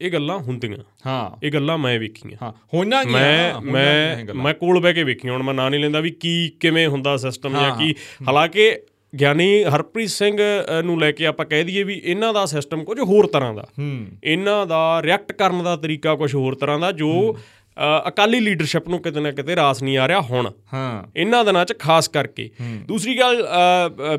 [0.00, 4.54] ਇਹ ਗੱਲਾਂ ਹੁੰਦੀਆਂ। ਹਾਂ। ਇਹ ਗੱਲਾਂ ਮੈਂ ਵੇਖੀਆਂ। ਹਾਂ ਹੋਣਾ ਕੀ ਆ, ਮੈਂ ਮੈਂ। ਮੈਂ
[4.54, 7.76] ਕੋਲ ਬਹਿ ਕੇ ਵੇਖੀ ਹੁਣ ਮੈਂ ਨਾਂ ਨਹੀਂ ਲੈਂਦਾ ਵੀ ਕੀ ਕਿਵੇਂ ਹੁੰਦਾ ਸਿਸਟਮ ਜਾਂ
[7.76, 7.94] ਕੀ।
[8.28, 8.80] ਹਾਲਾਂਕਿ
[9.20, 10.38] ਗਿਆਨੀ ਹਰਪ੍ਰੀਤ ਸਿੰਘ
[10.84, 14.06] ਨੂੰ ਲੈ ਕੇ ਆਪਾਂ ਕਹਿ ਦਈਏ ਵੀ ਇਹਨਾਂ ਦਾ ਸਿਸਟਮ ਕੁਝ ਹੋਰ ਤਰ੍ਹਾਂ ਦਾ। ਹੂੰ।
[14.24, 17.36] ਇਹਨਾਂ ਦਾ ਰਿਐਕਟ ਕਰਨ ਦਾ ਤਰੀਕਾ ਕੁਝ ਹੋਰ ਤਰ੍ਹਾਂ ਦਾ ਜੋ
[18.08, 21.78] ਅਕਾਲੀ ਲੀਡਰਸ਼ਿਪ ਨੂੰ ਕਿਤੇ ਨਾ ਕਿਤੇ ਰਾਸ ਨਹੀਂ ਆ ਰਿਹਾ ਹੁਣ। ਹਾਂ। ਇਹਨਾਂ ਦਿਨਾਂ 'ਚ
[21.78, 22.50] ਖਾਸ ਕਰਕੇ।
[22.86, 23.46] ਦੂਸਰੀ ਗੱਲ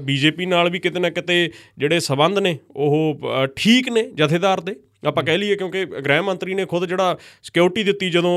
[0.01, 3.21] ਬੀਜੇਪੀ ਨਾਲ ਵੀ ਕਿਤੇ ਨਾ ਕਿਤੇ ਜਿਹੜੇ ਸਬੰਧ ਨੇ ਉਹ
[3.55, 8.09] ਠੀਕ ਨੇ ਜਥੇਦਾਰ ਦੇ। ਆਪਾਂ ਕਹਿ ਲਈਏ ਕਿਉਂਕਿ ਗ੍ਰਹਿ ਮੰਤਰੀ ਨੇ ਖੁਦ ਜਿਹੜਾ ਸਿਕਿਉਰਿਟੀ ਦਿੱਤੀ
[8.09, 8.31] ਜਦੋਂ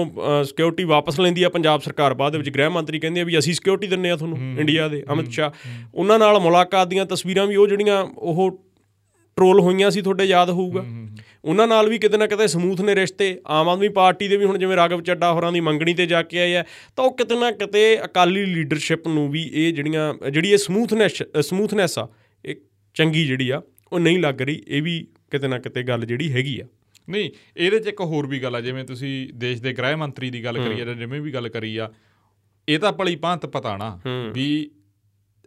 [0.44, 3.86] ਸਿਕਿਉਰਿਟੀ ਵਾਪਸ ਲੈਂਦੀ ਆ ਪੰਜਾਬ ਸਰਕਾਰ ਬਾਅਦ ਵਿੱਚ ਗ੍ਰਹਿ ਮੰਤਰੀ ਕਹਿੰਦੇ ਆ ਵੀ ਅਸੀਂ ਸਿਕਿਉਰਿਟੀ
[3.86, 5.50] ਦਿੰਨੇ ਆ ਤੁਹਾਨੂੰ ਇੰਡੀਆ ਦੇ ਅਮਿਤ ਸ਼ਾਹ।
[5.94, 8.50] ਉਹਨਾਂ ਨਾਲ ਮੁਲਾਕਾਤ ਦੀਆਂ ਤਸਵੀਰਾਂ ਵੀ ਉਹ ਜਿਹੜੀਆਂ ਉਹ
[9.36, 10.84] ਟ੍ਰੋਲ ਹੋਈਆਂ ਸੀ ਤੁਹਾਡੇ ਯਾਦ ਹੋਊਗਾ।
[11.44, 14.58] ਉਹਨਾਂ ਨਾਲ ਵੀ ਕਿਤੇ ਨਾ ਕਿਤੇ ਸਮੂਥ ਨੇ ਰਿਸ਼ਤੇ। ਆਮ ਆਦਮੀ ਪਾਰਟੀ ਦੇ ਵੀ ਹੁਣ
[14.58, 16.64] ਜਿਵੇਂ ਰਾਗਵ ਚੱਡਾ ਹੋਰਾਂ ਦੀ ਮੰਗਣੀ ਤੇ ਜਾ ਕੇ ਆਏ ਆ
[16.96, 21.98] ਤਾਂ ਉਹ ਕਿਤੇ ਨਾ ਕਿਤੇ ਅਕਾਲੀ ਲੀਡਰਸ਼ਿਪ ਨੂੰ ਵੀ ਇਹ ਜਿਹੜੀਆਂ ਜਿਹੜੀ ਇਹ ਸਮੂਥਨੈਸ ਸਮੂਥਨੈਸ
[21.98, 22.08] ਆ
[22.44, 22.56] ਇਹ
[22.94, 26.60] ਚੰਗੀ ਜਿਹੜੀ ਆ ਉਹ ਨਹੀਂ ਲੱਗ ਰਹੀ ਇਹ ਵੀ ਕਿਤੇ ਨਾ ਕਿਤੇ ਗੱਲ ਜਿਹੜੀ ਹੈਗੀ
[26.60, 26.64] ਆ।
[27.08, 30.44] ਨਹੀਂ ਇਹਦੇ 'ਚ ਇੱਕ ਹੋਰ ਵੀ ਗੱਲ ਆ ਜਿਵੇਂ ਤੁਸੀਂ ਦੇਸ਼ ਦੇ ਗ੍ਰਹਿ ਮੰਤਰੀ ਦੀ
[30.44, 31.90] ਗੱਲ ਕਰੀ ਜਾਂ ਜਿਵੇਂ ਵੀ ਗੱਲ ਕਰੀ ਆ
[32.68, 33.98] ਇਹ ਤਾਂ ਭਲੀ ਭਾਂਤ ਪਤਾ ਨਾ
[34.34, 34.70] ਵੀ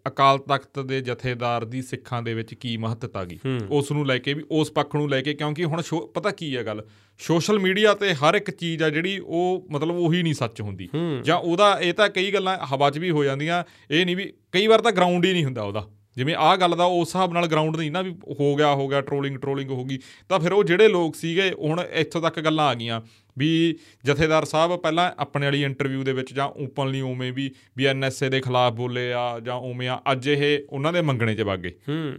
[0.08, 3.40] ਅਕਾਲ ਤਖਤ ਦੇ ਜਥੇਦਾਰ ਦੀ ਸਿੱਖਾਂ ਦੇ ਵਿੱਚ ਕੀ ਮਹੱਤਤਾ ਗਈ
[3.72, 5.82] ਉਸ ਨੂੰ ਲੈ ਕੇ ਵੀ ਉਸ ਪੱਖ ਨੂੰ ਲੈ ਕੇ ਕਿਉਂਕਿ ਹੁਣ
[6.16, 6.84] ਪਤਾ ਕੀ ਹੈ ਗੱਲ?
[7.20, 10.90] ਸੋਸ਼ਲ ਮੀਡੀਆ ਤੇ ਹਰ ਇੱਕ ਚੀਜ਼ ਆ ਜਿਹੜੀ ਉਹ ਮਤਲਬ ਉਹੀ ਨਹੀਂ ਸੱਚ ਹੁੰਦੀ।
[11.24, 14.68] ਜਾਂ ਉਹਦਾ ਇਹ ਤਾਂ ਕਈ ਗੱਲਾਂ ਹਵਾ 'ਚ ਵੀ ਹੋ ਜਾਂਦੀਆਂ ਇਹ ਨਹੀਂ ਵੀ ਕਈ
[14.68, 17.78] ਵਾਰ ਤਾਂ ਗਰਾਊਂਡ ਹੀ ਨਹੀਂ ਹੁੰਦਾ ਉਹਦਾ। ਜਿਵੇਂ ਆਹ ਗੱਲ ਦਾ ਉਸ ਹਿਸਾਬ ਨਾਲ ਗਰਾਊਂਡ
[17.78, 20.00] ਨਹੀਂ ਨਾ ਵੀ ਹੋ ਗਿਆ ਹੋ ਗਿਆ ਟ੍ਰੋਲਿੰਗ ਟ੍ਰੋਲਿੰਗ ਹੋ ਗਈ
[20.30, 23.02] ਤਾਂ ਫਿਰ ਉਹ ਜਿਹੜੇ ਲੋਕ ਸੀਗੇ ਹੁਣ ਇੱਥੋਂ ਤੱਕ ਗੱਲਾਂ ਆ ਗਈਆਂ
[23.38, 28.30] ਵੀ ਜਥੇਦਾਰ ਸਾਹਿਬ ਪਹਿਲਾਂ ਆਪਣੇ ਵਾਲੀ ਇੰਟਰਵਿਊ ਦੇ ਵਿੱਚ ਜਾਂ ਓਪਨਲੀ ਉਵੇਂ ਵੀ ਵੀ ਐਨਐਸਏ
[28.30, 31.72] ਦੇ ਖਿਲਾਫ ਬੋਲੇ ਆ ਜਾਂ ਉਵੇਂ ਆ ਅੱਜ ਇਹ ਉਹਨਾਂ ਦੇ ਮੰਗਣੇ 'ਚ ਵਗ ਗਏ।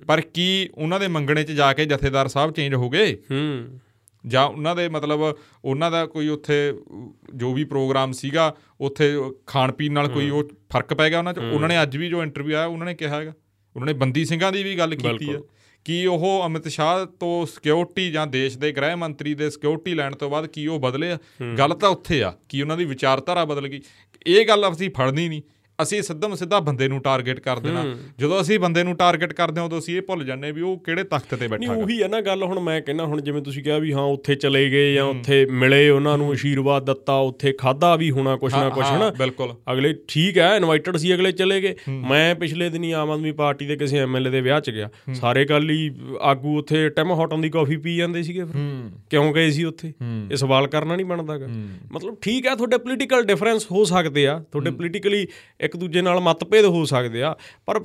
[0.06, 3.14] ਪਰ ਕੀ ਉਹਨਾਂ ਦੇ ਮੰਗਣੇ 'ਚ ਜਾ ਕੇ ਜਥੇਦਾਰ ਸਾਹਿਬ ਚੇਂਜ ਹੋ ਗਏ?
[3.14, 3.80] ਹੂੰ।
[4.26, 6.74] ਜਾਂ ਉਹਨਾਂ ਦੇ ਮਤਲਬ ਉਹਨਾਂ ਦਾ ਕੋਈ ਉੱਥੇ
[7.34, 11.38] ਜੋ ਵੀ ਪ੍ਰੋਗਰਾਮ ਸੀਗਾ ਉੱਥੇ ਖਾਣ ਪੀਣ ਨਾਲ ਕੋਈ ਉਹ ਫ਼ਰਕ ਪੈ ਗਿਆ ਉਹਨਾਂ 'ਚ?
[11.38, 13.32] ਉਹਨਾਂ ਨੇ ਅੱਜ ਵੀ ਜੋ ਇੰਟਰਵਿਊ ਆਇਆ ਉਹਨਾਂ ਨੇ ਕਿਹਾ ਹੈਗਾ।
[13.76, 15.40] ਉਹਨਾਂ ਨੇ ਬੰਦੀ ਸਿੰਘਾਂ ਦੀ ਵੀ ਗੱਲ ਕੀਤੀ ਹੈ
[15.84, 20.30] ਕਿ ਉਹ ਅਮਿਤ ਸ਼ਾਹ ਤੋਂ ਸਿਕਿਉਰਿਟੀ ਜਾਂ ਦੇਸ਼ ਦੇ ਗ੍ਰਹਿ ਮੰਤਰੀ ਦੇ ਸਿਕਿਉਰਿਟੀ ਲੈਣ ਤੋਂ
[20.30, 21.16] ਬਾਅਦ ਕੀ ਉਹ ਬਦਲੇ
[21.58, 23.80] ਗੱਲ ਤਾਂ ਉੱਥੇ ਆ। ਕਿ ਉਹਨਾਂ ਦੀ ਵਿਚਾਰਧਾਰਾ ਬਦਲ ਗਈ?
[24.26, 25.42] ਇਹ ਗੱਲ ਅਸੀਂ ਫੜਨੀ ਨਹੀਂ।
[25.82, 27.84] ਅਸੀਂ ਸਿੱਧਮ ਸਿੱਧਾ ਬੰਦੇ ਨੂੰ ਟਾਰਗੇਟ ਕਰ ਦੇਣਾ।
[28.18, 31.04] ਜਦੋਂ ਅਸੀਂ ਬੰਦੇ ਨੂੰ ਟਾਰਗੇਟ ਕਰਦੇ ਹਾਂ ਉਦੋਂ ਅਸੀਂ ਇਹ ਭੁੱਲ ਜਾਂਦੇ ਵੀ ਉਹ ਕਿਹੜੇ
[31.04, 33.78] ਤਖਤ ਤੇ ਨਹੀਂ ਬੈਠਾ ਉਹੀ ਹੈ ਨਾ ਗੱਲ ਹੁਣ ਮੈਂ ਕਹਿੰਦਾ ਹੁਣ ਜਿਵੇਂ ਤੁਸੀਂ ਕਿਹਾ
[33.78, 38.10] ਵੀ ਹਾਂ ਉੱਥੇ ਚਲੇ ਗਏ ਜਾਂ ਉੱਥੇ ਮਿਲੇ ਉਹਨਾਂ ਨੂੰ ਆਸ਼ੀਰਵਾਦ ਦਿੱਤਾ ਉੱਥੇ ਖਾਦਾ ਵੀ
[38.10, 39.10] ਹੋਣਾ ਕੁਛ ਨਾ ਕੁਛ ਹਾਂ, ਹਨਾ?
[39.18, 43.66] ਬਿਲਕੁਲ। ਅਗਲੇ ਠੀਕ ਹੈ ਇਨਵਾਈਟਡ ਸੀ ਅਗਲੇ ਚਲੇ ਗਏ। ਮੈਂ ਪਿਛਲੇ ਦਿਨੀ ਆਮ ਆਦਮੀ ਪਾਰਟੀ
[43.66, 45.90] ਦੇ ਕਿਸੇ ਐਮਐਲਏ ਦੇ ਵਿਆਹ 'ਚ ਗਿਆ। ਸਾਰੇ ਕੱਲ ਹੀ
[46.22, 49.92] ਆਗੂ ਉੱਥੇ ਟੈਮ ਹੌਟਨ ਦੀ ਕਾਫੀ ਪੀ ਜਾਂਦੇ ਸੀਗੇ ਫਿਰ। ਕਿਉਂ ਗਏ ਸੀ ਉੱਥੇ?
[50.30, 51.46] ਇਹ ਸਵਾਲ ਕਰਨਾ ਨਹੀਂ ਬਣਦਾਗਾ
[51.92, 55.26] ਮਤਲਬ ਠੀਕ ਹੈ ਤੁਹਾਡੇ ਪੋਲੀਟੀਕਲ ਡਿਫਰੈਂਸ ਹੋ ਸਕਦੇ ਆ। ਤੁਹਾਡੇ ਪੋਲੀਟੀਕਲੀ
[55.64, 57.34] ਇੱਕ ਦੂਜੇ ਨਾਲ ਮਤਭੇਦ ਹੋ ਸਕਦੇ ਆ।
[57.66, 57.80] ਪਰ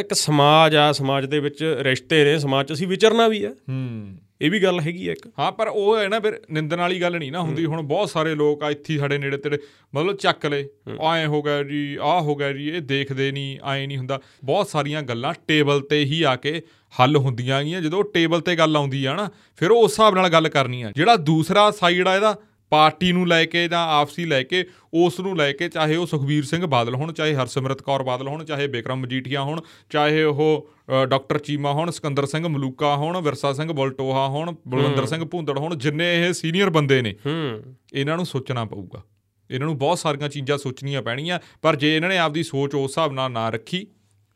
[0.00, 4.16] ਇੱਕ ਸਮਾਜ ਆ ਸਮਾਜ ਦੇ ਵਿੱਚ ਰਿਸ਼ਤੇ ਨੇ ਸਮਾਜ 'ਚ ਅਸੀਂ ਵਿਚਰਨਾ ਵੀ ਹੈ ਹੂੰ।
[4.42, 7.18] ਇਹ ਵੀ ਗੱਲ ਹੈਗੀ ਆ ਇੱਕ। ਹਾਂ ਪਰ ਉਹ ਹੈ ਨਾ ਫਿਰ ਨਿੰਦਣ ਵਾਲੀ ਗੱਲ
[7.18, 9.58] ਨਹੀਂ ਨਾ ਹੁੰਦੀ। ਹੁਣ ਬਹੁਤ ਸਾਰੇ ਲੋਕ ਆ ਇੱਥੇ ਸਾਡੇ ਨੇੜੇ ਤੇੜੇ
[9.94, 10.68] ਮਤਲਬ ਚੱਕ ਲਏ।
[11.14, 14.68] ਐ ਹੋ ਗਿਆ ਜੀ ਆਹ ਹੋ ਗਿਆ ਜੀ ਇਹ ਦੇਖਦੇ ਨਹੀਂ ਐ ਨਹੀਂ ਹੁੰਦਾ। ਬਹੁਤ
[14.68, 16.62] ਸਾਰੀਆਂ ਗੱਲਾਂ ਟੇਬਲ ਤੇ ਹੀ ਆ ਕੇ
[17.00, 20.28] ਹੱਲ ਹੁੰਦੀਆਂ ਗੀਆਂ ਜਦੋਂ ਟੇਬਲ ਤੇ ਗੱਲ ਆਉਂਦੀ ਆ ਨਾ ਫਿਰ ਉਹ ਉਸ ਹਿਸਾਬ ਨਾਲ
[20.28, 22.36] ਗੱਲ ਕਰਨੀ ਆ। ਜਿਹੜਾ ਦੂਸਰਾ ਸਾਈਡ ਆ ਇਹਦਾ
[22.72, 26.44] ਪਾਰਟੀ ਨੂੰ ਲੈ ਕੇ ਜਾਂ ਆਪਸੀ ਲੈ ਕੇ ਉਸ ਨੂੰ ਲੈ ਕੇ ਚਾਹੇ ਉਹ ਸੁਖਬੀਰ
[26.44, 30.70] ਸਿੰਘ ਬਾਦਲ ਹੋਣ ਚਾਹੇ ਹਰਸਿਮਰਤ ਕੌਰ ਬਾਦਲ ਹੋਣ ਚਾਹੇ ਬਿਕਰਮ ਮਜੀਠੀਆ ਹੋਣ ਚਾਹੇ ਉਹ
[31.08, 35.76] ਡਾਕਟਰ ਚੀਮਾ ਹੋਣ ਸਿਕੰਦਰ ਸਿੰਘ ਮਲੂਕਾ ਹੋਣ ਵਿਰਸਾ ਸਿੰਘ ਬਲਟੋਹਾ ਹੋਣ ਬਲਵੰਦਰ ਸਿੰਘ ਭੁੰਦੜ ਹੋਣ
[35.76, 37.62] ਜਿੰਨੇ ਇਹ ਸੀਨੀਅਰ ਬੰਦੇ ਨੇ ਹੂੰ।
[37.94, 39.02] ਇਹਨਾਂ ਨੂੰ ਸੋਚਣਾ ਪਊਗਾ।
[39.50, 43.12] ਇਹਨਾਂ ਨੂੰ ਬਹੁਤ ਸਾਰੀਆਂ ਚੀਜ਼ਾਂ ਸੋਚਣੀਆਂ ਪੈਣੀਆਂ ਪਰ ਜੇ ਇਹਨਾਂ ਨੇ ਆਪਦੀ ਸੋਚ ਉਸ ਹਿਸਾਬ
[43.12, 43.86] ਨਾਲ ਨਾ ਰੱਖੀ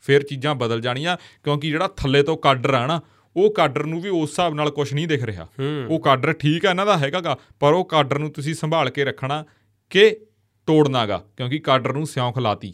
[0.01, 3.01] ਫਿਰ ਚੀਜ਼ਾਂ ਬਦਲ ਜਾਣੀਆਂ ਕਿਉਂਕਿ ਜਿਹੜਾ ਥੱਲੇ ਤੋਂ ਕਾਡਰ ਆ ਨਾ
[3.37, 5.47] ਉਹ ਕਾਡਰ ਨੂੰ ਵੀ ਉਸ ਹਿਸਾਬ ਨਾਲ ਕੁਝ ਨਹੀਂ ਦਿਖ ਰਿਹਾ।
[5.89, 9.45] ਉਹ ਕਾਡਰ ਠੀਕ ਆ ਇਹਨਾਂ ਦਾ ਹੈਗਾਗਾ ਪਰ ਉਹ ਕਾਡਰ ਨੂੰ ਤੁਸੀਂ ਸੰਭਾਲ ਕੇ ਰੱਖਣਾ
[9.91, 10.17] ਕਿ
[10.69, 12.73] ਤੋੜਨਾਗਾ ਕਿਉਂਕਿ ਕਾਡਰ ਨੂੰ ਸਿਉਂਖ ਲਾਤੀ।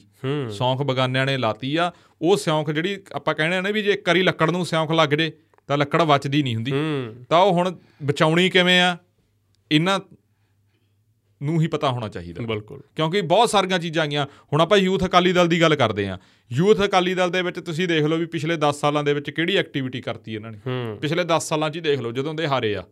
[0.51, 1.91] ਸੌਂਖ ਬਗਾਨਿਆਂ ਨੇ ਲਾਤੀ ਆ।
[2.23, 5.09] ਉਹ ਸਿਉਂਖ ਜਿਹੜੀ ਆਪਾਂ ਕਹਿੰਦੇ ਆ ਨਾ ਵੀ ਜੇ ਇੱਕ ਵਾਰੀ ਲੱਕੜ ਨੂੰ ਸਿਉਂਖ ਲੱਗ
[5.09, 5.33] ਜੇ
[5.69, 6.73] ਤਾਂ ਲੱਕੜ ਬਚਦੀ ਨਹੀਂ ਹੁੰਦੀ।
[7.29, 8.97] ਤਾਂ ਉਹ ਹੁਣ ਬਚਾਉਣੀ ਕਿਵੇਂ ਆ?
[9.73, 9.99] ਇਹਨਾਂ
[11.43, 15.33] ਨੂੰ ਹੀ ਪਤਾ ਹੋਣਾ ਚਾਹੀਦਾ। ਬਿਲਕੁਲ। ਕਿਉਂਕਿ ਬਹੁਤ ਸਾਰੀਆਂ ਚੀਜ਼ਾਂ ਆਈਆਂ। ਹੁਣ ਆਪਾਂ ਯੂਥ ਅਕਾਲੀ
[15.33, 16.19] ਦਲ ਦੀ ਗੱਲ ਕਰਦੇ ਹਾਂ।
[16.53, 19.57] ਯੂਥ ਅਕਾਲੀ ਦਲ ਦੇ ਵਿੱਚ ਤੁਸੀਂ ਦੇਖ ਲਓ ਵੀ ਪਿਛਲੇ 10 ਸਾਲਾਂ ਦੇ ਵਿੱਚ ਕਿਹੜੀ
[19.57, 22.77] ਐਕਟੀਵਿਟੀ ਕਰਤੀ ਇਹਨਾਂ ਨੇ। ਹੂੰ। ਪਿਛਲੇ 10 ਸਾਲਾਂ 'ਚ ਹੀ ਦੇਖ ਲਓ ਜਦੋਂ ਦੇ ਹਾਰੇ
[22.77, 22.85] ਆ।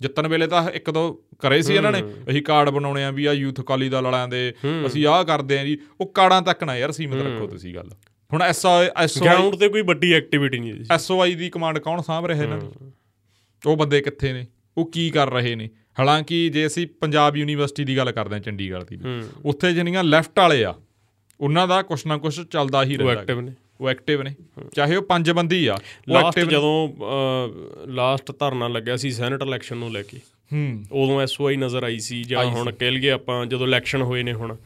[0.00, 3.32] ਜਿੱਤਣ ਵੇਲੇ ਤਾਂ ਇੱਕ ਦੋ ਕਰੇ ਸੀ ਇਹਨਾਂ ਨੇ। ਅਸੀਂ ਕਾਰਡ ਬਣਾਉਣੇ ਆ ਵੀ ਆ
[3.32, 4.54] ਯੂਥ ਅਕਾਲੀ ਦਲ ਵਾਲਿਆਂ ਦੇ।
[4.86, 7.90] ਅਸੀਂ ਆਹ ਕਰਦੇ ਆ ਜੀ। ਉਹ ਕਾਰਡਾਂ ਤੱਕ ਨਾ ਯਾਰ ਸੀਮਤ ਰੱਖੋ ਤੁਸੀਂ ਗੱਲ।
[8.32, 12.26] ਹੁਣ ਐਸਓ ਐਸਓ ਗਰਾਊਂਡ ਤੇ ਕੋਈ ਵੱਡੀ ਐਕਟੀਵਿਟੀ ਨਹੀਂ ਸੀ ਐਸਓਆਈ ਦੀ ਕਮਾਂਡ ਕੌਣ ਸਾਂਭ
[12.26, 12.66] ਰਿਹਾ ਇਹਨਾਂ ਦੀ?
[13.66, 14.46] ਉਹ ਬੰਦੇ ਕਿੱਥੇ ਨੇ?
[14.76, 15.70] ਉਹ ਕੀ ਕਰ ਰਹੇ ਨੇ?
[16.00, 18.98] ਹਾਲਾਂਕਿ ਜੇ ਅਸੀਂ ਪੰਜਾਬ ਯੂਨੀਵਰਸਿਟੀ ਦੀ ਗੱਲ ਕਰਦੇ ਹਾਂ ਚੰਡੀਗੜ੍ਹ ਦੀ
[19.44, 20.74] ਉੱਥੇ ਜਿਹੜੀਆਂ ਲੈਫਟ ਵਾਲੇ ਆ
[21.40, 24.34] ਉਹਨਾਂ ਦਾ ਕੁਛ ਨਾ ਕੁਛ ਚੱਲਦਾ ਹੀ ਉਹ ਰਹਿੰਦਾ ਐਕਟਿਵ ਨੇ। ਉਹ ਐਕਟਿਵ ਨੇ।
[24.74, 26.88] ਚਾਹੇ ਉਹ ਪੰਜ ਬੰਦੀ ਆ ਉਹ ਲਾਸਟ। ਜਦੋਂ
[27.86, 30.20] ਲਾਸਟ ਧਰਨਾ ਲੱਗਿਆ ਸੀ ਸੈਨੇਟ ਇਲੈਕਸ਼ਨ ਨੂੰ ਲੈ ਕੇ।
[30.52, 34.32] ਹੂੰ। ਉਦੋਂ ਐਸਓਆਈ ਨਜ਼ਰ ਆਈ ਸੀ ਜਾਂ ਹੁਣ ਕਹਿ ਲਈਏ ਆਪਾਂ ਜਦੋਂ ਇਲੈਕਸ਼ਨ ਹੋਏ ਨੇ
[34.32, 34.56] ਹੁਣ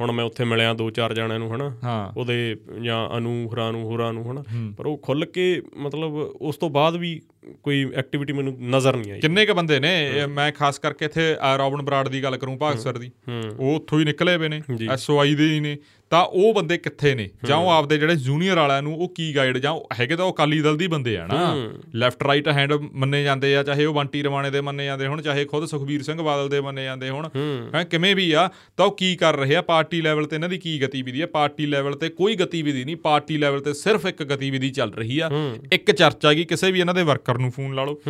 [0.00, 2.12] ਹੁਣ ਮੈਂ ਉੱਥੇ ਮਿਲਿਆ ਦੋ ਚਾਰ ਜਣਿਆਂ ਨੂੰ ਹਨਾ?
[2.16, 4.44] ਉਹਦੇ ਜਾਂ ਅਨੂ ਹਰਾਂ ਨੂੰ ਹੋਰਾਂ ਨੂੰ ਹਨਾ?
[4.76, 7.20] ਪਰ ਉਹ ਖੁੱਲ ਕੇ ਮਤਲਬ ਉਸ ਤੋਂ ਬਾਅਦ ਵੀ
[7.62, 10.26] ਕੋਈ ਐਕਟੀਵਿਟੀ ਮੈਨੂੰ ਨਜ਼ਰ ਨਹੀਂ ਆਈ। ਕਿੰਨੇ ਕ ਬੰਦੇ ਨੇ?
[10.26, 13.10] ਮੈਂ ਖਾਸ ਕਰਕੇ ਇੱਥੇ ਰੋਬਨ ਬਰਾੜ ਦੀ ਗੱਲ ਕਰੂੰ ਭਾਗਸਰ ਦੀ।
[13.58, 15.76] ਉਹ ਉੱਥੋਂ ਹੀ ਨਿਕਲੇ ਪਏ ਨੇ। ਐਸਓਆਈ ਦੇ ਹੀ ਨੇ।
[16.10, 17.28] ਤਾਂ ਉਹ ਬੰਦੇ ਕਿੱਥੇ ਨੇ?
[17.44, 20.60] ਜਾਂ ਉਹ ਆਪਦੇ ਜਿਹੜੇ ਜੂਨੀਅਰ ਵਾਲਿਆਂ ਨੂੰ ਉਹ ਕੀ ਗਾਈਡ ਜਾਂ ਹੈਗੇ ਤਾਂ ਉਹ ਅਕਾਲੀ
[20.60, 24.50] ਦਲ ਦੀ ਬੰਦੇ ਆ ਨਾ। ਲੈਫਟ ਰਾਈਟ ਹੈਂਡ ਮੰਨੇ ਜਾਂਦੇ ਆ ਚਾਹੇ ਉਹ ਬੰਟੀ ਰਵਾਣੇ
[24.50, 27.28] ਦੇ ਮੰਨੇ ਜਾਂਦੇ ਹੁਣ ਚਾਹੇ ਖੁਦ ਸੁਖਬੀਰ ਸਿੰਘ ਬਾਦਲ ਦੇ ਮੰਨੇ ਜਾਂਦੇ ਹੁਣ।
[27.74, 29.62] ਹੈ। ਕਿਵੇਂ ਵੀ ਆ ਤਾਂ ਉਹ ਕੀ ਕਰ ਰਹੇ ਆ?
[29.62, 31.26] ਪਾਰਟੀ ਲੈਵਲ ਤੇ ਇਹਨਾਂ ਦੀ ਕੀ ਗਤੀਵਿਧੀ ਆ?
[31.26, 35.30] ਪਾਰਟੀ ਲੈਵਲ ਤੇ ਕੋਈ ਗਤੀਵਿਧੀ ਨਹੀਂ ਪਾਰਟੀ ਲੈਵਲ ਤੇ ਸਿਰਫ ਇੱਕ ਗਤੀਵਿਧੀ ਚੱਲ ਰਹੀ ਆ।
[35.72, 38.00] ਇੱਕ ਚਰਚਾ ਕੀ ਕਿਸੇ ਵੀ ਇਹਨਾਂ ਦੇ ਵਰਕਰ ਨੂੰ ਫੋਨ ਲਾ ਲਓ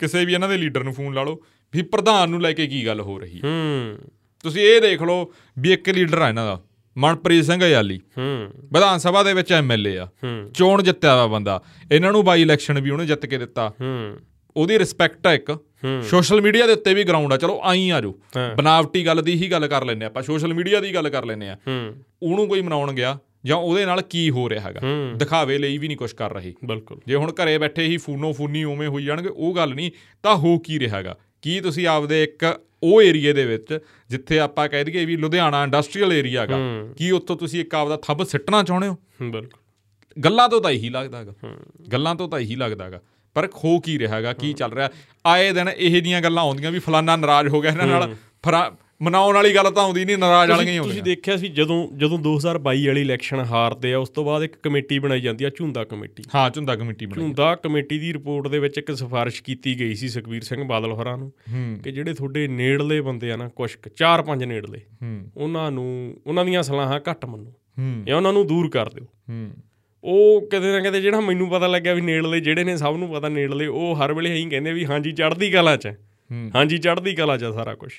[0.00, 1.40] ਕਿਸੇ ਵੀ ਇਹਨਾਂ ਦੇ ਲੀਡਰ ਨੂੰ ਫੋਨ ਲਾ ਲਓ
[1.74, 3.98] ਵੀ ਪ੍ਰਧਾਨ ਨੂੰ ਲੈ ਕੇ ਕੀ ਗੱਲ ਹੋ ਰਹੀ ਹੂੰ।
[4.44, 6.60] ਤੁਸੀਂ ਇਹ ਦੇਖ ਲਓ ਵੀ ਇੱਕ ਲੀਡਰ ਆ ਇਹਨਾਂ ਦਾ।
[6.98, 11.62] ਮਨਪ੍ਰੀਤ ਸਿੰਘ ਅਯਾਲੀ। ਹੂੰ। ਵਿਧਾਨ ਸਭਾ ਦੇ ਵਿੱਚ ਐਮਐਲਏ ਆ। ਹੂੰ। ਚੋਣ ਜਿੱਤਿਆ ਵਾ ਬੰਦਾ।
[11.92, 14.18] ਇਹਨਾਂ ਨੂੰ ਬਾਈ ਇਲੈਕਸ਼ਨ ਵੀ ਉਹਨੇ ਜਿੱਤ ਕੇ ਦਿੱਤਾ। ਹੂੰ।
[14.56, 15.58] ਉਹਦੀ ਰਿਸਪੈਕਟ ਆ ਇੱਕ।
[16.02, 18.18] ਸੋਸ਼ਲ ਮੀਡੀਆ ਦੇ ਉੱਤੇ ਵੀ ਗਰਾਊਂਡ ਆ। ਚਲੋ ਆਈ ਆ ਜੋ।
[18.56, 21.54] ਬਨਾਵਟੀ ਗੱਲ ਦੀ ਹੀ ਗੱਲ ਕਰ ਲੈਨੇ ਆਪਾਂ ਸੋਸ਼ਲ ਮੀਡੀਆ ਦੀ ਗੱਲ ਕਰ ਲੈਨੇ ਆ
[21.54, 24.80] ਹੂੰ। ਉਹਨੂੰ ਕੋਈ ਮਨਾਉਣ ਗਿਆ ਜਾਂ ਉਹਦੇ ਨਾਲ ਕੀ ਹੋ ਰਿਹਾ ਹੈਗਾ।
[25.16, 28.64] ਦਿਖਾਵੇ ਲਈ ਵੀ ਨਹੀਂ ਕੁਝ ਕਰ ਰਹੇ। ਬਿਲਕੁਲ। ਜੇ ਹੁਣ ਘਰੇ ਬੈਠੇ ਹੀ ਫੂਨੋ ਫੂਨੀ
[28.64, 29.90] ਉਵੇਂ ਹੋਈ ਜਾਣਗੇ ਉਹ ਗੱਲ ਨਹੀਂ।
[30.22, 33.78] ਤਾਂ ਹੋ ਕੀ ਰਿਹਾਗਾ ਕੀ ਤੁਸੀਂ ਆਪਦੇ ਇੱਕ ਉਹ ਏਰੀਏ ਦੇ ਵਿੱਚ
[34.10, 36.56] ਜਿੱਥੇ ਆਪਾਂ ਕਹਿ ਦਈਏ ਵੀ ਲੁਧਿਆਣਾ ਇੰਡਸਟਰੀਅਲ ਏਰੀਆ ਹੈਗਾ।
[36.96, 38.96] ਕੀ ਉੱਥੋਂ ਤੁਸੀਂ ਇੱਕ ਆਪਦਾ ਥੱਬ ਸਿੱਟਣਾ ਚਾਹੁੰਦੇ ਹੋ?
[39.22, 39.48] ਬਿਲਕੁਲ।
[40.24, 41.34] ਗੱਲਾਂ ਤੋਂ ਤਾਂ ਇਹੀ ਲੱਗਦਾ ਹੈਗਾ।
[41.92, 43.00] ਗੱਲਾਂ ਤੋਂ ਤਾਂ ਇਹੀ ਲੱਗਦਾ ਹੈਗਾ।
[43.34, 44.90] ਪਰ ਹੋ ਕੀ ਰਿਹਾ ਹੈਗਾ ਕੀ ਚੱਲ ਰਿਹਾ?
[45.26, 49.34] ਆਏ ਦਿਨ ਇਹੋ ਜੀਆਂ ਗੱਲਾਂ ਆਉਂਦੀਆਂ ਵੀ ਫਲਾਨਾ ਨਾਰਾਜ਼ ਹੋ ਗਿਆ ਇਹਨਾਂ ਨਾਲ ਫਰਾ ਮਨਾਉਣ
[49.34, 52.86] ਵਾਲੀ ਗੱਲ ਤਾਂ ਆਉਂਦੀ ਨਹੀਂ ਨਾਰਾਜ਼ ਵਾਲੀਆਂ ਹੀ ਤੁਸੀਂ ਆਉਂਦੀਆਂ। ਦੇਖਿਆ ਸੀ ਜਦੋਂ ਜਦੋਂ 2022
[52.86, 56.48] ਵਾਲੀ ਇਲੈਕਸ਼ਨ ਹਾਰਦੇ ਆ ਉਸ ਤੋਂ ਬਾਅਦ ਇੱਕ ਕਮੇਟੀ ਬਣਾਈ ਜਾਂਦੀ ਆ ਝੁੰਦਾ ਕਮੇਟੀ। ਹਾਂ
[56.50, 60.42] ਝੁੰਦਾ ਕਮੇਟੀ ਬਣਾਈ ਝੁੰਦਾ ਕਮੇਟੀ ਦੀ ਰਿਪੋਰਟ ਦੇ ਵਿੱਚ ਇੱਕ ਸਿਫਾਰਿਸ਼ ਕੀਤੀ ਗਈ ਸੀ ਸੁਖਬੀਰ
[60.42, 61.30] ਸਿੰਘ ਬਾਦਲ ਹੋਰਾਂ ਨੂੰ
[61.84, 64.80] ਕਿ ਜਿਹੜੇ ਤੁਹਾਡੇ ਨੇੜਲੇ ਬੰਦੇ ਆ ਨਾ ਕੁਛ ਕੁ, ਚਾਰ ਪੰਜ ਨੇੜਲੇ
[65.36, 67.52] ਉਹਨਾਂ ਨੂੰ ਉਹਨਾਂ ਦੀਆਂ ਸਲਾਹਾਂ ਘੱਟ ਮੰਨੋ
[68.06, 69.06] ਜਾਂ ਉਹਨਾਂ ਨੂੰ ਦੂਰ ਕਰ ਦਿਓ।
[70.04, 73.28] ਉਹ ਕਿਤੇ ਨਾ ਕਿਤੇ ਜਿਹੜਾ ਮੈਨੂੰ ਪਤਾ ਲੱਗਿਆ ਵੀ ਨੇੜਲੇ ਜਿਹੜੇ ਨੇ ਸਭ ਨੂੰ ਪਤਾ
[73.28, 75.94] ਨੇੜਲੇ ਉਹ ਹਰ ਵੇਲੇ ਇਹੀ ਕਹਿੰਦੇ ਵੀ ਹਾਂਜੀ ਚੜ੍ਹਦੀ ਕਲਾ 'ਚ।
[76.54, 77.90] ਹਾਂਜੀ ਚੜ੍ਹਦੀ ਕਲਾ 'ਚ ਸਾਰਾ ਕੁਝ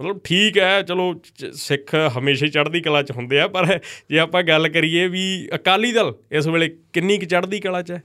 [0.00, 3.78] ਮਤਲਬ ਠੀਕ ਹੈ ਚਲੋ ਸਿੱਖ ਹਮੇਸ਼ਾ ਹੀ ਚੜ੍ਹਦੀ ਕਲਾ 'ਚ ਹੁੰਦੇ ਆ ਪਰ
[4.10, 8.02] ਜੇ ਆਪਾਂ ਗੱਲ ਕਰੀਏ ਵੀ ਅਕਾਲੀ ਦਲ ਇਸ ਵੇਲੇ ਕਿੰਨੀ ਕੁ ਚੜ੍ਹਦੀ ਕਲਾ 'ਚ ਹੈ?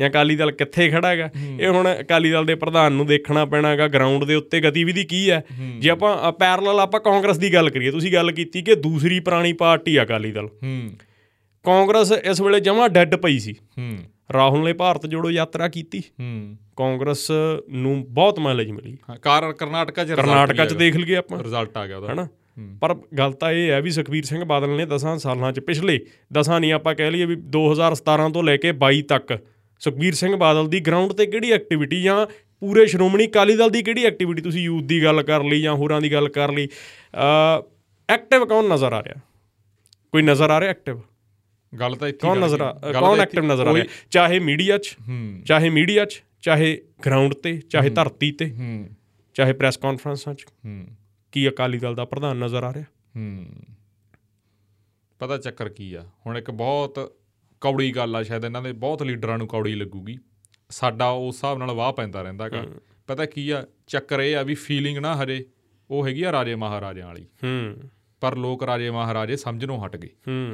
[0.00, 1.30] ਜਾਂ ਅਕਾਲੀ ਦਲ ਕਿੱਥੇ ਖੜਾ ਹੈਗਾ?
[1.60, 5.44] ਇਹ ਹੁਣ ਅਕਾਲੀ ਦਲ ਦੇ ਪ੍ਰਧਾਨ ਨੂੰ ਦੇਖਣਾ ਪੈਣਾਗਾ ਗਰਾਊਂਡ ਦੇ ਉੱਤੇ ਗਤੀਵਿਧੀ ਕੀ ਹੈ?
[5.78, 9.96] ਜੇ ਆਪਾਂ ਪੈਰਲਲ ਆਪਾਂ ਕਾਂਗਰਸ ਦੀ ਗੱਲ ਕਰੀਏ ਤੁਸੀਂ ਗੱਲ ਕੀਤੀ ਕਿ ਦੂਸਰੀ ਪੁਰਾਣੀ ਪਾਰਟੀ
[9.96, 10.90] ਆ ਅਕਾਲੀ ਦਲ। ਹੂੰ।
[11.64, 13.98] ਕਾਂਗਰਸ ਇਸ ਵੇਲੇ ਜਮਾਂ ਡੈੱਡ ਪਈ ਸੀ। ਹੂੰ।
[14.32, 17.30] ਰਾਹੁਲ ਨੇ ਭਾਰਤ ਜੋੜੋ ਯਾਤਰਾ ਕੀਤੀ। ਹੂੰ। ਕਾਂਗਰਸ
[17.68, 21.86] ਨੂੰ ਬਹੁਤ ਮਾਈਲੇਜ ਮਿਲੀ। ਹਾਂ, ਕਾਰ ਕਰਨਾਟਕਾ ਚ ਕਰਨਾਟਕਾ 'ਚ ਦੇਖ ਲਈਏ ਆਪਾਂ। ਰਿਜ਼ਲਟ ਆ
[21.86, 22.28] ਗਿਆ ਉਹਦਾ। ਹਨਾ?
[22.80, 26.00] ਪਰ ਗੱਲ ਤਾਂ ਇਹ ਹੈ ਵੀ ਸੁਖਬੀਰ ਸਿੰਘ ਬਾਦਲ ਨੇ 10 ਸਾਲਾਂ 'ਚ ਪਿਛਲੇ
[26.32, 29.38] 10 ਨਹੀਂ ਆਪਾਂ ਕਹਿ ਲਈਏ ਵੀ 2017 ਤੋਂ ਲੈ ਕੇ 22 ਤੱਕ
[29.80, 32.26] ਸੁਖਬੀਰ ਸਿੰਘ ਬਾਦਲ ਦੀ ਗਰਾਊਂਡ ਤੇ ਕਿਹੜੀ ਐਕਟੀਵਿਟੀ ਜਾਂ
[32.60, 36.00] ਪੂਰੇ ਸ਼੍ਰੋਮਣੀ ਅਕਾਲੀ ਦਲ ਦੀ ਕਿਹੜੀ ਐਕਟੀਵਿਟੀ ਤੁਸੀਂ ਯੂਥ ਦੀ ਗੱਲ ਕਰ ਲਈ ਜਾਂ ਹੋਰਾਂ
[36.00, 36.68] ਦੀ ਗੱਲ ਕਰ ਲਈ।
[38.10, 39.14] ਐਕਟਿਵ ਕੌਣ ਨਜ਼ਰ ਆ ਰਿਹਾ?
[40.12, 41.00] ਕੋਈ ਨਜ਼ਰ ਆ ਰਿਹਾ ਐਕਟਿਵ
[41.72, 43.84] ਗੱਲ ਤਾਂ ਇੱਥੇ ਕੌਣ ਨਜ਼ਰ ਆ ਕੌਣ ਐਕਟਿਵ ਨਜ਼ਰ ਆ ਰਿਹਾ?
[44.10, 44.96] ਚਾਹੇ ਮੀਡੀਆ 'ਚ
[45.46, 48.50] ਚਾਹੇ ਮੀਡੀਆ 'ਚ ਚਾਹੇ ਗਰਾਊਂਡ ਤੇ ਚਾਹੇ ਧਰਤੀ ਤੇ
[49.36, 50.44] ਚਾਹੇ ਪ੍ਰੈਸ ਕਾਨਫਰੰਸਾਂ 'ਚ।
[51.32, 52.84] ਕੀ ਅਕਾਲੀ ਦਲ ਦਾ ਪ੍ਰਧਾਨ ਨਜ਼ਰ ਆ ਰਿਹਾ?
[55.20, 56.04] ਪਤਾ ਚੱਕਰ ਕੀ ਆ?
[56.26, 56.98] ਹੁਣ ਇੱਕ ਬਹੁਤ
[57.62, 60.18] ਕੌੜੀ ਗੱਲ ਆ ਸ਼ਾਇਦ ਇਹਨਾਂ ਦੇ ਬਹੁਤ ਲੀਡਰਾਂ ਨੂੰ ਕੌੜੀ ਲੱਗੂਗੀ।
[60.70, 62.64] ਸਾਡਾ ਉਸ ਹਿਸਾਬ ਨਾਲ ਵਾਹ ਪੈਂਦਾ ਰਹਿੰਦਾਗਾ
[63.06, 63.64] ਪਤਾ ਕੀ ਆ?
[63.86, 65.44] ਚੱਕਰ ਇਹ ਆ ਵੀ ਫੀਲਿੰਗ ਨਾ ਹਜੇ
[65.90, 67.90] ਉਹ ਹੈਗੀ ਆ ਰਾਜੇ ਮਹਾਰਾਜਿਆਂ ਵਾਲੀ। ਹੂੰ।
[68.22, 70.08] ਪਰ ਲੋਕ ਰਾਜੇ ਮਹਾਰਾਜੇ ਸਮਝਣੋਂ ਹਟ ਗਏ।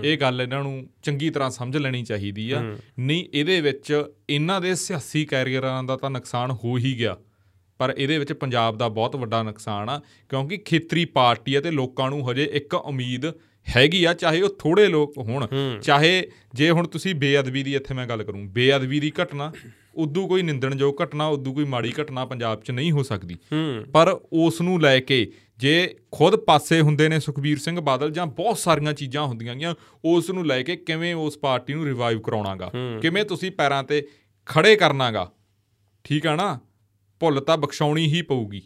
[0.04, 2.60] ਇਹ ਗੱਲ ਇਹਨਾਂ ਨੂੰ ਚੰਗੀ ਤਰ੍ਹਾਂ ਸਮਝ ਲੈਣੀ ਚਾਹੀਦੀ ਆ।
[2.98, 7.16] ਨਹੀਂ ਇਹਦੇ ਵਿੱਚ ਇਹਨਾਂ ਦੇ ਸਿਆਸੀ ਕੈਰੀਅਰਾਂ ਦਾ ਤਾਂ ਨੁਕਸਾਨ ਹੋ ਹੀ ਗਿਆ।
[7.78, 12.10] ਪਰ ਇਹਦੇ ਵਿੱਚ ਪੰਜਾਬ ਦਾ ਬਹੁਤ ਵੱਡਾ ਨੁਕਸਾਨ ਆ ਕਿਉਂਕਿ ਖੇਤਰੀ ਪਾਰਟੀ ਆ ਤੇ ਲੋਕਾਂ
[12.10, 13.26] ਨੂੰ ਹਜੇ ਇੱਕ ਉਮੀਦ
[13.76, 15.46] ਹੈਗੀ ਆ ਚਾਹੇ ਉਹ ਥੋੜੇ ਲੋਕ ਹੋਣ।
[15.82, 19.52] ਚਾਹੇ ਜੇ ਹੁਣ ਤੁਸੀਂ ਬੇਅਦਬੀ ਦੀ ਇੱਥੇ ਮੈਂ ਗੱਲ ਕਰੂੰ ਬੇਅਦਬੀ ਦੀ ਘਟਨਾ
[19.94, 23.36] ਉਦੋਂ ਕੋਈ ਨਿੰਦਣਯੋਗ ਘਟਨਾ ਉਦੋਂ ਕੋਈ ਮਾੜੀ ਘਟਨਾ ਪੰਜਾਬ 'ਚ ਨਹੀਂ ਹੋ ਸਕਦੀ।
[23.92, 28.58] ਪਰ ਉਸ ਨੂੰ ਲੈ ਕੇ ਜੇ ਖੁਦ ਪਾਸੇ ਹੁੰਦੇ ਨੇ ਸੁਖਬੀਰ ਸਿੰਘ ਬਾਦਲ ਜਾਂ ਬਹੁਤ
[28.58, 32.70] ਸਾਰੀਆਂ ਚੀਜ਼ਾਂ ਹੁੰਦੀਆਂ ਗੀਆਂ ਉਸ ਨੂੰ ਲੈ ਕੇ ਕਿਵੇਂ ਉਸ ਪਾਰਟੀ ਨੂੰ ਰਿਵਾਈਵ ਕਰਾਉਣਾਗਾ?
[33.02, 34.06] ਕਿਵੇਂ ਤੁਸੀਂ ਪੈਰਾਂ ਤੇ
[34.46, 35.32] ਖੜੇ ਕਰਨਾਗਾ?
[36.04, 36.58] ਠੀਕ ਆ ਨਾ?
[37.20, 38.62] ਭੁੱਲ ਤਾਂ ਬਖਸ਼ਾਉਣੀ ਹੀ ਪਊਗੀ।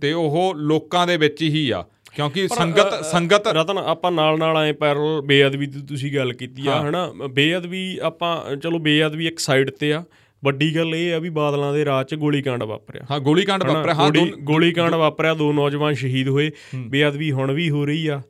[0.00, 1.84] ਤੇ ਉਹ ਲੋਕਾਂ ਦੇ ਵਿੱਚ ਹੀ ਆ।
[2.16, 6.80] ਕਿਉਂਕਿ ਸੰਗਤ ਸੰਗਤ ਰਤਨ ਆਪਾਂ ਨਾਲ ਨਾਲ ਆਏ ਪੈਰਲ ਬੇਅਦਬੀ ਦੀ ਤੁਸੀਂ ਗੱਲ ਕੀਤੀ ਆ
[6.82, 7.12] ਹਨਾ?
[7.30, 10.04] ਬੇਅਦਬੀ ਆਪਾਂ ਚਲੋ ਬੇਅਦਬੀ ਇੱਕ ਸਾਈਡ ਤੇ ਆ
[10.44, 14.10] ਵੱਡੀ ਗੱਲ ਇਹ ਆ ਵੀ ਬਾਦਲਾਂ ਦੇ ਰਾਜ 'ਚ ਗੋਲੀकांड ਵਾਪਰਿਆ। ਹਾਂ ਗੋਲੀकांड ਵਾਪਰਿਆ। ਹਾਂ
[14.42, 18.20] ਗੋਲੀकांड ਵਾਪਰਿਆ ਦੋ ਨੌਜਵਾਨ ਸ਼ਹੀਦ ਹੋਏ। ਬੇਅਦਬੀ ਹੁਣ ਵੀ ਹੋ ਰਹੀ ਆ।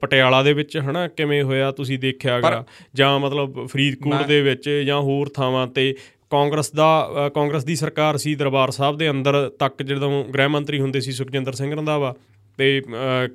[0.00, 1.08] ਪਟਿਆਲਾ ਦੇ ਵਿੱਚ ਹਨਾ?
[1.08, 5.94] ਕਿਵੇਂ ਹੋਇਆ ਤੁਸੀਂ ਦੇਖਿਆ ਹੈਗਾ ਜਾਂ ਮਤਲਬ ਫਰੀਦਕੋਟ ਦੇ ਵਿੱਚ ਜਾਂ ਹੋਰ ਥਾਵਾਂ ਤੇ
[6.30, 11.00] ਕਾਂਗਰਸ ਦਾ ਕਾਂਗਰਸ ਦੀ ਸਰਕਾਰ ਸੀ ਦਰਬਾਰ ਸਾਹਿਬ ਦੇ ਅੰਦਰ ਤੱਕ ਜਦੋਂ ਗ੍ਰਹਿ ਮੰਤਰੀ ਹੁੰਦੇ
[11.00, 12.14] ਸੀ ਸੁਖਜਿੰਦਰ ਸਿੰਘ ਰੰਧਾਵਾ।
[12.58, 12.82] ਤੇ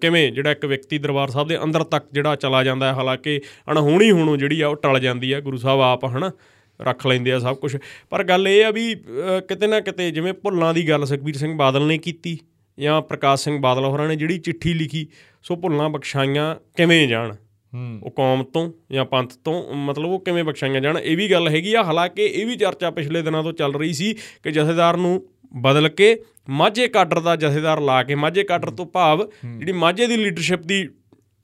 [0.02, 4.12] ਕਿਵੇਂ ਜਿਹੜਾ ਇੱਕ ਵਿਅਕਤੀ ਦਰਬਾਰ ਸਾਹਿਬ ਦੇ ਅੰਦਰ ਤੱਕ ਜਿਹੜਾ ਚਲਾ ਜਾਂਦਾ ਹੈ ਹਾਲਾਂਕਿ ਅਣਹੋਣੀ
[4.12, 6.32] ਹੋਣੋਂ ਜਿਹੜੀ ਆ ਉਹ ਟਲ ਜਾਂਦੀ ਆ ਗੁਰੂ ਸਾਹਿਬ ਆਪ ਹਨਾ
[6.82, 7.78] ਰੱਖ ਲੈਂਦੇ ਆ ਸਭ ਕੁਝ
[8.10, 8.96] ਪਰ ਗੱਲ ਇਹ ਆ ਵੀ
[9.48, 12.38] ਕਿਤੇ ਨਾ ਕਿਤੇ ਜਿਵੇਂ ਭੁੱਲਾਂ ਦੀ ਗੱਲ ਸੁਖਬੀਰ ਸਿੰਘ ਬਾਦਲ ਨੇ ਕੀਤੀ
[12.80, 15.08] ਜਾਂ ਪ੍ਰਕਾਸ਼ ਸਿੰਘ ਬਾਦਲ ਹੋਰਾਂ ਨੇ ਜਿਹੜੀ ਚਿੱਠੀ ਲਿਖੀ
[15.44, 17.36] ਸੋ ਭੁੱਲਾਂ ਬਖਸ਼ਾਈਆਂ ਕਿਵੇਂ ਜਾਣ?
[18.04, 20.98] ਉਹ ਕੌਮ ਤੋਂ ਜਾਂ ਪੰਥ ਤੋਂ ਮਤਲਬ ਉਹ ਕਿਵੇਂ ਬਖਸ਼ਾਈਆਂ ਜਾਣ?
[20.98, 24.14] ਇਹ ਵੀ ਗੱਲ ਹੈਗੀ ਆ ਹਾਲਾਂਕਿ ਇਹ ਵੀ ਚਰਚਾ ਪਿਛਲੇ ਦਿਨਾਂ ਤੋਂ ਚੱਲ ਰਹੀ ਸੀ
[24.44, 26.16] ਕਿ ਜਥੇਦਾਰ ਨੂੰ ਬਦਲ ਕੇ
[26.50, 30.88] ਮਾਝੇ ਕਾਡਰ ਦਾ ਜਥੇਦਾਰ ਲਾ ਕੇ ਮਾਝੇ ਕਾਡਰ ਤੋਂ ਭਾਵ ਜਿਹੜੀ ਮਾਝੇ ਦੀ ਲੀਡਰਸ਼ਿਪ ਦੀ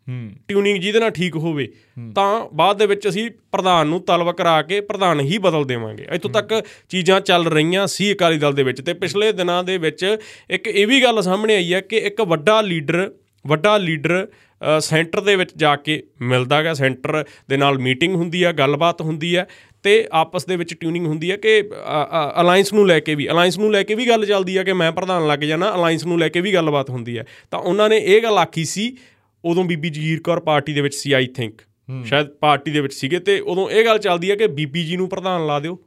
[0.07, 1.67] ਹੂੰ। ਟਿਊਨਿੰਗ ਜਿਹਦੇ ਨਾਲ ਠੀਕ ਹੋਵੇ
[2.15, 6.29] ਤਾਂ ਬਾਅਦ ਦੇ ਵਿੱਚ ਅਸੀਂ ਪ੍ਰਧਾਨ ਨੂੰ ਤਲਬ ਕਰਾ ਕੇ ਪ੍ਰਧਾਨ ਹੀ ਬਦਲ ਦੇਵਾਂਗੇ। ਇੱਥੋਂ
[6.31, 6.53] ਤੱਕ
[6.89, 10.17] ਚੀਜ਼ਾਂ ਚੱਲ ਰਹੀਆਂ ਸੀ ਅਕਾਲੀ ਦਲ ਦੇ ਵਿੱਚ ਤੇ ਪਿਛਲੇ ਦਿਨਾਂ ਦੇ ਵਿੱਚ
[10.49, 13.09] ਇੱਕ ਇਹ ਵੀ ਗੱਲ ਸਾਹਮਣੇ ਆਈ ਹੈ ਕਿ ਇੱਕ ਵੱਡਾ ਲੀਡਰ
[13.47, 14.27] ਵੱਡਾ ਲੀਡਰ
[14.79, 19.35] ਸੈਂਟਰ ਦੇ ਵਿੱਚ ਜਾ ਕੇ ਮਿਲਦਾ ਗਾ ਸੈਂਟਰ ਦੇ ਨਾਲ ਮੀਟਿੰਗ ਹੁੰਦੀ ਹੈ ਗੱਲਬਾਤ ਹੁੰਦੀ
[19.35, 19.47] ਹੈ
[19.83, 21.69] ਤੇ ਆਪਸ ਦੇ ਵਿੱਚ ਟਿਊਨਿੰਗ ਹੁੰਦੀ ਹੈ ਕਿ
[22.41, 24.91] ਅਲਾਈਅੰਸ ਨੂੰ ਲੈ ਕੇ ਵੀ ਅਲਾਈਅੰਸ ਨੂੰ ਲੈ ਕੇ ਵੀ ਗੱਲ ਚੱਲਦੀ ਹੈ ਕਿ ਮੈਂ
[24.91, 28.21] ਪ੍ਰਧਾਨ ਲੱਗ ਜਾਣਾ ਅਲਾਈਅੰਸ ਨੂੰ ਲੈ ਕੇ ਵੀ ਗੱਲਬਾਤ ਹੁੰਦੀ ਹੈ ਤਾਂ ਉਹਨਾਂ ਨੇ ਇਹ
[28.23, 28.97] ਗੱਲ ਆਖੀ ਸੀ
[29.45, 31.61] ਉਦੋਂ ਬੀਬੀ ਜਗੀਰ ਕੌਰ ਪਾਰਟੀ ਦੇ ਵਿੱਚ ਸੀ ਆਈ ਥਿੰਕ।
[32.05, 35.09] ਸ਼ਾਇਦ ਪਾਰਟੀ ਦੇ ਵਿੱਚ ਸੀਗੇ ਤੇ ਉਦੋਂ ਇਹ ਗੱਲ ਚੱਲਦੀ ਹੈ ਕਿ ਬੀਬੀ ਜੀ ਨੂੰ
[35.09, 35.79] ਪ੍ਰਧਾਨ ਲਾ ਦਿਓ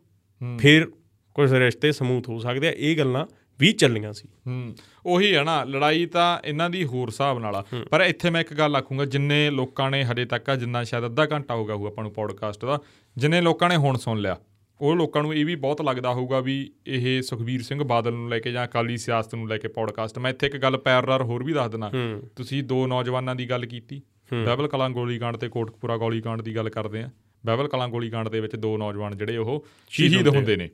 [0.58, 0.86] ਫਿਰ
[1.34, 3.26] ਕੁਝ ਰਿਸ਼ਤੇ ਸਮੂਥ ਹੋ ਸਕਦੇ ਆ। ਇਹ ਗੱਲਾਂ
[3.60, 4.74] ਵੀ ਚੱਲੀਆਂ ਸੀ। ਹੂੰ
[5.06, 8.54] ਉਹੀ ਹੈ ਨਾ ਲੜਾਈ ਤਾਂ ਇਹਨਾਂ ਦੀ ਹੋਰ ਹਿਸਾਬ ਨਾਲ ਆ। ਪਰ ਇੱਥੇ ਮੈਂ ਇੱਕ
[8.54, 12.04] ਗੱਲ ਆਖੂੰਗਾ ਜਿੰਨੇ ਲੋਕਾਂ ਨੇ ਹਰੇ ਤੱਕ ਆ ਜਿੰਨਾ ਸ਼ਾਇਦ ਅੱਧਾ ਘੰਟਾ ਹੋਗਾ ਹੋਊ ਆਪਾਂ
[12.04, 12.80] ਨੂੰ ਪੌਡਕਾਸਟ ਦਾ
[13.16, 14.38] ਜਿੰਨੇ ਲੋਕਾਂ ਨੇ ਹੁਣ ਸੁਣ ਲਿਆ
[14.80, 18.38] ਉਹ ਲੋਕਾਂ ਨੂੰ ਇਹ ਵੀ ਬਹੁਤ ਲੱਗਦਾ ਹੋਊਗਾ ਵੀ ਇਹ ਸੁਖਬੀਰ ਸਿੰਘ ਬਾਦਲ ਨੂੰ ਲੈ
[18.38, 21.52] ਕੇ ਜਾਂ ਅਕਾਲੀ ਸਿਆਸਤ ਨੂੰ ਲੈ ਕੇ ਪੌਡਕਾਸਟ ਮੈਂ ਇੱਥੇ ਇੱਕ ਗੱਲ ਪੈਰਲਰ ਹੋਰ ਵੀ
[21.52, 21.92] ਦੱਸ ਦਿੰਦਾ।
[22.36, 24.02] ਤੁਸੀਂ ਦੋ ਨੌਜਵਾਨਾਂ ਦੀ ਗੱਲ ਕੀਤੀ
[24.44, 27.10] ਬਹਿਬਲ ਕਲਾਂ ਗੋਲੀकांड ਤੇ ਕੋਟਕਪੂਰਾ ਗੋਲੀकांड ਦੀ ਗੱਲ ਕਰਦੇ ਆ।
[27.46, 30.70] ਬਹਿਬਲ ਕਲਾਂ ਗੋਲੀकांड ਦੇ ਵਿੱਚ ਦੋ ਨੌਜਵਾਨ ਜਿਹੜੇ ਉਹ ਸ਼ਹੀਦ ਹੁੰਦੇ ਨੇ।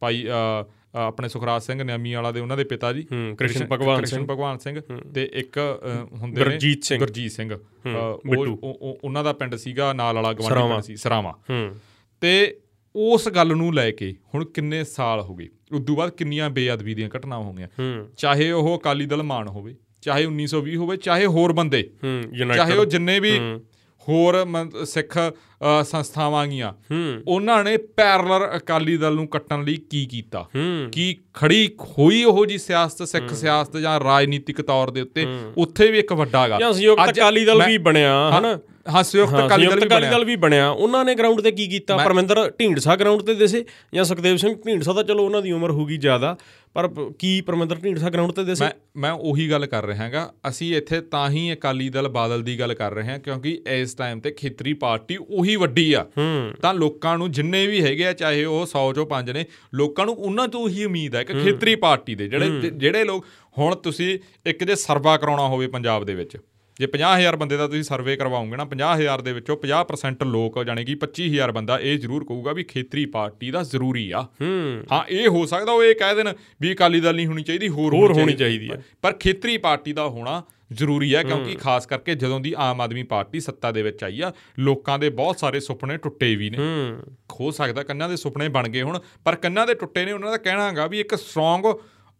[0.00, 0.26] ਭਾਈ
[0.94, 3.02] ਆਪਣੇ ਸੁਖਰਾਜ ਸਿੰਘ ਨਿਆਮੀ ਵਾਲਾ ਦੇ ਉਹਨਾਂ ਦੇ ਪਿਤਾ ਜੀ
[3.38, 4.80] ਕ੍ਰਿਸ਼ਨ ਭਗਵਾਨ ਕ੍ਰਿਸ਼ਨ ਸਿੰਘ। ਭਗਵਾਨ ਸਿੰਘ
[5.14, 5.58] ਤੇ ਇੱਕ
[6.12, 7.54] ਹੁੰਦੇ ਨੇ ਗੁਰਜੀਤ ਸਿੰਘ। ਗੁਰਜੀਤ ਸਿੰਘ।
[7.86, 11.38] ਉਹ ਉਹਨਾਂ ਦਾ ਪਿੰਡ ਸੀਗਾ ਨਾਲ ਵਾਲਾ ਗਵਾਂਢੀ। ਪਿੰਡ ਸੀ ਸਰਾਵਾ।
[12.20, 12.60] ਤੇ
[12.96, 15.48] ਉਸ ਗੱਲ ਨੂੰ ਲੈ ਕੇ ਹੁਣ ਕਿੰਨੇ ਸਾਲ ਹੋ ਗਏ?
[15.72, 17.68] ਉਦੋਂ ਬਾਅਦ ਕਿੰਨੀਆਂ ਬੇਅਦਬੀ ਦੀਆਂ ਘਟਨਾਵਾਂ ਹੋ ਗਈਆਂ?
[18.16, 21.90] ਚਾਹੇ ਉਹ ਅਕਾਲੀ ਦਲ ਮਾਨ ਹੋਵੇ ਚਾਹੇ 1920 ਹੋਵੇ ਚਾਹੇ ਹੋਰ ਬੰਦੇ।
[22.56, 23.30] ਚਾਹੇ ਉਹ ਜਿੰਨੇ ਵੀ
[24.08, 24.36] ਹੋਰ
[24.84, 25.18] ਸਿੱਖ
[25.84, 26.72] ਸੰਸਥਾਵਾਂ ਗੀਆਂ।
[27.28, 30.46] ਉਹਨਾਂ ਨੇ ਪੈਰਲਰ ਅਕਾਲੀ ਦਲ ਨੂੰ ਕੱਟਣ ਲਈ ਕੀ ਕੀਤਾ?
[30.92, 35.26] ਕੀ ਖੜੀ ਹੋਈ ਉਹ ਜੀ ਸਿਆਸਤ ਸਿੱਖ ਸਿਆਸਤ ਜਾਂ ਰਾਜਨੀਤਿਕ ਤੌਰ ਦੇ ਉੱਤੇ?
[35.56, 38.58] ਉੱਥੇ ਵੀ ਇੱਕ ਵੱਡਾ ਗਾ ਅੱਜ ਅਕਾਲੀ ਦਲ ਵੀ ਬਣਿਆ ਹਨਾ?
[38.88, 41.96] ਹਾਂ ਸੰਯੁਕਤ ਅਕਾਲੀ ਦਲ ਵੀ ਬਣਿਆ। ਵੀ ਬਣਿਆ। ਉਹਨਾਂ ਨੇ ਗਰਾਊਂਡ ਤੇ ਕੀ ਕੀਤਾ?
[41.96, 45.96] ਪਰਮਿੰਦਰ ਢੀਂਡਸਾ ਗਰਾਊਂਡ ਤੇ ਦਿਸੇ ਜਾਂ ਸੁਖਦੇਵ ਸਿੰਘ ਢੀਂਡਸਾ ਤਾਂ ਚਲੋ ਉਹਨਾਂ ਦੀ ਉਮਰ ਹੋਊਗੀ
[45.96, 46.36] ਜ਼ਿਆਦਾ
[46.74, 48.64] ਪਰ ਕੀ ਪਰਮਿੰਦਰ ਢੀਂਡਸਾ ਗਰਾਊਂਡ ਤੇ ਦਿਸੇ?
[48.64, 52.58] ਮੈਂ ਮੈਂ ਉਹੀ ਗੱਲ ਕਰ ਰਿਹਾ ਹਾਂਗਾ। ਅਸੀਂ ਇੱਥੇ ਤਾਂ ਹੀ ਅਕਾਲੀ ਦਲ ਬਾਦਲ ਦੀ
[52.60, 56.04] ਗੱਲ ਕਰ ਰਹੇ ਹਾਂ ਕਿਉਂਕਿ ਇਸ ਟਾਈਮ ਤੇ ਖੇਤਰੀ ਪਾਰਟੀ ਉਹੀ ਵੱਡੀ ਆ।
[56.62, 60.14] ਤਾਂ ਲੋਕਾਂ ਨੂੰ ਜਿੰਨੇ ਵੀ ਹੈਗੇ ਆ ਚਾਹੇ ਉਹ 100 ਚੋਂ 5 ਨੇ ਲੋਕਾਂ ਨੂੰ
[60.14, 63.26] ਉਹਨਾਂ ਤੋਂ ਹੀ ਉਮੀਦ ਹੈ। ਕਿ ਖੇਤਰੀ ਪਾਰਟੀ ਦੇ ਜਿਹੜੇ ਜਿਹੜੇ ਲੋਕ
[63.58, 66.36] ਹੁਣ ਤੁਸੀਂ ਇੱਕ ਜੇ ਸਰਵਾ ਕਰਾਉਣਾ ਹੋਵੇ ਪੰਜਾਬ ਦੇ ਵਿੱਚ
[66.78, 70.94] ਜੇ 50000 ਬੰਦੇ ਦਾ ਤੁਸੀਂ ਸਰਵੇ ਕਰਵਾਓਗੇ ਨਾ 50000 ਦੇ ਵਿੱਚੋਂ 50% ਲੋਕ ਜਾਣੀ ਕਿ
[70.94, 75.46] 25000 ਬੰਦਾ ਇਹ ਜ਼ਰੂਰ ਕਹੂਗਾ ਵੀ ਖੇਤਰੀ ਪਾਰਟੀ ਦਾ ਜ਼ਰੂਰੀ ਆ। ਹੂੰ। ਹਾਂ ਇਹ ਹੋ
[75.46, 78.70] ਸਕਦਾ ਉਹ ਇਹ ਕਹਿ ਦੇਣ ਵੀ ਅਕਾਲੀ ਦਲ ਨਹੀਂ ਹੋਣੀ ਚਾਹੀਦੀ ਹੋਰ ਹੋਰ ਹੋਣੀ ਚਾਹੀਦੀ
[78.70, 83.02] ਹੈ। ਪਰ ਖੇਤਰੀ ਪਾਰਟੀ ਦਾ ਹੋਣਾ ਜ਼ਰੂਰੀ ਹੈ ਕਿਉਂਕਿ ਖਾਸ ਕਰਕੇ ਜਦੋਂ ਦੀ ਆਮ ਆਦਮੀ
[83.02, 87.02] ਪਾਰਟੀ ਸੱਤਾ ਦੇ ਵਿੱਚ ਆਈ ਆ ਲੋਕਾਂ ਦੇ ਬਹੁਤ ਸਾਰੇ ਸੁਪਨੇ ਟੁੱਟੇ ਵੀ ਨੇ। ਹੂੰ।
[87.40, 90.36] ਹੋ ਸਕਦਾ ਕੰਨਾਂ ਦੇ ਸੁਪਨੇ ਬਣ ਗਏ ਹੁਣ ਪਰ ਕੰਨਾਂ ਦੇ ਟੁੱਟੇ ਨੇ ਉਹਨਾਂ ਦਾ
[90.36, 91.64] ਕਹਿਣਾ ਹੈਗਾ ਵੀ ਇੱਕ ਸਟਰੋਂਗ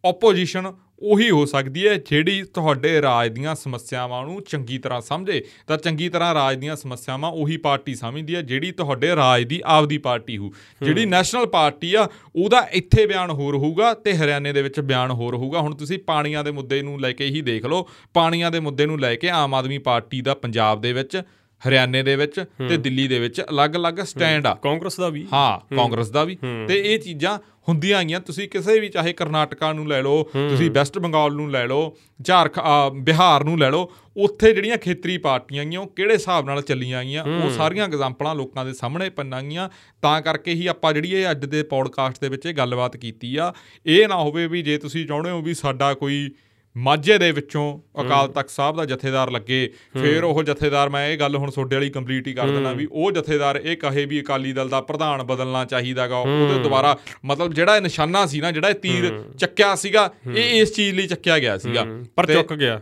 [0.05, 5.77] ਆਪੋਜੀਸ਼ਨ ਉਹੀ ਹੋ ਸਕਦੀ ਹੈ ਜਿਹੜੀ ਤੁਹਾਡੇ ਰਾਜ ਦੀਆਂ ਸਮੱਸਿਆਵਾਂ ਨੂੰ ਚੰਗੀ ਤਰ੍ਹਾਂ ਸਮਝੇ। ਤਾਂ
[5.77, 10.39] ਚੰਗੀ ਤਰ੍ਹਾਂ ਰਾਜ ਦੀਆਂ ਸਮੱਸਿਆਵਾਂ ਉਹੀ ਪਾਰਟੀ ਸਮਝਦੀ ਹੈ ਜਿਹੜੀ ਤੁਹਾਡੇ ਰਾਜ ਦੀ ਆਪਦੀ ਪਾਰਟੀ
[10.39, 10.51] ਹੋ।
[10.83, 15.35] ਜਿਹੜੀ ਨੈਸ਼ਨਲ ਪਾਰਟੀ ਆ ਉਹਦਾ ਇੱਥੇ ਬਿਆਨ ਹੋਰ ਹੋਊਗਾ ਤੇ ਹਰਿਆਣੇ ਦੇ ਵਿੱਚ ਬਿਆਨ ਹੋਰ
[15.35, 18.87] ਹੋਊਗਾ। ਹੁਣ ਤੁਸੀਂ ਪਾਣੀਆਂ ਦੇ ਮੁੱਦੇ ਨੂੰ ਲੈ ਕੇ ਹੀ ਦੇਖ ਲਓ। ਪਾਣੀਆਂ ਦੇ ਮੁੱਦੇ
[18.87, 21.23] ਨੂੰ ਲੈ ਕੇ ਆਮ ਆਦਮੀ ਪਾਰਟੀ ਦਾ ਪੰਜਾਬ ਦੇ ਵਿੱਚ
[21.63, 25.27] ਹਰਿਆਣੇ ਦੇ ਵਿੱਚ ਤੇ ਦਿੱਲੀ ਦੇ ਵਿੱਚ ਅਲੱਗ-ਅਲੱਗ ਸਟੈਂਡ ਆ। ਕਾਂਗਰਸ ਦਾ ਵੀ?
[25.33, 29.89] ਹਾਂ ਕਾਂਗਰਸ ਦਾ ਵੀ ਤੇ ਇਹ ਚੀਜ਼ਾਂ ਹੁੰਦੀਆਂ ਆਈਆਂ। ਤੁਸੀਂ ਕਿਸੇ ਵੀ ਚਾਹੇ ਕਰਨਾਟਕਾ ਨੂੰ
[29.89, 34.77] ਲੈ ਲਓ ਤੁਸੀਂ ਵੈਸਟ ਬੰਗਾਲ ਨੂੰ ਲੈ ਲਓ ਝਾਰਖੰਡ ਬਿਹਾਰ ਨੂੰ ਲੈ ਲਓ ਉੱਥੇ ਜਿਹੜੀਆਂ
[34.77, 37.25] ਖੇਤਰੀ ਪਾਰਟੀਆਂ ਆਈਆਂ ਉਹ ਕਿਹੜੇ ਹਿਸਾਬ ਨਾਲ ਚੱਲੀਆਂ ਆਈਆਂ?
[37.25, 39.69] ਉਹ ਸਾਰੀਆਂ ਐਗਜ਼ਾਮਪਲਾਂ ਲੋਕਾਂ ਦੇ ਸਾਹਮਣੇ ਪੰਨਾਂਗੀਆਂ
[40.03, 43.53] ਤਾਂ ਕਰਕੇ ਹੀ ਆਪਾਂ ਜਿਹੜੀ ਇਹ ਅੱਜ ਦੇ ਪੌਡਕਾਸਟ ਦੇ ਵਿੱਚ ਇਹ ਗੱਲਬਾਤ ਕੀਤੀ ਆ।
[43.87, 46.31] ਇਹ ਨਾ ਹੋਵੇ ਵੀ ਜੇ ਤੁਸੀਂ ਚਾਹੁੰਦੇ ਹੋ ਵੀ ਸਾਡਾ ਕੋਈ
[46.77, 49.71] ਮਾਝੇ ਦੇ ਵਿੱਚੋਂ ਅਕਾਲ ਤਖਤ ਸਾਹਿਬ ਦਾ ਜਥੇਦਾਰ ਲੱਗੇ
[50.03, 53.13] ਫਿਰ ਉਹ ਜਥੇਦਾਰ ਮੈਂ ਇਹ ਗੱਲ ਹੁਣ ਤੁਹਾਡੇ ਵਾਲੀ ਕੰਪਲੀਟ ਹੀ ਕਰ ਦੇਣਾ ਵੀ ਉਹ
[53.13, 57.83] ਜਥੇਦਾਰ ਇਹ ਕਹੇ ਵੀ ਅਕਾਲੀ ਦਲ ਦਾ ਪ੍ਰਧਾਨ ਬਦਲਣਾ ਚਾਹੀਦਾਗਾ ਉਹਦੇ ਦੁਬਾਰਾ ਮਤਲਬ ਜਿਹੜਾ ਇਹ
[57.83, 61.87] ਨਿਸ਼ਾਨਾ ਸੀ ਨਾ ਜਿਹੜਾ ਇਹ ਤੀਰ ਚੱਕਿਆ ਸੀਗਾ ਇਹ ਇਸ ਚੀਜ਼ ਲਈ ਚੱਕਿਆ ਗਿਆ ਸੀਗਾ।
[62.17, 62.81] ਪਰ ਚੁੱਕ ਗਿਆ।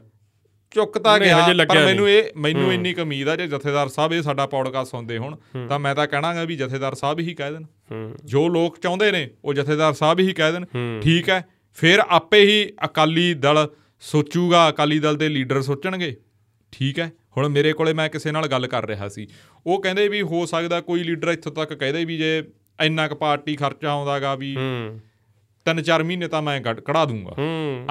[0.74, 4.22] ਚੁੱਕ ਤਾਂ ਨਹੀਂ, ਗਿਆ ਪਰ ਮੈਨੂੰ ਇਹ ਮੈਨੂੰ ਇੰਨੀ ਉਮੀਦ ਆ ਜੇ ਜਥੇਦਾਰ ਸਾਹਿਬ ਇਹ
[4.22, 5.36] ਸਾਡਾ ਪੌਡਕਾਸਟ ਸੁਣਦੇ ਹੁਣ
[5.68, 9.54] ਤਾਂ ਮੈਂ ਤਾਂ ਕਹਿਣਾਗਾ ਵੀ ਜਥੇਦਾਰ ਸਾਹਿਬ ਹੀ ਕਹਿ ਦੇਣ। ਜੋ ਲੋਕ ਚਾਹੁੰਦੇ ਨੇ ਉਹ
[9.54, 10.64] ਜਥੇਦਾਰ ਸਾਹਿਬ ਹੀ ਕਹਿ ਦੇਣ।
[11.00, 11.44] ਠੀਕ ਹੈ
[11.76, 13.68] ਫਿਰ ਆਪੇ ਹੀ ਅਕਾਲੀ ਦਲ
[14.00, 16.16] ਸੋਚੂਗਾ ਅਕਾਲੀ ਦਲ ਦੇ ਲੀਡਰ ਸੋਚਣਗੇ।
[16.72, 19.26] ਠੀਕ ਹੈ ਹੁਣ ਮੇਰੇ ਕੋਲੇ ਮੈਂ ਕਿਸੇ ਨਾਲ ਗੱਲ ਕਰ ਰਿਹਾ ਸੀ।
[19.66, 22.42] ਉਹ ਕਹਿੰਦੇ ਵੀ ਹੋ ਸਕਦਾ ਕੋਈ ਲੀਡਰ ਇੱਥੋਂ ਤੱਕ ਕਹਦੇ ਵੀ ਜੇ
[22.82, 25.00] ਇੰਨਾ ਕੁ ਪਾਰਟੀ ਖਰਚਾ ਆਉਂਦਾਗਾ ਵੀ ਹੂੰ।
[25.64, 27.34] ਤਿੰਨ ਚਾਰ ਮਹੀਨੇ ਤਾਂ ਮੈਂ ਕੱਢ- ਦੂੰਗਾ।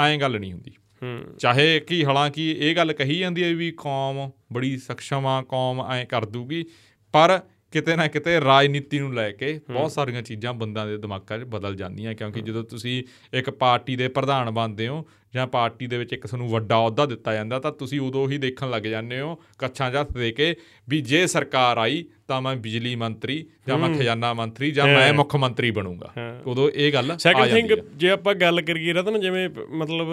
[0.05, 0.71] ਐਂ ਗੱਲ ਨਹੀਂ ਹੁੰਦੀ।
[1.03, 5.85] ਹੂੰ। ਚਾਹੇ ਕਿ ਹਾਲਾਂਕਿ ਇਹ ਗੱਲ ਕਹੀ ਜਾਂਦੀ ਹੈ ਵੀ ਕੌਮ ਬੜੀ ਸક્ષਮ ਆ ਕੌਮ
[5.91, 6.65] ਐਂ ਕਰ ਦੂਗੀ
[7.11, 7.39] ਪਰ
[7.75, 11.75] ਕਿਤੇ ਨਾ ਕਿਤੇ ਰਾਜਨੀਤੀ ਨੂੰ ਲੈ ਕੇ ਬਹੁਤ ਸਾਰੀਆਂ ਚੀਜ਼ਾਂ ਬੰਦਾਂ ਦੇ ਦਿਮਾਗਾਂ 'ਚ ਬਦਲ
[11.75, 13.03] ਜਾਂਦੀਆਂ ਕਿਉਂਕਿ ਜਦੋਂ ਤੁਸੀਂ
[13.33, 15.05] ਇੱਕ ਪਾਰਟੀ ਦੇ ਪ੍ਰਧਾਨ ਬਣਦੇ ਹੋ
[15.35, 18.69] ਜਾਂ ਪਾਰਟੀ ਦੇ ਵਿੱਚ ਇੱਕ ਤੁਹਾਨੂੰ ਵੱਡਾ ਅਹੁਦਾ ਦਿੱਤਾ ਜਾਂਦਾ ਤਾਂ ਤੁਸੀਂ ਉਦੋਂ ਹੀ ਦੇਖਣ
[18.69, 20.55] ਲੱਗ ਜਾਂਦੇ ਹੋ ਕੱਛਾਂ ਹੱਥ ਦੇ ਕੇ
[20.89, 25.35] ਵੀ ਜੇ ਸਰਕਾਰ ਆਈ ਤਾਂ ਮੈਂ ਬਿਜਲੀ ਮੰਤਰੀ ਜਾਂ ਮੈਂ ਖਜ਼ਾਨਾ ਮੰਤਰੀ ਜਾਂ ਮੈਂ ਮੁੱਖ
[25.35, 28.93] ਮੰਤਰੀ ਬਣੂੰਗਾ। ਹਾਂ। ਉਦੋਂ ਇਹ ਗੱਲ ਆ ਸੈਕੰਡ ਜਾਂਦੀ ਥਿੰਗ ਆ। ਜੇ ਆਪਾਂ ਗੱਲ ਕਰੀਏ
[28.93, 30.07] ਰਤਨ ਜਿਵੇਂ ਮਤਲਬ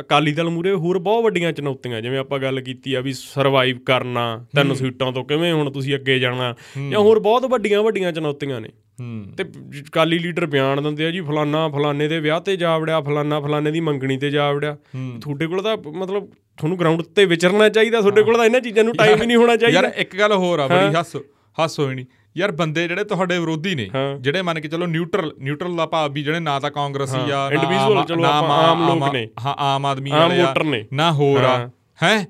[0.00, 4.44] ਅਕਾਲੀ ਦਲ ਮੂਰੇ ਹੋਰ ਬਹੁਤ ਵੱਡੀਆਂ ਚੁਣੌਤੀਆਂ ਜਿਵੇਂ ਆਪਾਂ ਗੱਲ ਕੀਤੀ ਆ ਵੀ ਸਰਵਾਈਵ ਕਰਨਾ
[4.56, 6.54] ਤਿੰਨ ਸੀਟਾਂ ਤੋਂ ਕਿਵੇਂ ਹੁਣ ਤੁਸੀਂ ਅੱਗੇ ਜਾਣਾ
[6.90, 8.87] ਜਾਂ ਹੋਰ ਬਹੁਤ ਵੱਡੀਆਂ ਵੱਡੀਆਂ ਚੁਣੌਤੀਆਂ ਨੇ। ਹੂੰ
[9.36, 9.44] ਤੇ
[9.80, 13.70] ਅਕਾਲੀ ਲੀਡਰ ਬਿਆਨ ਦਿੰਦੇ ਆ ਜੀ ਫਲਾਨਾ ਫਲਾਨੇ ਦੇ ਵਿਆਹ ਤੇ ਜਾ ਵੜਿਆ ਫਲਾਨਾ ਫਲਾਨੇ
[13.70, 14.76] ਦੀ ਮੰਗਣੀ ਤੇ ਜਾ ਵੜਿਆ
[15.20, 16.26] ਤੁਹਾਡੇ ਕੋਲ ਤਾਂ ਮਤਲਬ
[16.56, 19.56] ਤੁਹਾਨੂੰ ਗਰਾਊਂਡ ਤੇ ਵਿਚਰਨਾ ਚਾਹੀਦਾ ਤੁਹਾਡੇ ਕੋਲ ਤਾਂ ਇਹਨਾਂ ਚੀਜ਼ਾਂ ਨੂੰ ਟਾਈਮ ਹੀ ਨਹੀਂ ਹੋਣਾ
[19.56, 21.16] ਚਾਹੀਦਾ ਯਾਰ ਇੱਕ ਗੱਲ ਹੋਰ ਆ ਬੜੀ ਹੱਸ
[21.64, 23.90] ਹੱਸ ਹੋਈ ਨਹੀਂ ਯਾਰ ਬੰਦੇ ਜਿਹੜੇ ਤੁਹਾਡੇ ਵਿਰੋਧੀ ਨੇ।
[24.20, 28.06] ਜਿਹੜੇ ਮੰਨ ਕੇ ਚਲੋ ਨਿਊਟਰਲ ਨਿਊਟਰਲ ਦਾ ਭਾਵ ਵੀ ਜਿਹੜੇ ਨਾ ਤਾਂ ਕਾਂਗਰਸੀ ਆ ਆਮ-
[28.08, 28.22] ਚਲੋ
[28.52, 31.70] ਆਮ ਲੋਕ ਨੇ। ਹਾਂ ਆਮ ਆਦਮੀ ਆਮ ਆ, ਵੋਟਰ ਨੇ। ਨਾ ਹੋਰ ਆ
[32.02, 32.24] ਹਾਂ।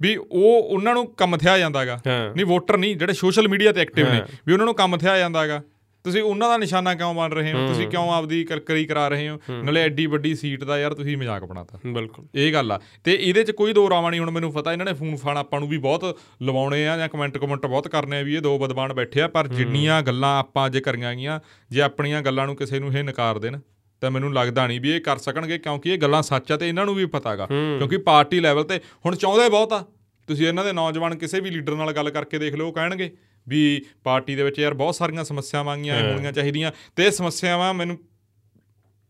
[0.00, 2.00] ਵੀ ਉਹ ਉਹਨਾਂ ਨੂੰ ਕੰਮ ਥਿਆ ਜਾਂਦਾਗਾ।
[2.36, 5.62] ਨਹੀਂ ਵੋਟਰ ਨਹੀਂ ਜਿਹੜੇ ਸੋਸ਼ਲ ਮੀਡੀਆ ਤੇ ਐਕਟਿਵ ਨੇ। ਵੀ ਉਹਨਾਂ ਨੂੰ ਕੰਮ ਥਿਆ ਜਾਂਦਾਗਾ
[6.04, 7.66] ਤੁਸੀਂ ਉਹਨਾਂ ਦਾ ਨਿਸ਼ਾਨਾ ਕਿਉਂ ਬਣ ਰਹੇ ਹੋ?
[7.66, 9.38] ਤੁਸੀਂ ਕਿਉਂ ਆਪਦੀ ਕਰਕਰੀ ਕਰਾ ਰਹੇ ਹੋ?
[9.50, 13.44] ਨਾਲੇ ਐਡੀ ਵੱਡੀ ਸੀਟ ਦਾ ਯਾਰ ਤੁਸੀਂ ਮਜ਼ਾਕ ਬਣਾਤਾ। ਬਿਲਕੁਲ। ਇਹ ਗੱਲ ਆ। ਤੇ ਇਹਦੇ
[13.44, 15.78] ਚ ਕੋਈ ਦੋ ਰਾਵਾਂ ਨਹੀਂ ਹੁਣ ਮੈਨੂੰ ਪਤਾ ਇਹਨਾਂ ਨੇ ਫੋਨ ਫਾਨ ਆਪਾਂ ਨੂੰ ਵੀ
[15.78, 19.28] ਬਹੁਤ ਲਵਾਉਣੇ ਆ ਜਾਂ ਕਮੈਂਟ ਕਮੈਂਟ ਬਹੁਤ ਕਰਨੇ ਆ ਵੀ ਇਹ ਦੋ ਬਦਬਾਨ ਬੈਠੇ ਆ
[19.28, 21.40] ਪਰ ਜਿੰਨੀਆਂ ਗੱਲਾਂ ਆਪਾਂ ਅੱਜ ਕਰੀਆਂ ਗਈਆਂ
[21.70, 23.58] ਜੇ ਆਪਣੀਆਂ ਗੱਲਾਂ ਨੂੰ ਕਿਸੇ ਨੂੰ ਇਹ ਨਕਾਰ ਦੇਣ
[24.00, 26.84] ਤਾਂ ਮੈਨੂੰ ਲੱਗਦਾ ਨਹੀਂ ਵੀ ਇਹ ਕਰ ਸਕਣਗੇ ਕਿਉਂਕਿ ਇਹ ਗੱਲਾਂ ਸੱਚ ਆ ਤੇ ਇਹਨਾਂ
[26.84, 29.84] ਨੂੰ ਵੀ ਪਤਾਗਾ ਕਿਉਂਕਿ ਪਾਰਟੀ ਲੈਵਲ ਤੇ ਹੁਣ ਚਾਹੁੰਦੇ ਬਹੁਤ ਆ।
[30.26, 33.12] ਤੁਸੀਂ ਇਹਨਾਂ ਦੇ ਨੌਜਵਾਨ ਕਿਸੇ ਵੀ ਲੀਡਰ ਨਾਲ ਗੱਲ ਕਰਕੇ ਦੇਖ ਲਓ ਕਹਿਣਗੇ।
[33.48, 37.98] ਵੀ ਪਾਰਟੀ ਦੇ ਵਿੱਚ ਯਾਰ ਬਹੁਤ ਸਾਰੀਆਂ ਸਮੱਸਿਆਵਾਂ ਆਈਆਂ ਹੋਣੀਆਂ ਚਾਹੀਦੀਆਂ। ਤੇ ਇਹ ਸਮੱਸਿਆਵਾਂ ਮੈਨੂੰ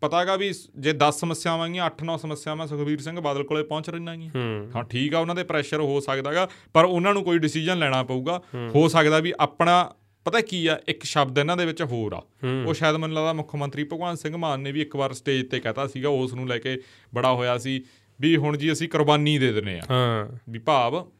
[0.00, 4.30] ਪਤਾਗਾ ਵੀ ਜੇ 10 ਸਮੱਸਿਆਵਾਂ ਆਈਆਂ 8-9 ਸਮੱਸਿਆਵਾਂ ਸੁਖਬੀਰ ਸਿੰਘ ਬਾਦਲ ਕੋਲੇ ਪਹੁੰਚ ਰਹੀਆਂ ਗਈਆਂ
[4.36, 8.02] ਹੂੰ। ਹਾਂ ਠੀਕ ਆ ਉਹਨਾਂ ਦੇ ਪ੍ਰੈਸ਼ਰ ਹੋ ਸਕਦਾਗਾ ਪਰ ਉਹਨਾਂ ਨੂੰ ਕੋਈ ਡਿਸੀਜਨ ਲੈਣਾ
[8.02, 8.42] ਪਊਗਾ।
[8.74, 12.22] ਹੋ। ਸਕਦਾ ਵੀ ਆਪਣਾ ਪਤਾ ਕੀ ਆ ਇੱਕ ਸ਼ਬਦ ਇਹਨਾਂ ਦੇ ਵਿੱਚ ਹੋਰ ਆ।
[12.66, 15.60] ਉਹ ਸ਼ਾਇਦ ਮੈਨੂੰ ਲੱਗਦਾ ਮੁੱਖ ਮੰਤਰੀ ਭਗਵੰਤ ਸਿੰਘ ਮਾਨ ਨੇ ਵੀ ਇੱਕ ਵਾਰ ਸਟੇਜ ਤੇ
[15.60, 16.78] ਕਹਤਾ ਸੀਗਾ ਉਸ ਨੂੰ ਲੈ ਕੇ
[17.14, 17.84] ਬੜਾ ਹੋਇਆ ਸੀ
[18.20, 21.10] ਵੀ ਹੁਣ ਜੀ ਅਸੀਂ ਕੁਰਬਾਨੀ ਦੇ ਦਿੰਨੇ ਆ। ਹਾਂ। ਵੀ ਭਾਵ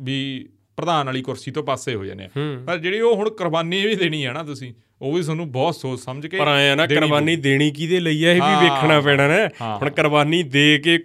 [0.00, 2.28] ਵੀ ਪ੍ਰਧਾਨ ਵਾਲੀ ਕੁਰਸੀ ਤੋਂ ਪਾਸੇ ਹੋ ਜਾਂਦੇ ਆ।
[2.66, 6.00] ਪਰ ਜਿਹੜੀ ਉਹ ਹੁਣ ਕੁਰਬਾਨੀ ਵੀ ਦੇਣੀ ਆ ਨਾ ਤੁਸੀਂ ਉਹ ਵੀ ਤੁਹਾਨੂੰ ਬਹੁਤ ਸੋਚ
[6.00, 9.76] ਸਮਝ ਕੇ ਪਰ ਆਇਆ ਨਾ ਕੁਰਬਾਨੀ ਦੇਣੀ ਕਿਹਦੇ ਲਈ ਆ ਇਹ। ਵੀ ਵੇਖਣਾ ਪੈਣਾ ਨਾ।
[9.76, 10.98] ਹੁਣ ਕੁਰਬਾਨੀ ਦੇ ਕੇ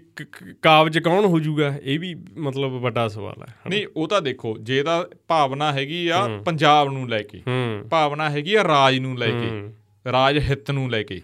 [0.61, 1.73] ਕਾਬਜ ਕੌਣ ਹੋ ਜਾਊਗਾ?
[1.83, 6.27] ਇਹ ਵੀ ਮਤਲਬ ਵੱਡਾ ਸਵਾਲ ਹੈ ਨਹੀਂ ਉਹ ਤਾਂ ਦੇਖੋ ਜੇ ਤਾਂ ਭਾਵਨਾ ਹੈਗੀ ਆ
[6.45, 7.41] ਪੰਜਾਬ ਨੂੰ ਲੈ ਕੇ
[7.89, 11.21] ਭਾਵਨਾ ਹੈਗੀ ਆ ਰਾਜ ਨੂੰ ਲੈ ਕੇ। ਰਾਜ ਹਿੱਤ ਨੂੰ ਲੈ ਕੇ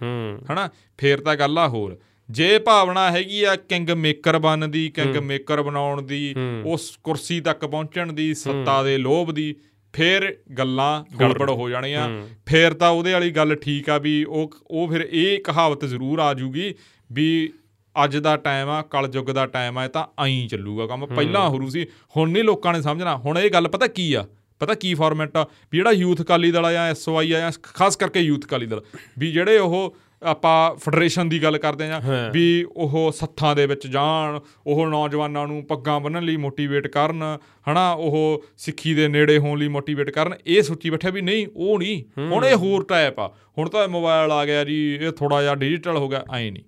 [0.51, 1.97] ਹਨਾ। ਫੇਰ ਤਾਂ ਗੱਲ ਆ ਹੋਰ।
[2.29, 7.65] ਜੇ ਭਾਵਨਾ ਹੈਗੀ ਆ ਕਿੰਗ ਮੇਕਰ ਬਣਨ ਦੀ ਕਿੰਗ ਮੇਕਰ ਬਣਾਉਣ ਦੀ ਉਸ ਕੁਰਸੀ ਤੱਕ
[7.65, 9.55] ਪਹੁੰਚਣ ਦੀ ਸੱਤਾ ਦੇ ਲੋਭ ਦੀ
[9.93, 12.07] ਫੇਰ ਗੱਲਾਂ ਗੜਬੜ ਹੋ ਜਾਣੀਆਂ।
[12.45, 16.33] ਫੇਰ ਤਾਂ ਉਹਦੇ ਵਾਲੀ ਗੱਲ ਠੀਕ ਆ ਵੀ ਉਹ ਉਹ ਫਿਰ ਇਹ ਕਹਾਵਤ ਜ਼ਰੂਰ ਆ
[16.33, 16.73] ਜੂਗੀ
[17.09, 17.53] ਵੀ
[17.95, 21.69] ਅੱਜ ਦਾ ਟਾਈਮ ਆ ਕਲਯੁੱਗ ਦਾ ਟਾਈਮ ਆ ਇਹ ਤਾਂ ਐਂ ਚੱਲੂਗਾ ਕੰਮ। ਪਹਿਲਾਂ ਹੋਰੂ
[21.69, 21.85] ਸੀ
[22.17, 24.25] ਹੁਣ ਨਹੀਂ ਲੋਕਾਂ ਨੇ ਸਮਝਣਾ। ਹੁਣ ਇਹ ਗੱਲ ਪਤਾ ਕੀ ਆ?
[24.61, 25.45] ਪਤਾ ਕੀ ਫਾਰਮੈਟ ਆ?
[25.71, 28.81] ਵੀ ਜਿਹੜਾ ਯੂਥ ਅਕਾਲੀ ਦਲ ਆ ਜਾਂ ਐਸਓਆਈ ਆ ਜਾਂ ਖਾਸ ਕਰਕੇ ਯੂਥ ਅਕਾਲੀ ਦਲ
[29.19, 32.01] ਵੀ ਜਿਹੜੇ ਉਹ ਆਪਾਂ ਫੈਡਰੇਸ਼ਨ ਦੀ ਗੱਲ ਕਰਦੇ ਆ।
[32.33, 37.37] ਵੀ ਉਹ ਸੱਥਾਂ ਦੇ ਵਿੱਚ ਜਾਣ ਉਹ ਨੌਜਵਾਨਾਂ ਨੂੰ ਪੱਗਾਂ ਬੰਨਣ ਲਈ ਮੋਟੀਵੇਟ ਕਰਨ
[37.71, 41.79] ਹਨਾ ਉਹ ਸਿੱਖੀ ਦੇ ਨੇੜੇ ਹੋਣ ਲਈ ਮੋਟੀਵੇਟ ਕਰਨ ਇਹ ਸੋਚੀ ਬੈਠੇ ਵੀ ਨਹੀਂ ਉਹ
[41.79, 45.55] ਨਹੀਂ ਹੁਣ ਇਹ ਹੋਰ ਟਾਈਪ ਆ। ਹੁਣ ਤਾਂ ਮੋਬਾਈਲ ਆ ਗਿਆ ਜੀ ਇਹ ਥੋੜਾ ਜਿਹਾ
[45.55, 46.63] ਡਿਜੀਟਲ ਹੋ ਗਿਆ ਐ ਨਹੀਂ।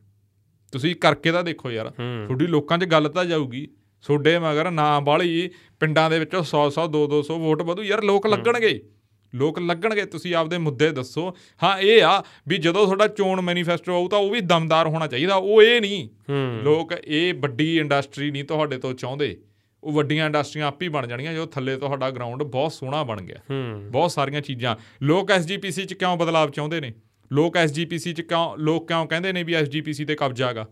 [0.74, 3.68] ਤੁਸੀਂ ਕਰਕੇ ਤਾਂ ਦੇਖੋ ਯਾਰ। ਤੁਹਾਡੀ ਲੋਕਾਂ 'ਚ ਗੱਲ ਤਾਂ ਜਾਊਗੀ।
[4.06, 8.28] ਤੁਹਾਡੇ ਮਗਰ ਨਾ ਬਾਲੀ ਪਿੰਡਾਂ ਦੇ ਵਿੱਚੋਂ 100 100 200 200 ਵੋਟ ਵਧੂ ਯਾਰ ਲੋਕ
[8.28, 8.80] ਲੱਗਣਗੇ।
[9.36, 14.08] ਲੋਕ ਲੱਗਣਗੇ ਤੁਸੀਂ ਆਪਦੇ ਮੁੱਦੇ ਦੱਸੋ। ਹਾਂ ਇਹ ਆ ਵੀ ਜਦੋਂ ਤੁਹਾਡਾ ਚੋਣ ਮੈਨੀਫੈਸਟੋ ਆਊ
[14.08, 16.10] ਤਾਂ ਉਹ ਵੀ ਦਮਦਾਰ ਹੋਣਾ ਚਾਹੀਦਾ ਉਹ ਇਹ ਨਹੀਂ।
[16.64, 19.38] ਲੋਕ ਇਹ ਵੱਡੀ ਇੰਡਸਟਰੀ ਨਹੀਂ ਤੁਹਾਡੇ ਤੋਂ ਚਾਹੁੰਦੇ।
[19.84, 23.38] ਉਹ ਵੱਡੀਆਂ ਇੰਡਸਟਰੀਆਂ ਆਪ ਹੀ ਬਣ ਜਾਣਗੀਆਂ ਜਦੋਂ ਥੱਲੇ ਤੁਹਾਡਾ ਗਰਾਊਂਡ ਬਹੁਤ ਸੋਹਣਾ ਬਣ ਗਿਆ।
[23.92, 26.94] ਬਹੁਤ ਸਾਰੀਆਂ ਚੀਜ਼ਾਂ। ਲੋਕ ਐਸਜੀਪੀਸੀ 'ਚ ਕਿਉਂ ਬਦਲਾਵ ਚਾਹੁੰਦੇ ਨੇ?
[27.32, 30.68] ਲੋਕ ਐਸਜੀਪੀਸੀ 'ਚ ਕਿਉਂ ਲੋਕ ਕਿਉਂ ਕਹਿੰਦੇ ਨੇ ਵੀ ਐਸਜੀਪੀਸੀ ਤੇ ਕਬਜ਼ਾ ਹੈਗਾ?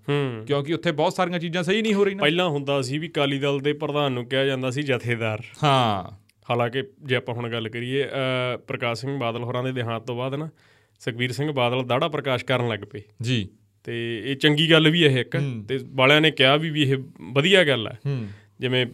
[0.47, 3.59] ਕਿਉਂਕਿ ਉੱਥੇ ਬਹੁਤ ਸਾਰੀਆਂ ਚੀਜ਼ਾਂ ਸਹੀ ਨਹੀਂ ਹੋ ਰਹੀਆਂ। ਪਹਿਲਾਂ ਹੁੰਦਾ ਸੀ ਵੀ ਕਾਲੀ ਦਲ
[3.59, 8.57] ਦੇ ਪ੍ਰਧਾਨ ਨੂੰ ਕਿਹਾ ਜਾਂਦਾ ਸੀ ਜਥੇਦਾਰ। ਹਾਂ। ਹਾਲਾਂਕਿ ਜੇ ਆਪਾਂ ਹੁਣ ਗੱਲ ਕਰੀਏ ਅ,
[8.57, 10.49] ਪ੍ਰਕਾਸ਼ ਸਿੰਘ ਬਾਦਲ ਹੋਰਾਂ ਦੇ ਦੇਹਾਂਤ ਤੋਂ ਬਾਅਦ ਨਾ
[10.99, 13.49] ਸੁਖਬੀਰ ਸਿੰਘ ਬਾਦਲ ਦਾੜਾ ਪ੍ਰਕਾਸ਼ ਕਰਨ ਲੱਗ ਪਏ। ਜੀ।
[13.83, 15.37] ਤੇ ਇਹ ਚੰਗੀ ਗੱਲ ਵੀ ਇਹ ਇੱਕ
[15.67, 18.27] ਤੇ ਵਾਲਿਆਂ ਨੇ ਕਿਹਾ ਵੀ ਵੀ ਇਹ ਵਧੀਆ ਗੱਲ ਹੈ। ਹੂੰ।
[18.59, 18.85] ਜਿਵੇਂ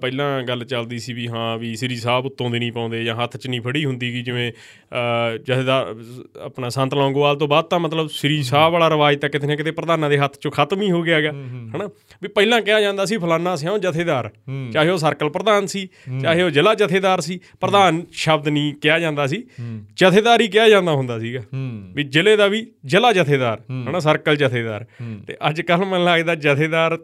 [0.00, 3.36] ਪਹਿਲਾਂ ਗੱਲ ਚੱਲਦੀ ਸੀ ਵੀ ਹਾਂ ਵੀ ਸ੍ਰੀ ਸਾਹਿਬ ਉੱਤੋਂ ਦੀ ਨਹੀਂ ਪਾਉਂਦੇ ਜਾਂ ਹੱਥ
[3.36, 5.94] 'ਚ ਨਹੀਂ ਫੜੀ ਹੁੰਦੀ ਗੀ ਜਿਵੇਂ ਅ, ਜਥੇਦਾਰ
[6.40, 9.70] ਆਪਣਾ ਸੰਤ ਲੌਂਗੋਵਾਲ ਤੋਂ ਬਾਅਦ ਤਾਂ ਮਤਲਬ ਸ੍ਰੀ ਸਾਹਿਬ ਵਾਲਾ ਰਿਵਾਜ ਤਾਂ ਕਿਤੇ ਨਾ ਕਿਤੇ
[9.70, 11.30] ਪ੍ਰਧਾਨਾਂ ਦੇ ਹੱਥ 'ਚੋਂ ਖਤਮ ਹੀ ਹੋ ਗਿਆ ਹੈਗਾ
[11.76, 11.88] ਹਨਾ?
[12.22, 14.30] ਵੀ ਪਹਿਲਾਂ ਕਿਹਾ ਜਾਂਦਾ ਸੀ ਫਲਾਨਾ ਸਿਉ ਜਥੇਦਾਰ
[14.72, 15.88] ਚਾਹੇ ਉਹ ਸਰਕਲ ਪ੍ਰਧਾਨ ਸੀ
[16.22, 19.42] ਚਾਹੇ ਉਹ ਜ਼ਿਲ੍ਹਾ ਜਥੇਦਾਰ ਸੀ ਪ੍ਰਧਾਨ ਸ਼ਬਦ ਨਹੀਂ ਕਿਹਾ ਜਾਂਦਾ ਸੀ
[19.96, 21.40] ਜਥੇਦਾਰ ਹੀ ਕਿਹਾ ਜਾਂਦਾ ਹੁੰਦਾ ਸੀਗਾ।
[21.94, 24.84] ਵੀ ਜ਼ਿਲ੍ਹੇ ਦਾ ਵੀ ਜ਼ਿਲ੍ਹਾ ਜਥੇਦਾਰ ਹਨਾ ਸਰਕਲ ਜਥੇਦਾਰ।
[25.26, 26.98] ਤੇ ਅੱਜ ਕੱਲ ਮੈਨੂੰ ਲੱਗਦਾ ਜਥੇਦਾਰ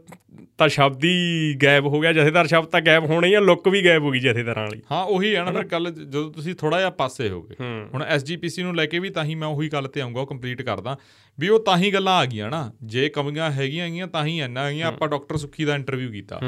[0.59, 3.85] ਤਾਂ ਸ਼ਬਦ ਹੀ ਗਾਇਬ ਹੋ ਗਿਆ ਜਥੇਦਾਰ ਸ਼ਬਦ ਤਾਂ ਗਾਇਬ ਹੋਣਾ ਹੀ ਆ ਲੁੱਕ ਵੀ
[3.85, 6.91] ਗਾਇਬ ਹੋ ਗਈ ਜਥੇਦਾਰਾਂ ਵਾਲੀ। ਹਾਂ ਉਹੀ ਹੈ ਨਾ ਫਿਰ ਗੱਲ ਜਦੋਂ ਤੁਸੀਂ ਥੋੜਾ ਜਿਹਾ
[6.91, 7.55] ਪਾਸੇ ਹੋਗੇ
[7.95, 10.63] ਹੁਣ ਐਸਜੀਪੀਸੀ ਨੂੰ ਲੈ ਕੇ ਵੀ ਤਾਂ ਹੀ ਮੈਂ ਉਹੀ ਗੱਲ ਤੇ ਆਉਂਗਾ ਉਹ ਕੰਪਲੀਟ
[10.63, 10.97] ਕਰਦਾ।
[11.39, 14.67] ਵੀ ਉਹ ਤਾਂ ਹੀ ਗੱਲਾਂ ਆ ਗਈਆਂ ਨਾ। ਜੇ ਕਮੀਆਂ ਹੈਗੀਆਂ ਹੈਗੀਆਂ ਤਾਂ ਹੀ ਇੰਨਾ
[14.67, 16.39] ਹੈਗੀਆਂ ਆਪਾਂ ਡਾਕਟਰ ਸੁੱਖੀ ਦਾ ਇੰਟਰਵਿਊ ਕੀਤਾ।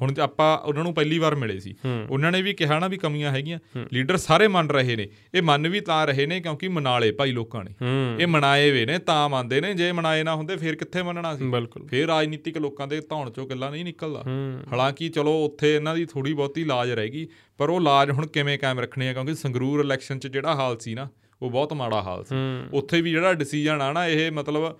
[0.00, 1.74] ਹੁਣ ਤੇ ਆਪਾਂ ਉਹਨਾਂ ਨੂੰ ਪਹਿਲੀ ਵਾਰ ਮਿਲੇ ਸੀ।
[2.10, 3.58] ਉਹਨਾਂ ਨੇ ਵੀ ਕਿਹਾ ਨਾ ਵੀ ਕਮੀਆਂ ਹੈਗੀਆਂ।
[3.92, 7.64] ਲੀਡਰ ਸਾਰੇ ਮੰਨ ਰਹੇ ਨੇ। ਇਹ ਮੰਨ ਵੀ ਤਾਂ ਰਹੇ ਨੇ ਕਿਉਂਕਿ ਮਨਾਲੇ ਭਾਈ ਲੋਕਾਂ
[7.64, 7.74] ਨੇ।
[8.20, 11.50] ਇਹ ਮਨਾਏ ਵੇ ਨੇ ਤਾਂ ਮੰਨਦੇ ਨੇ। ਜੇ ਮਨਾਏ ਨਾ ਹੁੰਦੇ ਫਿਰ ਕਿੱਥੇ ਮੰਨਣਾ ਸੀ?
[11.88, 14.24] ਫਿਰ ਰਾਜਨੀਤਿਕ ਲੋਕਾਂ ਦੇ ਧੌਣ ਚੋਂ ਗੱਲਾਂ ਨਹੀਂ ਨਿਕਲਦਾ।
[14.72, 17.28] ਹਾਲਾਂਕਿ ਚਲੋ ਉੱਥੇ ਇਹਨਾਂ ਦੀ ਥੋੜੀ ਬਹੁਤੀ ਲਾਜ ਰਹੇਗੀ
[17.58, 19.12] ਪਰ ਉਹ ਲਾਜ ਹੁਣ ਕਿਵੇਂ ਕਾਇਮ ਰੱਖਣੀ ਹੈ?
[19.12, 21.08] ਕਿਉਂਕਿ ਸੰਗਰੂਰ ਇਲੈਕਸ਼ਨ 'ਚ ਜਿਹੜਾ ਹਾਲ ਸੀ ਨਾ
[21.42, 22.34] ਉਹ ਬਹੁਤ ਮਾੜਾ ਹਾਲ ਸੀ।
[22.72, 24.78] ਉੱਥੇ ਵੀ ਜਿਹੜਾ ਡਿਸੀਜਨ ਆ ਨਾ ਇਹ ਮਤਲਬ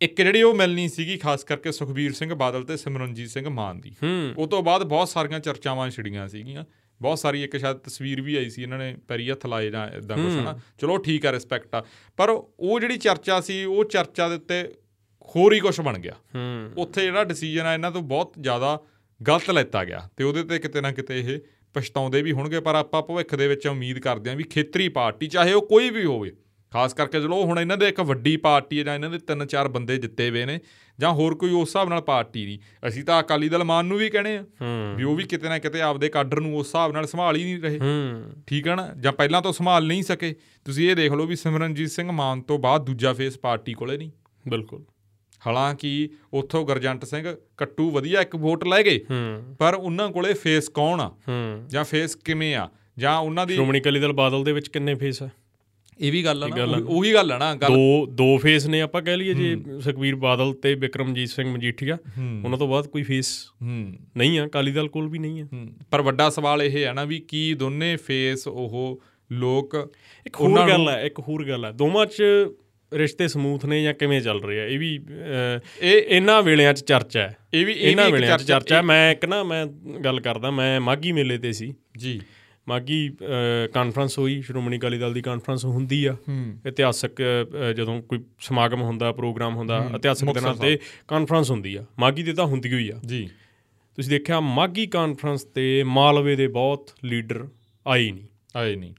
[0.00, 3.94] ਇੱਕ ਜਿਹੜੀ ਉਹ ਮਿਲਣੀ ਸੀਗੀ ਖਾਸ ਕਰਕੇ ਸੁਖਬੀਰ ਸਿੰਘ ਬਾਦਲ ਤੇ ਸਿਮਰਨਜੀਤ ਸਿੰਘ ਮਾਨ ਦੀ।
[4.38, 6.64] ਉਹ ਤੋਂ ਬਾਅਦ ਬਹੁਤ ਸਾਰੀਆਂ ਚਰਚਾਵਾਂ ਛਿੜੀਆਂ ਸੀਗੀਆਂ।
[7.00, 10.16] ਬਹੁਤ ਸਾਰੀ ਇੱਕ ਸ਼ਾਇਦ ਤਸਵੀਰ ਵੀ ਆਈ ਸੀ ਇਹਨਾਂ ਨੇ ਪੈਰੀ ਹੱਥ ਲਾਏ ਜਾਂ ਇਦਾਂ
[10.16, 11.84] ਕੁਛ ਨਾ ਚਲੋ ਠੀਕ ਆ ਰਿਸਪੈਕਟ ਆ।
[12.16, 14.62] ਪਰ ਉਹ ਜਿਹੜੀ ਚਰਚਾ ਸੀ ਉਹ ਚਰਚਾ ਦੇ ਉੱਤੇ
[15.36, 16.14] ਹੋਰ ਹੀ ਕੁਝ ਬਣ ਗਿਆ।
[16.76, 18.78] ਉੱਥੇ ਜਿਹੜਾ ਡਿਸੀਜਨ ਆ ਇਹਨਾਂ ਤੋਂ ਬਹੁਤ ਜ਼ਿਆਦਾ
[19.20, 21.38] ਗਲਤ ਲੈਤਾ ਗਿਆ ਤੇ ਉਹਦੇ ਤੇ ਕਿਤੇ ਨਾ ਕਿਤੇ ਇਹ
[21.74, 25.52] ਪਛਤਾਉਂਦੇ ਵੀ ਹੋਣਗੇ ਪਰ ਆਪਾਂ ਭਵਿੱਖ ਦੇ ਵਿੱਚ ਉਮੀਦ ਕਰਦੇ ਹਾਂ ਵੀ ਖੇਤਰੀ ਪਾਰਟੀ ਚਾਹੇ
[25.52, 26.32] ਉਹ ਕੋਈ ਵੀ ਹੋਵੇ
[26.72, 29.68] ਖਾਸ ਕਰਕੇ ਚਲੋ ਹੁਣ ਇਹਨਾਂ ਦੇ ਇੱਕ ਵੱਡੀ ਪਾਰਟੀ ਹੈ ਜਾਂ ਇਹਨਾਂ ਦੇ ਤਿੰਨ ਚਾਰ
[29.68, 30.58] ਬੰਦੇ ਜਿੱਤੇ ਹੋਏ ਨੇ
[30.98, 32.58] ਜਾਂ ਹੋਰ ਕੋਈ ਉਸ ਹਿਸਾਬ ਨਾਲ ਪਾਰਟੀ ਨਹੀਂ।
[32.88, 34.44] ਅਸੀਂ ਤਾਂ ਅਕਾਲੀ ਦਲ ਮਾਨ ਨੂੰ ਵੀ ਕਹਣੇ ਆ
[34.96, 37.58] ਵੀ ਉਹ ਵੀ ਕਿਤੇ ਨਾ ਕਿਤੇ ਆਪਦੇ ਕਾਡਰ ਨੂੰ ਉਸ ਹਿਸਾਬ ਨਾਲ ਸੰਭਾਲ ਹੀ ਨਹੀਂ
[37.58, 37.78] ਰਹੇ।
[38.46, 38.88] ਠੀਕ ਹੈ ਨਾ?
[39.00, 42.58] ਜਾਂ ਪਹਿਲਾਂ ਤੋਂ ਸੰਭਾਲ ਨਹੀਂ ਸਕੇ। ਤੁਸੀਂ ਇਹ ਦੇਖ ਲਓ ਵੀ ਸਿਮਰਨਜੀਤ ਸਿੰਘ ਮਾਨ ਤੋਂ
[42.58, 44.10] ਬਾਅਦ ਦੂਜਾ ਫੇਸ ਪਾਰਟੀ ਕੋਲੇ ਨਹੀਂ।
[44.48, 44.84] ਬਿਲਕੁਲ।
[45.42, 47.24] ਹਾਲਾਂਕਿ ਉੱਥੋਂ ਗਰਜੰਟ ਸਿੰਘ
[47.56, 49.00] ਕੱਟੂ ਵਧੀਆ ਇੱਕ ਵੋਟ ਲੈ ਗਏ
[49.58, 51.10] ਪਰ ਉਹਨਾਂ ਕੋਲੇ ਫੇਸ ਕੌਣ ਆ?
[51.68, 52.68] ਜਾਂ ਫੇਸ ਕਿਵੇਂ ਆ?
[52.98, 55.28] ਜਾਂ ਉਹਨਾਂ ਦੀ ਸ਼੍ਰੋਮਣੀ ਅਕਾਲੀ ਦਲ ਬਾਦਲ ਦੇ ਵਿੱਚ ਕਿੰਨੇ ਫੇਸ ਆ?
[56.00, 59.00] ਇਹ ਵੀ ਗੱਲ ਆ ਨਾ ਉਹੀ ਗੱਲ ਆ ਨਾ ਗੱਲ ਦੋ ਦੋ ਫੇਸ ਨੇ ਆਪਾਂ
[59.02, 61.96] ਕਹਿ ਲਈਏ ਜੇ ਸੁਖਵੀਰ ਬਾਦਲ ਤੇ ਵਿਕਰਮਜੀਤ ਸਿੰਘ ਮਜੀਠੀਆ
[62.44, 63.30] ਉਹਨਾਂ ਤੋਂ ਬਾਅਦ ਕੋਈ ਫੇਸ
[63.62, 65.46] ਨਹੀਂ ਆ ਅਕਾਲੀ ਦਲ ਕੋਲ ਵੀ ਨਹੀਂ ਆ।
[65.90, 69.74] ਪਰ ਵੱਡਾ ਸਵਾਲ ਇਹ ਹੈ ਨਾ ਵੀ ਕੀ ਦੋਨੇ ਫੇਸ ਉਹ ਲੋਕ
[70.26, 72.22] ਇੱਕ ਹੋਰ ਗੱਲ ਹੈ ਇੱਕ ਹੋਰ ਗੱਲ ਹੈ ਦੋਵਾਂ 'ਚ
[72.92, 74.94] ਰਿਸ਼ਤੇ ਸਮੂਥ ਨੇ ਜਾਂ ਕਿਵੇਂ ਚੱਲ ਰਿਹਾ ਇਹ ਵੀ
[75.80, 79.24] ਇਹ ਇਹਨਾਂ ਵੇਲਿਆਂ 'ਚ ਚਰਚਾ ਹੈ। ਇਹ ਵੀ ਇਹਨਾਂ ਵੇਲਿਆਂ 'ਚ ਚਰਚਾ ਹੈ। ਮੈਂ ਇੱਕ
[79.24, 79.66] ਨਾ ਮੈਂ
[80.04, 82.20] ਗੱਲ ਕਰਦਾ ਮੈਂ ਮਾਗੀ ਮੇਲੇ ਤੇ ਸੀ। ਜੀ।
[82.68, 83.10] ਮਾਗੀ
[83.72, 86.16] ਕਾਨਫਰੰਸ ਹੋਈ ਸ਼੍ਰੋਮਣੀ ਅਕਾਲੀ ਦਲ ਦੀ ਕਾਨਫਰੰਸ ਹੁੰਦੀ ਆ।
[86.66, 87.22] ਇਤਿਹਾਸਕ
[87.76, 90.78] ਜਦੋਂ ਕੋਈ ਸਮਾਗਮ ਹੁੰਦਾ ਪ੍ਰੋਗਰਾਮ ਹੁੰਦਾ ਇਤਿਹਾਸਕ ਦਿਨਾਂ ਤੇ
[91.08, 93.28] ਕਾਨਫਰੰਸ ਹੁੰਦੀ ਆ। ਮਾਗੀ ਤੇ ਤਾਂ ਹੁੰਦੀ ਹੋਈ ਆ। ਜੀ।
[93.96, 97.46] ਤੁਸੀਂ ਦੇਖਿਆ ਮਾਗੀ ਕਾਨਫਰੰਸ ਤੇ ਮਾਲਵੇ ਦੇ ਬਹੁਤ ਲੀਡਰ
[97.86, 98.26] ਆਏ ਨਹੀਂ।
[98.56, 98.94] ਆਏ ਨਹੀਂ।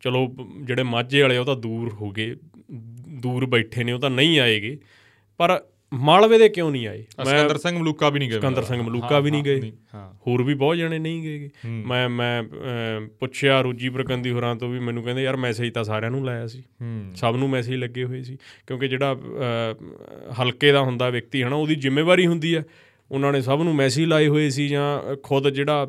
[0.00, 2.34] ਚਲੋ ਜਿਹੜੇ ਮਾਝੇ ਵਾਲੇ ਉਹ ਤਾਂ ਦੂਰ ਹੋ ਗਏ।
[3.20, 4.76] ਦੂਰ ਬੈਠੇ ਨੇ ਉਹ ਤਾਂ ਨਹੀਂ ਆਏਗੇ।
[5.40, 5.62] ਪਰ
[5.94, 7.04] ਮਾਲਵੇ ਦੇ ਕਿਉਂ ਨਹੀਂ ਆਏ?
[7.24, 10.76] ਸਿਕੰਦਰ ਸਿੰਘ ਮਲੂਕਾ ਵੀ ਨਹੀਂ ਗਏ ਸਿਕੰਦਰ ਸਿੰਘ ਮਲੂਕਾ ਵੀ ਨਹੀਂ ਗਏ। ਹੋਰ ਵੀ ਬਹੁਤ
[10.76, 12.42] ਜਣੇ ਨਹੀਂ ਗਏ ਮੈਂ ਮੈਂ
[13.20, 16.62] ਪੁੱਛਿਆ ਰੂਜੀ ਪ੍ਰਕੰਦੀ ਹੋਰਾਂ ਤੋਂ ਵੀ ਮੈਨੂੰ ਕਹਿੰਦੇ ਯਾਰ ਮੈਸੇਜ ਤਾਂ ਸਾਰਿਆਂ ਨੂੰ ਲਾਇਆ ਸੀ।
[17.14, 19.16] ਸਭ ਨੂੰ ਮੈਸੇਜ ਲੱਗੇ ਹੋਏ ਸੀ। ਕਿਉਂਕਿ ਜਿਹੜਾ
[20.42, 22.64] ਹਲਕੇ ਦਾ ਹੁੰਦਾ ਵਿਅਕਤੀ ਹਨਾ ਉਹਦੀ ਜ਼ਿੰਮੇਵਾਰੀ ਹੁੰਦੀ ਹੈ
[23.10, 25.86] ਉਹਨਾਂ ਨੇ ਸਭ ਨੂੰ ਮੈਸੇਜ ਲਾਏ ਹੋਏ ਸੀ ਜਾਂ ਖੁਦ ਜਿਹੜਾ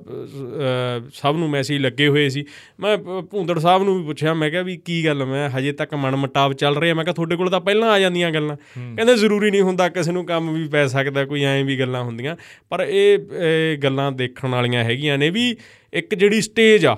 [1.13, 2.43] ਸਭ ਨੂੰ ਮੈਸੇਜ ਲੱਗੇ ਹੋਏ ਸੀ।
[2.79, 6.15] ਮੈਂ ਭੁੰਦੜ ਸਾਹਿਬ ਨੂੰ ਵੀ ਪੁੱਛਿਆ ਮੈਂ ਕਿਹਾ ਵੀ ਕੀ ਗੱਲ ਮੈਂ ਹਜੇ ਤੱਕ ਮਨ
[6.15, 9.61] ਮਟਾਵ ਚੱਲ ਰਿਹਾ। ਮੈਂ ਕਿਹਾ ਤੁਹਾਡੇ ਕੋਲ ਤਾਂ ਪਹਿਲਾਂ ਆ ਜਾਂਦੀਆਂ ਗੱਲਾਂ। ਕਹਿੰਦੇ ਜ਼ਰੂਰੀ ਨਹੀਂ
[9.61, 12.35] ਹੁੰਦਾ ਕਿਸੇ ਨੂੰ ਕੰਮ ਵੀ ਪੈ ਸਕਦਾ ਕੋਈ ਐਂ ਵੀ ਗੱਲਾਂ ਹੁੰਦੀਆਂ।
[12.69, 15.55] ਪਰ ਇਹ ਗੱਲਾਂ ਦੇਖਣ ਵਾਲੀਆਂ ਹੈਗੀਆਂ ਨੇ ਵੀ
[15.93, 16.97] ਇੱਕ ਜਿਹੜੀ ਸਟੇਜ ਆ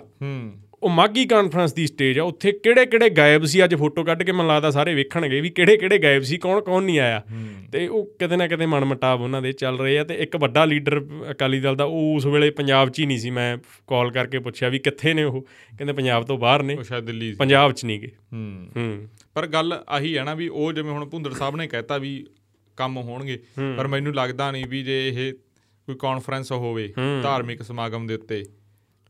[0.83, 3.63] ਉਹ ਮਾਗੀ ਕਾਨਫਰੰਸ ਦੀ ਸਟੇਜ ਆ ਉੱਥੇ ਕਿਹੜੇ ਕਿਹੜੇ ਗਾਇਬ ਸੀ?
[3.63, 6.83] ਅੱਜ ਫੋਟੋ ਕੱਢ ਕੇ ਮੈਨੂੰ ਲੱਗਦਾ ਸਾਰੇ ਵੇਖਣਗੇ ਵੀ ਕਿਹੜੇ ਕਿਹੜੇ ਗਾਇਬ ਸੀ ਕੌਣ ਕੌਣ
[6.83, 7.23] ਨਹੀਂ ਆਇਆ।
[7.71, 11.01] ਤੇ ਉਹ ਕਿਤੇ ਨਾ ਕਿਤੇ ਮਨਮਟਾਵ ਉਹਨਾਂ ਦੇ ਚੱਲ ਰਹੇ ਆ ਤੇ ਇੱਕ ਵੱਡਾ ਲੀਡਰ
[11.31, 13.57] ਅਕਾਲੀ ਦਲ ਦਾ ਉਹ ਉਸ ਵੇਲੇ ਪੰਜਾਬ 'ਚ ਹੀ ਨਹੀਂ ਸੀ। ਮੈਂ
[13.87, 15.41] ਕਾਲ ਕਰਕੇ ਪੁੱਛਿਆ ਵੀ ਕਿੱਥੇ ਨੇ ਉਹ?
[15.41, 19.83] ਕਹਿੰਦੇ ਪੰਜਾਬ ਤੋਂ ਬਾਹਰ ਨੇ। ਉਹ ਸ਼ਾਇਦ ਦਿੱਲੀ ਪੰਜਾਬ 'ਚ ਨਹੀਂ ਗਏ। ਹੂੰ। ਪਰ ਗੱਲ
[19.89, 22.25] ਆਹੀ ਹੈ ਨਾ ਵੀ ਉਹ ਜਿਵੇਂ ਹੁਣ ਭੁੰਦਰ ਸਾਹਿਬ ਨੇ ਕਹਿਤਾ ਵੀ
[22.77, 23.39] ਕੰਮ ਹੋਣਗੇ
[23.77, 25.33] ਪਰ ਮੈਨੂੰ ਲੱਗਦਾ ਨਹੀਂ ਵੀ ਜੇ ਇਹ
[25.87, 28.45] ਕੋਈ ਕਾਨਫਰੰਸ ਹੋਵੇ ਧਾਰਮਿਕ ਸਮਾਗਮ ਦੇ ਉੱਤੇ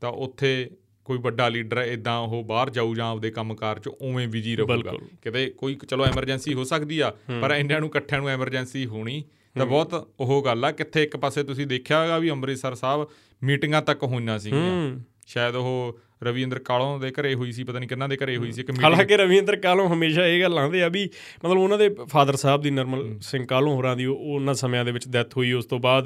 [0.02, 0.70] ਤਾਂ ਉੱਥੇ
[1.08, 5.46] ਕੋਈ ਵੱਡਾ ਲੀਡਰ ਇਦਾਂ ਉਹ ਬਾਹਰ ਜਾਊ ਜਾਂ ਆਪਦੇ ਕੰਮਕਾਰ 'ਚ ਉਵੇਂ ਬਿਜ਼ੀ ਰਹੂਗਾ। ਕਿਤੇ
[5.58, 7.10] ਕੋਈ ਚਲੋ ਐਮਰਜੈਂਸੀ ਹੋ ਸਕਦੀ ਆ
[7.42, 9.24] ਪਰ ਇੰਨਿਆਂ ਨੂੰ ਇਕੱਠਿਆਂ ਨੂੰ ਐਮਰਜੈਂਸੀ ਹੋਣੀ
[9.58, 13.08] ਤਾਂ ਬਹੁਤ ਉਹ ਗੱਲ ਆ। ਕਿੱਥੇ ਇੱਕ ਪਾਸੇ ਤੁਸੀਂ ਦੇਖਿਆ ਹੋਗਾ ਵੀ ਅੰਮ੍ਰਿਤਸਰ ਸਾਹਿਬ
[13.44, 18.10] ਮੀਟਿੰਗਾਂ ਤੱਕ ਹੋਈਆਂ ਸੀਗੀਆਂ। ਸ਼ਾਇਦ ਉਹ ਰਵਿੰਦਰ ਕਾਲੋਂ ਦੇ ਘਰੇ ਹੋਈ ਸੀ ਪਤਾ ਨਹੀਂ ਕਿੰਨਾਂ
[18.10, 21.10] ਦੇ ਘਰੇ ਹੋਈ ਸੀ ਇੱਕ ਮੀਟਿੰਗ ਹਾਲਾਂਕਿ ਰਵਿੰਦਰ ਕਾਲੋਂ ਹਮੇਸ਼ਾ ਇਹ ਗੱਲ ਆਂਦੇ ਆ ਵੀ
[21.46, 25.08] ਮਤਲਬ ਉਹਨਾਂ ਦੇ ਫਾਦਰ ਸਾਹਿਬ ਦੀ ਨਰਮਲ ਸਿੰਘ ਕਾਲੋਂ ਹੋਰਾਂ ਦੀ ਉਹਨਾਂ ਸਮਿਆਂ ਦੇ ਵਿੱਚ
[25.10, 26.06] ਡੈਥ ਹੋਈ ਉਸ ਤੋਂ ਬਾਅਦ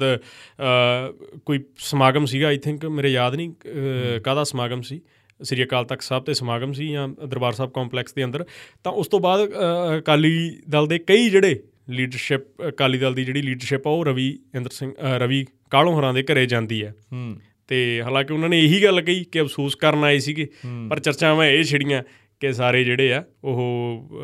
[1.46, 3.52] ਕੋਈ ਸਮਾਗਮ ਸੀਗਾ ਆਈ ਥਿੰਕ ਮੇਰੇ ਯਾਦ ਨਹੀਂ
[4.24, 5.00] ਕਾਹਦਾ ਸਮਾਗਮ ਸੀ?
[5.40, 8.44] ਸ੍ਰੀ ਅਕਾਲ ਤਖਤ ਸਾਹਿਬ ਤੇ ਸਮਾਗਮ ਸੀ ਜਾਂ ਦਰਬਾਰ ਸਾਹਿਬ ਕੰਪਲੈਕਸ ਦੇ ਅੰਦਰ।
[8.84, 9.48] ਤਾਂ ਉਸ ਤੋਂ ਬਾਅਦ
[9.98, 14.70] ਅਕਾਲੀ ਦਲ ਦੇ ਕਈ ਜਿਹੜੇ ਲੀਡਰਸ਼ਿਪ ਅਕਾਲੀ ਦਲ ਦੀ ਜਿਹੜੀ ਲੀਡਰਸ਼ਿਪ ਆ ਉਹ ਰਵੀ ਇੰਦਰ
[14.70, 16.94] ਸਿੰਘ ਰਵੀ ਕਾਲੋਂ ਹੋਰਾਂ ਦੇ ਘਰੇ ਜਾਂਦੀ ਹੈ।
[17.68, 20.48] ਤੇ ਹਾਲਾਂਕਿ ਉਹਨਾਂ ਨੇ ਇਹੀ ਗੱਲ ਕਹੀ ਕਿ ਅਫਸੋਸ ਕਰਨ ਆਏ ਸੀਗੇ
[20.90, 22.02] ਪਰ ਚਰਚਾਵਾਂ ਇਹ ਛਿੜੀਆਂ
[22.40, 24.18] ਕਿ ਸਾਰੇ ਜਿਹੜੇ ਆ ਉਹ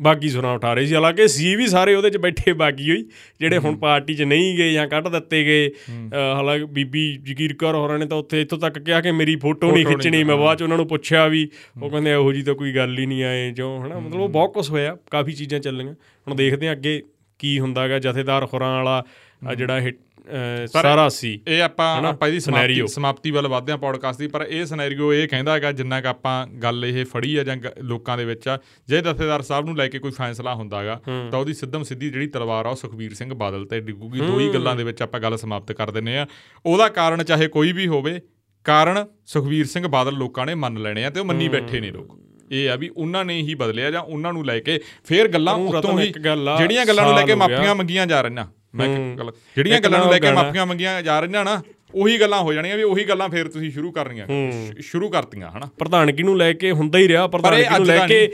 [0.00, 3.04] ਬਾਗੀ ਸੁਣਾ ਉਠਾ ਰਹੇ ਸੀ। ਹਾਲਾਂਕਿ ਸੀ ਵੀ ਸਾਰੇ ਉਹਦੇ 'ਚ ਬੈਠੇ ਬਾਗੀ ਹੋਈ
[3.40, 5.70] ਜਿਹੜੇ ਹੁਣ ਪਾਰਟੀ 'ਚ ਨਹੀਂ ਗਏ ਜਾਂ ਕੱਢ ਦਿੱਤੇ ਗਏ।
[6.14, 9.86] ਹਾਲਾਂਕਿ ਬੀਬੀ ਜਗੀਰ ਕੌਰ ਹੋਰਾਂ ਨੇ ਤਾਂ ਉੱਥੇ ਇੱਥੋਂ ਤੱਕ ਕਿਹਾ ਕਿ ਮੇਰੀ ਫੋਟੋ ਨਹੀਂ
[9.86, 11.48] ਖਿੱਚਣੀ ਮੈਂ ਬਾਅਦ 'ਚ ਉਹਨਾਂ ਨੂੰ ਪੁੱਛਿਆ ਵੀ
[11.82, 13.98] ਉਹ ਕਹਿੰਦੇ ਇਹੋ ਜੀ ਤਾਂ ਕੋਈ ਗੱਲ ਹੀ ਨਹੀਂ ਆਏ ਜੋ ਹਨਾ?
[13.98, 17.02] ਮਤਲਬ ਉਹ ਬਹੁਤ ਕੁਝ ਹੋਇਆ ਕਾਫੀ ਚੀਜ਼ਾਂ ਚੱਲੀਆਂ। ਹੁਣ ਦੇਖਦੇ ਆ ਅੱਗੇ
[17.40, 19.02] ਕੀ ਹੁੰਦਾਗਾ ਜਥੇਦਾਰ ਹੋਰਾਂ ਵਾਲਾ
[19.56, 19.92] ਜਿਹੜਾ ਇਹ
[20.72, 24.64] ਸਾਰਾ ਸੀ। ਇਹ ਆਪਾਂ ਆਪਾਂ ਇਹਦੀ Scenario। ਸਮਾਪਤੀ ਵੱਲ ਵਧਦੇ ਹਾਂ ਪੋਡਕਾਸਟ ਦੀ ਪਰ ਇਹ
[24.66, 28.48] ਸਿਨੈਰੀਓ ਇਹ ਕਹਿੰਦਾ ਹੈਗਾ ਜਿੰਨਾ ਕਿ ਆਪਾਂ ਗੱਲ ਇਹ ਫੜੀ ਆ ਜਾਂ ਲੋਕਾਂ ਦੇ ਵਿੱਚ
[28.48, 28.58] ਆ
[28.88, 31.00] ਜੇ ਦਫਤੇਦਾਰ ਸਾਹਿਬ ਨੂੰ ਲੈ ਕੇ ਕੋਈ ਫੈਸਲਾ ਹੁੰਦਾ ਹੈਗਾ
[31.30, 34.48] ਤਾਂ ਉਹਦੀ ਸਿੱਧਮ ਸਿੱਧੀ ਜਿਹੜੀ ਤਲਵਾਰ ਆ ਉਹ ਸੁਖਬੀਰ ਸਿੰਘ ਬਾਦਲ ਤੇ ਡਿੱਗੂਗੀ। ਦੋ ਹੀ
[34.54, 36.26] ਗੱਲਾਂ ਦੇ ਵਿੱਚ ਆਪਾਂ ਗੱਲ ਸਮਾਪਤ ਕਰ ਦਿੰਨੇ ਆ
[36.66, 38.20] ਉਹਦਾ ਕਾਰਨ ਚਾਹੇ ਕੋਈ ਵੀ ਹੋਵੇ
[38.66, 42.18] ਕਾਰਨ ਸੁਖਬੀਰ ਸਿੰਘ ਬਾਦਲ ਲੋਕਾਂ ਨੇ ਮੰਨ ਲੈਣੇ ਆ ਤੇ ਉਹ ਮੰਨੀ ਬੈਠੇ ਨੇ ਲੋਕ।
[42.52, 45.98] ਇਹ ਆ ਵੀ ਉਹਨਾਂ ਨੇ ਹੀ ਬਦਲਿਆ ਜਾਂ ਉਹਨਾਂ ਨੂੰ ਲੈ ਕੇ ਫੇਰ ਗੱਲਾਂ ਉਤੋਂ
[46.00, 46.12] ਹੀ
[46.48, 50.10] ਆ, ਜਿਹੜੀਆਂ ਗੱਲਾਂ ਨੂੰ ਲੈ ਕੇ। ਮਾਫੀਆਂ ਮੰਗੀਆਂ ਜਾ ਰਹੀਆਂ। ਮੈਂ। ਗੱਲ ਜਿਹੜੀਆਂ ਗੱਲਾਂ ਨੂੰ
[50.12, 51.60] ਲੈ ਕੇ ਮਾਫੀਆਂ ਮੰਗੀਆਂ ਜਾ ਰਹੀਆਂ ਨਾ
[51.94, 54.26] ਉਹੀ ਗੱਲਾਂ ਹੋ ਜਾਣੀਆਂ ਵੀ ਉਹੀ ਗੱਲਾਂ ਫੇਰ ਤੁਸੀਂ ਸ਼ੁਰੂ ਕਰਨੀਆਂ।
[54.82, 55.68] ਸ਼ੁਰੂ ਕਰਤੀਆਂ ਹਨਾ?
[55.78, 58.28] ਪ੍ਰਧਾਨਗੀ ਨੂੰ ਲੈ ਕੇ ਹੁੰਦਾ ਹੀ ਰਿਹਾ ਪ੍ਰਧਾਨਗੀ ਨੂੰ ਲੈ ਕੇ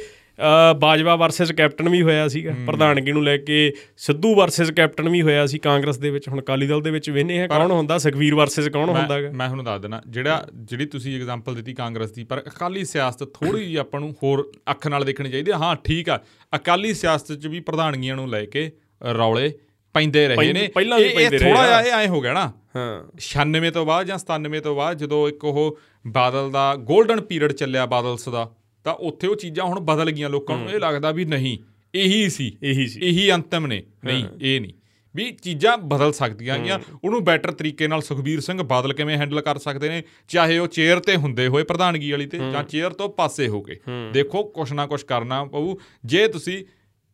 [0.79, 5.47] ਬਾਜਵਾ ਵਰਸਸ ਕੈਪਟਨ ਵੀ ਹੋਇਆ ਸੀਗਾ। ਪ੍ਰਧਾਨਗੀ ਨੂੰ ਲੈ ਕੇ ਸਿੱਧੂ ਵਰਸਸ ਕੈਪਟਨ ਵੀ ਹੋਇਆ
[5.47, 7.99] ਸੀ ਕਾਂਗਰਸ ਦੇ ਵਿੱਚ। ਹੁਣ ਅਕਾਲੀ ਦਲ ਦੇ ਵਿੱਚ ਵੇਨੇ ਹੈ ਕੌਣ ਹੁੰਦਾ?
[7.99, 12.11] ਸੁਖਵੀਰ ਵਰਸਸ ਕੌਣ ਹੁੰਦਾ ਹੈਗਾ ਮੈਂ ਤੁਹਾਨੂੰ ਦੱਸ ਦੇਣਾ ਜਿਹੜਾ ਜਿਹੜੀ ਤੁਸੀਂ ਐਗਜ਼ਾਮਪਲ ਦਿੱਤੀ ਕਾਂਗਰਸ
[12.11, 15.75] ਦੀ ਪਰ ਅਕਾਲੀ ਸਿਆਸਤ ਥੋੜੀ ਜਿਹੀ ਆਪਾਂ ਨੂੰ ਹੋਰ ਅੱਖ ਨਾਲ ਦੇਖਣੀ ਚਾਹੀਦੀ ਹੈ ਹਾਂ
[15.85, 16.19] ਠੀਕ ਆ।
[16.53, 18.71] ਅਕਾਲੀ ਸਿਆਸਤ 'ਚ ਵੀ ਪ੍ਰਧਾਨਗੀਆਂ ਨੂੰ ਲੈ ਕੇ
[19.15, 19.53] ਰੌਲੇ
[19.97, 23.05] ਪੈਂਦੇ ਰਹੇ ਨੇ। ਪਹਿਲਾਂ ਵੀ ਪੈਂਦੇ ਰਹੇ ਥੋੜਾ। ਜਿਹਾ ਇਹ ਐ ਹੋ ਗਿਆ ਨਾ। ਹਾਂ।
[23.19, 27.87] 96 ਤੋਂ ਬਾਅਦ ਜਾਂ 97 ਤੋਂ ਬਾਅਦ ਜਦੋਂ ਇੱਕ ਉਹ ਬਾਦਲ ਦਾ 골ਡਨ ਪੀਰੀਅਡ ਚੱਲਿਆ
[27.87, 28.51] ਬਾਦਲਸ ਦਾ
[28.85, 31.59] ਤਾਂ ਉੱਥੇ ਉਹ ਚੀਜ਼ਾਂ ਹੁਣ ਬਦਲ ਗਈਆਂ ਲੋਕਾਂ ਨੂੰ। ਇਹ ਲੱਗਦਾ ਵੀ ਨਹੀਂ
[31.95, 34.73] ਇਹੀ ਸੀ। ਇਹੀ ਸੀ। ਇਹੀ ਅੰਤਮ ਨੇ। ਨਹੀਂ ਇਹ ਨਹੀਂ।
[35.17, 39.59] ਵੀ ਚੀਜ਼ਾਂ ਬਦਲ ਸਕਦੀਆਂ ਗੀਆਂ ਉਹਨੂੰ ਬੈਟਰ ਤਰੀਕੇ ਨਾਲ ਸੁਖਬੀਰ ਸਿੰਘ ਬਾਦਲ ਕਿਵੇਂ ਹੈਂਡਲ ਕਰ
[39.59, 40.03] ਸਕਦੇ ਨੇ?
[40.29, 43.81] ਚਾਹੇ ਉਹ ਚੇਅਰ ਤੇ ਹੁੰਦੇ ਹੋਏ ਪ੍ਰਧਾਨਗੀ ਵਾਲੀ ਤੇ ਜਾਂ ਚੇਅਰ ਤੋਂ ਪਾਸੇ ਹੋ ਕੇ।
[44.13, 46.65] ਦੇਖੋ ਕੁਛ ਨਾ ਕੁਛ ਕਰਨਾ ਪਊ। ਜੇ ਤੁਸੀਂ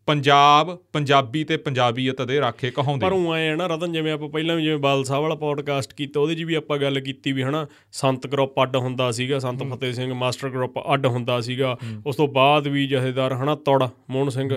[0.07, 4.57] ਪੰਜਾਬ ਪੰਜਾਬੀ ਤੇ ਪੰਜਾਬੀਅਤ ਦੇ ਰਾਖੇ ਕਹਾਉਂਦੇ ਪਰ ਉਹ ਐ ਨਾ ਰਤਨ ਜਿਵੇਂ ਆਪਾਂ ਪਹਿਲਾਂ
[4.57, 7.67] ਵੀ ਜਿਵੇਂ ਬਾਲ ਸਾਹਿਬ ਵਾਲਾ ਪੋਡਕਾਸਟ ਕੀਤਾ ਉਹਦੇ 'ਚ ਵੀ ਆਪਾਂ ਗੱਲ ਕੀਤੀ ਵੀ ਹਨਾ
[7.93, 12.29] ਸੰਤ ਗਰੁੱਪ ਅੱਡ ਹੁੰਦਾ ਸੀਗਾ ਸੰਤ ਫਤਿਹ ਸਿੰਘ ਮਾਸਟਰ ਗਰੁੱਪ ਅੱਡ ਹੁੰਦਾ ਸੀਗਾ। ਉਸ ਤੋਂ
[12.29, 14.51] ਬਾਅਦ ਵੀ ਜਥੇਦਾਰ ਹਨਾ ਤੌੜ ਮੋਹਨ ਸਿੰਘ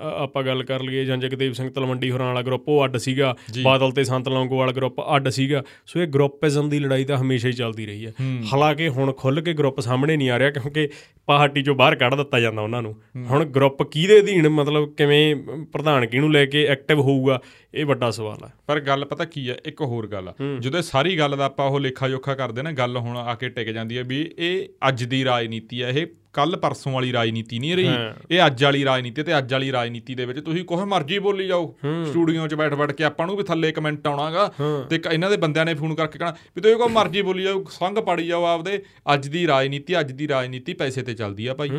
[0.00, 3.90] ਆਪਾਂ ਗੱਲ ਕਰ ਲਈਏ ਜਾਂ ਜਗਦੇਵ ਸਿੰਘ ਤਲਵੰਡੀ ਹੋਰਾਂ ਵਾਲਾ ਗਰੁੱਪ ਉਹ ਅੱਡ ਸੀਗਾ। ਬਾਦਲ
[3.90, 7.86] ਤੇ ਸੰਤ ਲੌਂਗੋਵਾਲ ਗਰੁੱਪ ਅੱਡ ਸੀਗਾ। ਸੋ ਇਹ ਗਰੁੱਪਿਜ਼ਮ ਦੀ ਲੜਾਈ ਤਾਂ ਹਮੇਸ਼ਾ ਹੀ ਚੱਲਦੀ
[7.86, 8.12] ਰਹੀ ਹੈ।
[8.52, 10.88] ਹਾਲਾਂਕਿ ਹੁਣ ਖੁੱਲ ਕੇ ਗਰੁੱਪ ਸਾਹਮਣੇ ਨਹੀਂ ਆ ਰਿਹਾ ਕਿਉਂਕਿ
[11.26, 15.64] ਪਾਰਟੀ ਚੋਂ ਬਾਹਰ ਕੱਢ ਦਿੱਤਾ ਜਾਂਦਾ ਉਹਨਾਂ ਨੂੰ। ਹੁਣ ਗਰੁੱਪ ਕਿਹਦੇ ਅਧੀਨ ਮਤਲਬ ਕਿਵੇਂ ਅਮ,
[15.64, 17.40] ਪ੍ਰਧਾਨਗੀ ਨੂੰ ਲੈ ਕੇ ਐਕਟਿਵ ਹੋਊਗਾ
[17.74, 21.18] ਇਹ ਵੱਡਾ ਸਵਾਲ ਹੈ ਪਰ ਗੱਲ ਪਤਾ ਕੀ ਹੈ ਇੱਕ ਹੋਰ ਗੱਲ ਆ। ਜਦੋਂ ਸਾਰੀ
[21.18, 24.02] ਗੱਲ ਦਾ ਆਪਾਂ ਉਹ ਲੇਖਾ ਜੋਖਾ ਕਰਦੇ ਨਾ ਗੱਲ ਹੁਣ ਆ ਕੇ ਟਿਕ ਜਾਂਦੀ ਹੈ
[24.02, 27.88] ਵੀ ਇਹ ਅੱਜ ਦੀ ਰਾਜਨੀਤੀ ਹੈ ਇਹ ਕੱਲ ਪਰਸੋਂ ਵਾਲੀ ਰਾਜਨੀਤੀ ਨਹੀਂ ਰਹੀ।
[28.30, 31.74] ਇਹ ਅੱਜ ਵਾਲੀ ਰਾਜਨੀਤੀ ਤੇ ਅੱਜ ਵਾਲੀ ਰਾਜਨੀਤੀ ਦੇ ਵਿੱਚ ਤੁਸੀਂ ਕੋਹ ਮਰਜ਼ੀ ਬੋਲੀ ਜਾਓ।
[31.84, 34.46] ਸਟੂਡੀਓ 'ਚ ਬੈਠ ਬੈਠ ਕੇ ਆਪਾਂ ਨੂੰ ਵੀ ਥੱਲੇ ਕਮੈਂਟ ਆਉਣਾਗਾ।
[34.90, 37.98] ਤੇ ਇਹਨਾਂ ਦੇ ਬੰਦਿਆਂ ਨੇ ਫੋਨ ਕਰਕੇ ਕਹਣਾ ਵੀ ਤੁਸੀਂ ਕੋ ਮਰਜ਼ੀ ਬੋਲੀ ਜਾਓ ਸੰਗ
[37.98, 38.82] ਪਾੜੀ ਜਾਓ ਆਪਦੇ।
[39.14, 41.70] ਅੱਜ ਦੀ ਰਾਜਨੀਤੀ ਅੱਜ ਦੀ ਰਾਜਨੀਤੀ ਪੈਸੇ ਤੇ ਚੱਲਦੀ ਆ ਭਾਈ।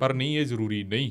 [0.00, 1.10] ਪਰ ਨਹੀਂ ਇਹ ਜ਼ਰੂਰੀ ਨਹੀਂ।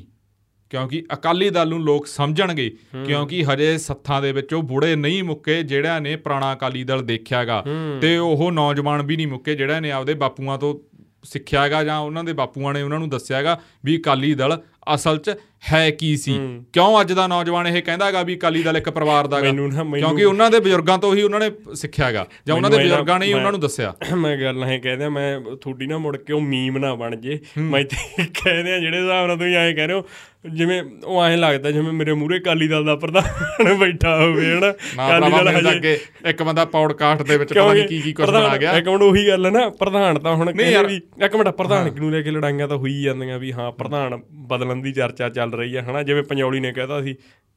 [0.70, 5.62] ਕਿਉਂਕਿ ਅਕਾਲੀ ਦਲ ਨੂੰ ਲੋਕ ਸਮਝਣਗੇ ਕਿਉਂਕਿ ਹਜੇ ਸੱਥਾਂ ਦੇ ਵਿੱਚ ਉਹ ਬੁੜੇ ਨਹੀਂ ਮੁੱਕੇ
[5.62, 7.64] ਜਿਹੜਿਆਂ ਨੇ ਪੁਰਾਣਾ ਅਕਾਲੀ ਦਲ ਦੇਖਿਆਗਾ।
[8.00, 10.78] ਤੇ ਉਹ ਨੌਜਵਾਨ ਵੀ ਨਹੀਂ ਮੁੱਕੇ ਜਿਹੜਿਆਂ ਨੇ ਆਪਦੇ ਬਾਪੂਆਂ ਤੋਂ
[11.24, 14.60] ਸਿੱਖਿਆਗਾ ਜਾਂ ਉਹਨਾਂ ਦੇ ਬਾਪੂਆਂ ਨੇ ਉਹਨਾਂ ਨੂੰ ਦੱਸਿਆਗਾ ਵੀ ਅਕਾਲੀ ਦਲ
[14.94, 15.34] ਅਸਲ 'ਚ
[15.72, 16.32] ਹੈ ਕੀ ਸੀ?
[16.72, 20.60] ਕਿਉਂ ਅੱਜ ਦਾ ਨੌਜਵਾਨ ਇਹ ਕਹਿੰਦਾਗਾ ਵੀ ਅਕਾਲੀ ਦਲ ਇੱਕ ਪਰਿਵਾਰ ਦਾ ਕਿਉਂਕਿ ਉਹਨਾਂ ਦੇ
[20.60, 23.92] ਬਜ਼ੁਰਗਾਂ ਤੋਂ ਹੀ ਉਹਨਾਂ ਨੇ ਸਿੱਖਿਆਗਾ ਜਾਂ ਉਹਨਾਂ ਦੇ ਬਜ਼ੁਰਗਾਂ ਨੇ ਹੀ ਉਹਨਾਂ ਨੂੰ ਦੱਸਿਆ।
[24.16, 27.82] ਮੈਂ ਗੱਲ ਨਹੀਂ ਕਹਿੰਦਾ ਮੈਂ ਤੁਹਾਡੀ ਨਾ ਮੁੜ ਕੇ ਉਹ ਮੀਮ ਨਾ ਬਣ ਜੇ। ਮੈਂ
[27.84, 27.96] ਤੇ
[28.34, 30.06] ਕਹਿੰਦੇ ਆ ਜਿਹੜੇ ਹਿਸਾਬ ਨਾਲ ਤੁਸੀਂ ਐਂ ਕਹਿ ਰਹੇ ਹੋ
[30.50, 33.24] ਜਿਵੇਂ ਉਹ ਐਂ ਲੱਗਦਾ ਜਿਵੇਂ ਮੇਰੇ ਮੂਹਰੇ ਕਾਲੀ ਦਲ ਦਾ ਪ੍ਰਧਾਨ
[33.78, 34.72] ਬੈਠਾ ਹੋਵੇ ਹਨਾ?
[34.98, 38.72] ਮੇਰੇ ਤਾਂ ਅੱਗੇ ਇੱਕ ਬੰਦਾ ਪੌਡਕਾਸਟ ਦੇ ਵਿੱਚ ਪਤਾ ਨਹੀਂ ਕੀ ਕੀ ਕੁਝ ਬਣਾ ਗਿਆ।
[38.72, 42.10] ਇੱਕ ਮਿੰਟ ਉਹੀ ਗੱਲ ਹੈ ਨਾ ਪ੍ਰਧਾਨ ਤਾਂ ਹੁਣ ਕਹਿੰਦੇ। ਵੀ ਇੱਕ ਮਿੰਟ ਪ੍ਰਧਾਨ ਨੂੰ
[42.12, 45.82] ਲੈ ਕੇ ਲੜਾਈਆਂ ਤਾਂ ਹੋਈ ਜਾਂਦੀਆਂ ਵੀ ਹਾਂ ਪ੍ਰਧਾਨ ਬਦਲਣ ਦੀ ਚਰਚਾ ਚੱਲ ਰਹੀ ਹੈ
[45.82, 46.02] ਹਨਾ?
[46.02, 47.16] ਜਿਵੇਂ ਪੰਜੌਲੀ ਨੇ ਕਹਿਤਾ ਸੀ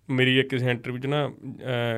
[0.09, 1.31] ਮੇਰੀ ਇੱਕ ਕਿਸੇ ਇੰਟਰਵਿਊ 'ਚ ਨਾ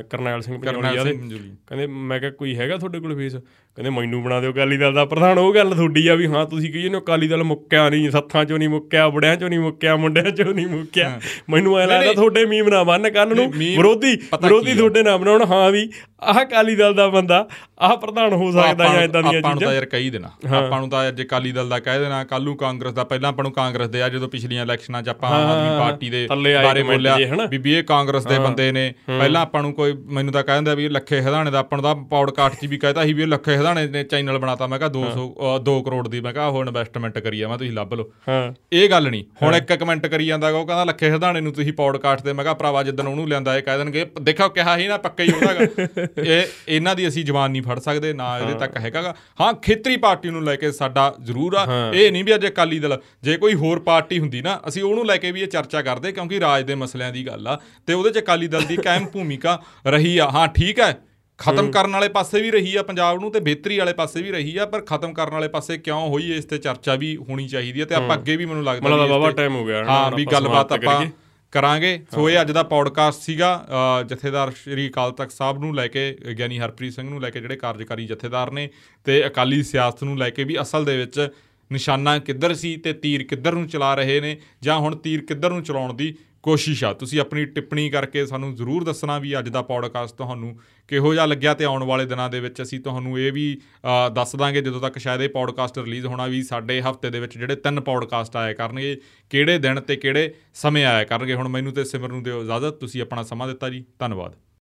[0.09, 3.36] ਕਰਨੈਲ ਸਿੰਘ ਪੰਜੌਲੀ ਸਿੰਘ ਮੰਜੂਲੀ ਕਹਿੰਦੇ ਮੈਂ ਕਿਹਾ ਕੋਈ ਹੈਗਾ ਤੁਹਾਡੇ ਕੋਲ ਫੇਸ?
[3.78, 6.72] ਕਹਿੰਦੇ ਮੈਨੂੰ ਬਣਾ ਦਿਓ ਅਕਾਲੀ ਦਲ ਦਾ ਪ੍ਰਧਾਨ ਉਹ ਗੱਲ ਤੁਹਾਡੀ ਆ ਵੀ ਹਾਂ ਤੁਸੀਂ
[6.74, 10.32] ਕਹੀਏ ਨਾ ਅਕਾਲੀ ਦਲ ਮੁੱਕਿਆ ਨਹੀਂ ਸੱਥਾਂ ਚੋਂ ਨਹੀਂ ਮੁੱਕਿਆ ਬੁੜਿਆਂ ਚੋਂ ਨਹੀਂ ਮੁੱਕਿਆ ਮੁੰਡਿਆਂ
[10.32, 11.19] ਚੋਂ ਨਹੀਂ ਮੁੱਕਿਆ।
[11.49, 14.74] ਮੈਨੂੰ ਐ ਲੱਗਦਾ ਤੁਹਾਡੇ ਮੀਮ ਨਾ ਬਣ ਕੱਲ ਨੂੰ ਵਿਰੋਧੀ ਵਿਰੋਧੀ?
[14.74, 15.89] ਤੁਹਾਡੇ ਨਾ ਬਣਾਉਣ ਹਾਂ ਵੀ
[16.22, 17.47] ਆਹ ਅਕਾਲੀ ਦਲ ਦਾ ਬੰਦਾ
[17.80, 20.80] ਆਹ ਪ੍ਰਧਾਨ ਹੋ ਸਕਦਾ ਜਾਂ ਇਦਾਂ ਦੀਆਂ ਆਪਾਂ ਨੂੰ ਤਾਂ ਚੀਜ਼ਾਂ। ਯਾਰ ਕਹੀ ਦੇਣਾ। ਆਪਾਂ
[20.80, 23.51] ਨੂੰ ਤਾਂ ਅੱਜ ਅਕਾਲੀ ਦਲ ਦਾ ਕਹਿ ਦੇਣਾ ਕੱਲ ਨੂੰ ਕਾਂਗਰਸ ਦਾ ਪਹਿਲਾਂ ਆਪਾਂ ਨੂੰ
[23.51, 26.28] ਕਾਂਗਰਸ ਦੇ ਆ ਜਦੋਂ ਪਿਛਲੀਆਂ ਇਲੈਕਸ਼ਨਾਂ 'ਚ ਆਪਾਂ ਆਮ ਆਦਮੀ ਪਾਰਟੀ ਦੇ
[26.63, 27.15] ਬਾਰੇ ਬੋਲਿਆ?
[27.49, 30.86] ਵੀ ਵੀ ਇਹ ਕਾਂਗਰਸ ਦੇ ਬੰਦੇ ਨੇ। ਪਹਿਲਾਂ ਆਪਾਂ ਨੂੰ ਕੋਈ ਮੈਨੂੰ ਤਾਂ ਕਹਿੰਦਾ ਵੀ
[30.86, 33.88] ਇਹ ਲੱਖੇ ਹਦਾਣੇ ਦਾ ਆਪਾਂ ਨੂੰ ਤਾਂ ਪੌਡਕਾਸਟ 'ਚ ਵੀ ਕਹਿਤਾ ਸੀ ਵੀ ਲੱਖੇ ਹਦਾਣੇ
[33.88, 35.26] ਨੇ ਚੈਨਲ ਬਣਾਤਾ। ਮੈਂ ਕਿਹਾ 200
[35.66, 38.89] 2 ਕਰੋੜ ਦੀ। ਮੈਂ ਕਿਹਾ ਉਹ ਇਨਵੈਸਟਮੈਂਟ ਕਰੀ ਆ ਮੈਂ ਤੁਸੀਂ ਲੱਭ ਲਓ। ਹਾਂ। ਇਹ
[38.89, 42.34] ਗੱਲ ਨਹੀਂ। ਹੁਣ ਇੱਕ ਕਮੈਂਟ ਕਰੀ ਜਾਂਦਾ ਉਹ ਕਹਿੰਦਾ ਲੱਖੇ ਹਦਾਣੇ ਨੂੰ ਤੁਸੀਂ ਪੌਡਕਾਸਟ ਤੇ
[42.34, 45.32] ਮੈਂ ਕਿਹਾ ਭਰਾਵਾ ਜਿੱਦਣ ਉਹਨੂੰ ਲਿਆਂਦਾ ਇਹ ਕਹਿ ਦੇਣਗੇ ਦੇਖੋ ਕਿਹਾ ਹੀ ਨਾ ਪੱਕਾ ਹੀ
[45.32, 45.59] ਉਹਦਾਗਾ
[46.24, 50.30] ਇਹ ਇਹਨਾਂ ਦੀ ਅਸੀਂ ਜ਼ਬਾਨ ਨਹੀਂ ਫੜ ਸਕਦੇ ਨਾ ਇਹਦੇ ਤੱਕ ਹੈਗਾਗਾ ਹਾਂ ਖੇਤਰੀ ਪਾਰਟੀ
[50.30, 53.80] ਨੂੰ ਲੈ ਕੇ ਸਾਡਾ ਜ਼ਰੂਰ ਆ। ਇਹ ਨਹੀਂ ਵੀ ਅੱਜ ਅਕਾਲੀ ਦਲ ਜੇ ਕੋਈ ਹੋਰ
[53.80, 57.12] ਪਾਰਟੀ ਹੁੰਦੀ ਨਾ ਅਸੀਂ ਉਹਨੂੰ ਲੈ ਕੇ ਵੀ ਇਹ ਚਰਚਾ ਕਰਦੇ ਕਿਉਂਕਿ ਰਾਜ ਦੇ ਮਸਲਿਆਂ
[57.12, 60.80] ਦੀ ਗੱਲ ਆ। ਤੇ ਉਹਦੇ ਚ ਅਕਾਲੀ ਦਲ ਦੀ ਕਾਇਮ ਭੂਮਿਕਾ ਰਹੀ ਆ। ਹਾਂ ਠੀਕ
[60.80, 60.93] ਹੈ।
[61.41, 64.57] ਖਤਮ ਕਰਨ ਵਾਲੇ ਪਾਸੇ ਵੀ ਰਹੀ ਆ ਪੰਜਾਬ ਨੂੰ ਤੇ ਬਿਹਤਰੀ ਵਾਲੇ ਪਾਸੇ ਵੀ ਰਹੀ
[64.57, 67.85] ਆ ਪਰ ਖਤਮ ਕਰਨ ਵਾਲੇ ਪਾਸੇ ਕਿਉਂ ਹੋਈ ਇਸ ਤੇ ਚਰਚਾ ਵੀ ਹੋਣੀ ਚਾਹੀਦੀ ਹੈ
[67.85, 71.05] ਤੇ ਆਪਾਂ ਅੱਗੇ ਵੀ ਮੈਨੂੰ ਲੱਗਦਾ ਮਤਲਬ ਬਾਬਾ ਟਾਈਮ ਹੋ ਗਿਆ ਹਾਂ ਵੀ ਗੱਲਬਾਤ ਆਪਾਂ।
[71.53, 73.65] ਕਰਾਂਗੇ। ਸੋ ਇਹ ਅੱਜ ਦਾ ਪੌਡਕਾਸਟ ਸੀਗਾ
[74.07, 77.55] ਜਥੇਦਾਰ ਸ਼੍ਰੀ ਅਕਾਲ ਤਖਤ ਸਾਹਿਬ ਨੂੰ ਲੈ ਕੇ ਗਿਆਨੀ ਹਰਪ੍ਰੀਤ ਸਿੰਘ ਨੂੰ ਲੈ ਕੇ ਜਿਹੜੇ
[77.55, 78.69] ਕਾਰਜਕਾਰੀ ਜਥੇਦਾਰ ਨੇ
[79.03, 81.29] ਤੇ ਅਕਾਲੀ ਸਿਆਸਤ ਨੂੰ ਲੈ ਕੇ ਵੀ ਅਸਲ ਦੇ ਵਿੱਚ
[81.71, 85.63] ਨਿਸ਼ਾਨਾ ਕਿੱਧਰ ਸੀ ਤੇ ਤੀਰ ਕਿੱਧਰ ਨੂੰ ਚਲਾ ਰਹੇ ਨੇ ਜਾਂ ਹੁਣ ਤੀਰ ਕਿੱਧਰ ਨੂੰ
[85.63, 86.13] ਚਲਾਉਣ ਦੀ
[86.43, 91.13] ਕੋਸ਼ਿਸ਼ ਆ। ਤੁਸੀਂ ਆਪਣੀ ਟਿੱਪਣੀ ਕਰਕੇ ਸਾਨੂੰ ਜ਼ਰੂਰ ਦੱਸਣਾ ਵੀ ਅੱਜ ਦਾ ਪੌਡਕਾਸਟ ਤੁਹਾਨੂੰ ਕਿਹੋ
[91.13, 93.61] ਜਿਹਾ ਲੱਗਿਆ ਤੇ ਆਉਣ ਵਾਲੇ ਦਿਨਾਂ ਦੇ ਵਿੱਚ ਅਸੀਂ ਤੁਹਾਨੂੰ ਇਹ ਵੀ
[94.07, 97.37] ਅ, ਦੱਸ ਦਾਂਗੇ ਜਦੋਂ ਤੱਕ ਸ਼ਾਇਦ ਇਹ ਪੌਡਕਾਸਟ ਰਿਲੀਜ਼ ਹੋਣਾ ਵੀ ਸਾਡੇ ਹਫ਼ਤੇ ਦੇ ਵਿੱਚ
[97.37, 101.83] ਜਿਹੜੇ ਤਿੰਨ ਪੌਡਕਾਸਟ ਆਇਆ ਕਰਨਗੇ ਕਿਹੜੇ ਦਿਨ ਤੇ ਕਿਹੜੇ ਸਮੇਂ ਆਇਆ ਕਰਨਗੇ। ਹੁਣ ਮੈਨੂੰ ਤੇ
[101.83, 104.35] ਸਿਮਰ ਨੂੰ ਦਿਓ ਇਜਾਜ਼ਤ ਤੁਸੀਂ ਆਪਣਾ ਸਮਾਂ ਦਿੱਤਾ ਜੀ। ਧੰਨਵਾਦ।